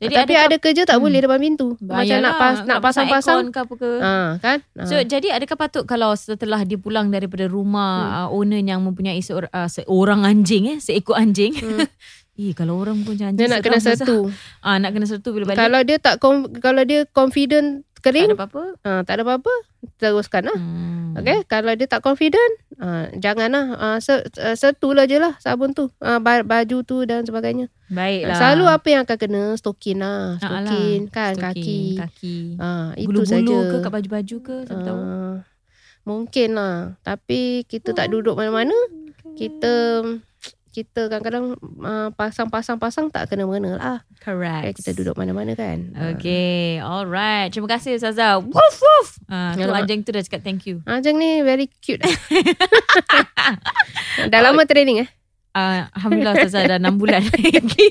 Jadi 0.00 0.16
Tapi 0.16 0.32
adakah- 0.32 0.46
ada 0.48 0.56
kerja 0.56 0.82
tak 0.88 0.96
Hmm. 0.96 1.04
boleh 1.04 1.20
depan 1.20 1.36
pintu. 1.36 1.76
Macam 1.76 2.18
nak 2.24 2.34
pas 2.40 2.56
nak 2.64 2.78
pasang-pasang. 2.80 3.52
ke 3.52 3.58
apa 3.60 3.74
ke. 3.76 3.90
Ha 4.00 4.12
kan? 4.40 4.58
Ha. 4.80 4.88
So 4.88 4.96
jadi 4.96 5.36
adakah 5.36 5.60
patut 5.60 5.84
kalau 5.84 6.16
setelah 6.16 6.64
dia 6.64 6.80
pulang 6.80 7.12
daripada 7.12 7.44
rumah 7.44 7.92
hmm. 8.00 8.16
uh, 8.24 8.28
owner 8.32 8.64
yang 8.64 8.80
mempunyai 8.80 9.20
seor- 9.20 9.52
uh, 9.52 9.68
seorang 9.68 10.24
anjing 10.24 10.72
eh 10.72 10.78
seekor 10.80 11.20
anjing. 11.20 11.52
Hmm. 11.52 11.84
eh 12.40 12.56
kalau 12.56 12.80
orang 12.80 13.04
punya 13.04 13.28
anjing 13.28 13.44
dia 13.44 13.52
nak 13.52 13.60
kena 13.60 13.76
satu. 13.76 14.32
Ah 14.64 14.80
nak 14.80 14.96
kena 14.96 15.04
satu 15.04 15.36
bila 15.36 15.52
balik. 15.52 15.60
Kalau 15.60 15.80
dia 15.84 16.00
tak 16.00 16.16
kalau 16.64 16.82
dia 16.88 17.04
confident 17.12 17.84
tak 18.00 18.04
kering, 18.06 18.26
ada 18.26 18.36
apa-apa. 18.36 18.62
ha, 18.80 18.90
tak 19.00 19.14
ada 19.14 19.22
apa-apa, 19.24 19.52
teruskan 19.96 20.42
lah. 20.44 20.56
Hmm. 20.56 21.12
Okay, 21.12 21.42
kalau 21.44 21.74
dia 21.74 21.84
tak 21.84 22.00
confident, 22.00 22.52
ha, 22.76 23.10
janganlah 23.12 23.64
uh, 23.74 23.98
se- 23.98 24.22
uh, 24.36 24.54
setulah 24.54 25.04
je 25.04 25.16
lah 25.16 25.34
sabun 25.36 25.70
tu, 25.70 25.90
uh, 25.98 26.16
baju 26.20 26.78
tu 26.80 27.02
dan 27.02 27.22
sebagainya. 27.22 27.66
Baiklah. 27.86 28.36
Selalu 28.36 28.64
apa 28.66 28.86
yang 28.88 29.02
akan 29.02 29.18
kena 29.18 29.42
stokin 29.54 29.98
lah, 29.98 30.36
Ah, 30.36 30.62
stokin 30.62 31.00
kan 31.08 31.34
Stoking, 31.34 31.98
kaki. 31.98 31.98
Kaki. 31.98 32.36
Ha, 32.56 32.68
itu 32.94 33.06
Bulu-bulu 33.06 33.26
saja. 33.26 33.58
ke 33.66 33.76
kat 33.80 33.90
baju-baju 33.90 34.36
ke 34.40 34.56
siapa 34.64 34.82
tahu. 34.82 35.00
Ah, 35.00 35.34
mungkin 36.02 36.48
lah, 36.54 36.76
tapi 37.00 37.40
kita 37.64 37.90
tak 37.90 38.08
duduk 38.08 38.34
mana-mana. 38.34 38.74
Kita 39.32 40.02
kita 40.70 41.10
kadang-kadang 41.10 41.58
uh, 41.82 42.14
pasang-pasang-pasang 42.14 43.10
tak 43.10 43.26
kena 43.26 43.44
mengena 43.44 43.74
lah. 43.74 43.98
Correct. 44.22 44.78
Okay, 44.78 44.82
kita 44.82 44.90
duduk 44.94 45.18
mana-mana 45.18 45.58
kan. 45.58 45.90
Okay, 46.14 46.78
alright. 46.78 47.50
Terima 47.50 47.66
kasih 47.66 47.98
Ustazah. 47.98 48.38
Woof 48.38 48.76
woof. 48.78 49.08
Ah, 49.26 49.58
tu 49.58 49.66
anjing 49.66 50.06
tu 50.06 50.14
dah 50.14 50.22
cakap 50.22 50.46
thank 50.46 50.70
you. 50.70 50.78
Anjing 50.86 51.18
ni 51.18 51.42
very 51.42 51.66
cute. 51.82 52.00
Dah 54.32 54.40
lama 54.42 54.66
training 54.66 55.06
eh? 55.06 55.08
Uh, 55.50 55.82
Alhamdulillah 55.98 56.34
Ustazah 56.46 56.62
dah 56.70 56.78
6 56.78 56.94
bulan 56.94 57.26
lagi. 57.30 57.86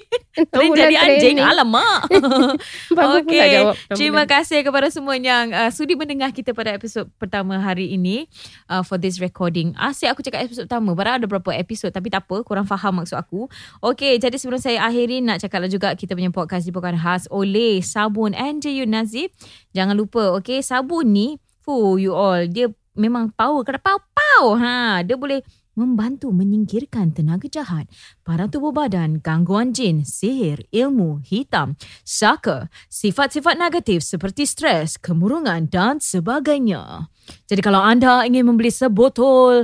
Boleh 0.48 0.68
bulan 0.72 0.80
jadi 0.80 0.96
anjing. 0.96 1.20
training. 1.36 1.44
Alamak. 1.44 2.00
Bagus 2.98 3.22
pula 3.28 3.46
jawab. 3.52 3.76
Terima 3.92 4.24
kasih 4.24 4.60
kepada 4.64 4.88
semua 4.88 5.20
yang 5.20 5.52
uh, 5.52 5.68
sudi 5.68 6.00
mendengar 6.00 6.32
kita 6.32 6.56
pada 6.56 6.72
episod 6.72 7.12
pertama 7.20 7.60
hari 7.60 7.92
ini 7.92 8.32
uh, 8.72 8.80
for 8.80 8.96
this 8.96 9.20
recording. 9.20 9.76
Asyik 9.76 10.16
aku 10.16 10.24
cakap 10.24 10.48
episod 10.48 10.72
pertama. 10.72 10.96
Padahal 10.96 11.20
ada 11.20 11.28
berapa 11.28 11.52
episod 11.60 11.92
tapi 11.92 12.08
tak 12.08 12.24
apa. 12.24 12.48
Korang 12.48 12.64
faham 12.64 13.04
maksud 13.04 13.20
aku. 13.20 13.52
Okey, 13.84 14.16
jadi 14.24 14.40
sebelum 14.40 14.64
saya 14.64 14.88
akhiri 14.88 15.20
nak 15.20 15.44
cakap 15.44 15.68
juga 15.68 15.92
kita 16.00 16.16
punya 16.16 16.32
podcast 16.32 16.64
dibawakan 16.64 16.96
khas 16.96 17.28
oleh 17.28 17.84
Sabun 17.84 18.32
NJU 18.32 18.88
Nazif. 18.88 19.36
Jangan 19.76 20.00
lupa, 20.00 20.40
okey, 20.40 20.64
sabun 20.64 21.12
ni, 21.12 21.28
fu 21.60 22.00
you 22.00 22.16
all, 22.16 22.40
dia 22.48 22.72
memang 22.96 23.36
power. 23.36 23.68
Kena 23.68 23.80
pow-pow. 23.84 24.56
Ha, 24.56 25.04
dia 25.04 25.20
boleh 25.20 25.44
membantu 25.80 26.36
menyingkirkan 26.36 27.16
tenaga 27.16 27.48
jahat, 27.48 27.88
parang 28.28 28.52
tubuh 28.52 28.76
badan, 28.76 29.24
gangguan 29.24 29.72
jin, 29.72 30.04
sihir, 30.04 30.68
ilmu, 30.76 31.24
hitam, 31.24 31.80
saka, 32.04 32.68
sifat-sifat 32.92 33.56
negatif 33.56 34.04
seperti 34.04 34.44
stres, 34.44 35.00
kemurungan 35.00 35.72
dan 35.72 36.04
sebagainya. 36.04 37.08
Jadi 37.48 37.62
kalau 37.64 37.80
anda 37.80 38.28
ingin 38.28 38.44
membeli 38.44 38.76
sebotol 38.76 39.64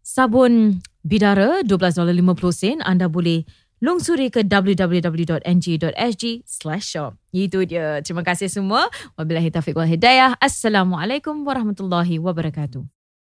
sabun 0.00 0.80
bidara 1.04 1.60
$12.50 1.60 2.80
anda 2.80 3.12
boleh 3.12 3.44
lungsuri 3.82 4.30
ke 4.30 4.46
www.ng.sg 4.46 6.24
slash 6.46 6.86
shop. 6.86 7.18
Itu 7.34 7.66
dia. 7.66 7.98
Terima 8.00 8.22
kasih 8.22 8.46
semua. 8.46 8.86
Wabillahi 9.18 9.50
taufiq 9.50 9.74
wal 9.74 9.90
hidayah. 9.90 10.38
Assalamualaikum 10.38 11.42
warahmatullahi 11.42 12.22
wabarakatuh. 12.22 13.01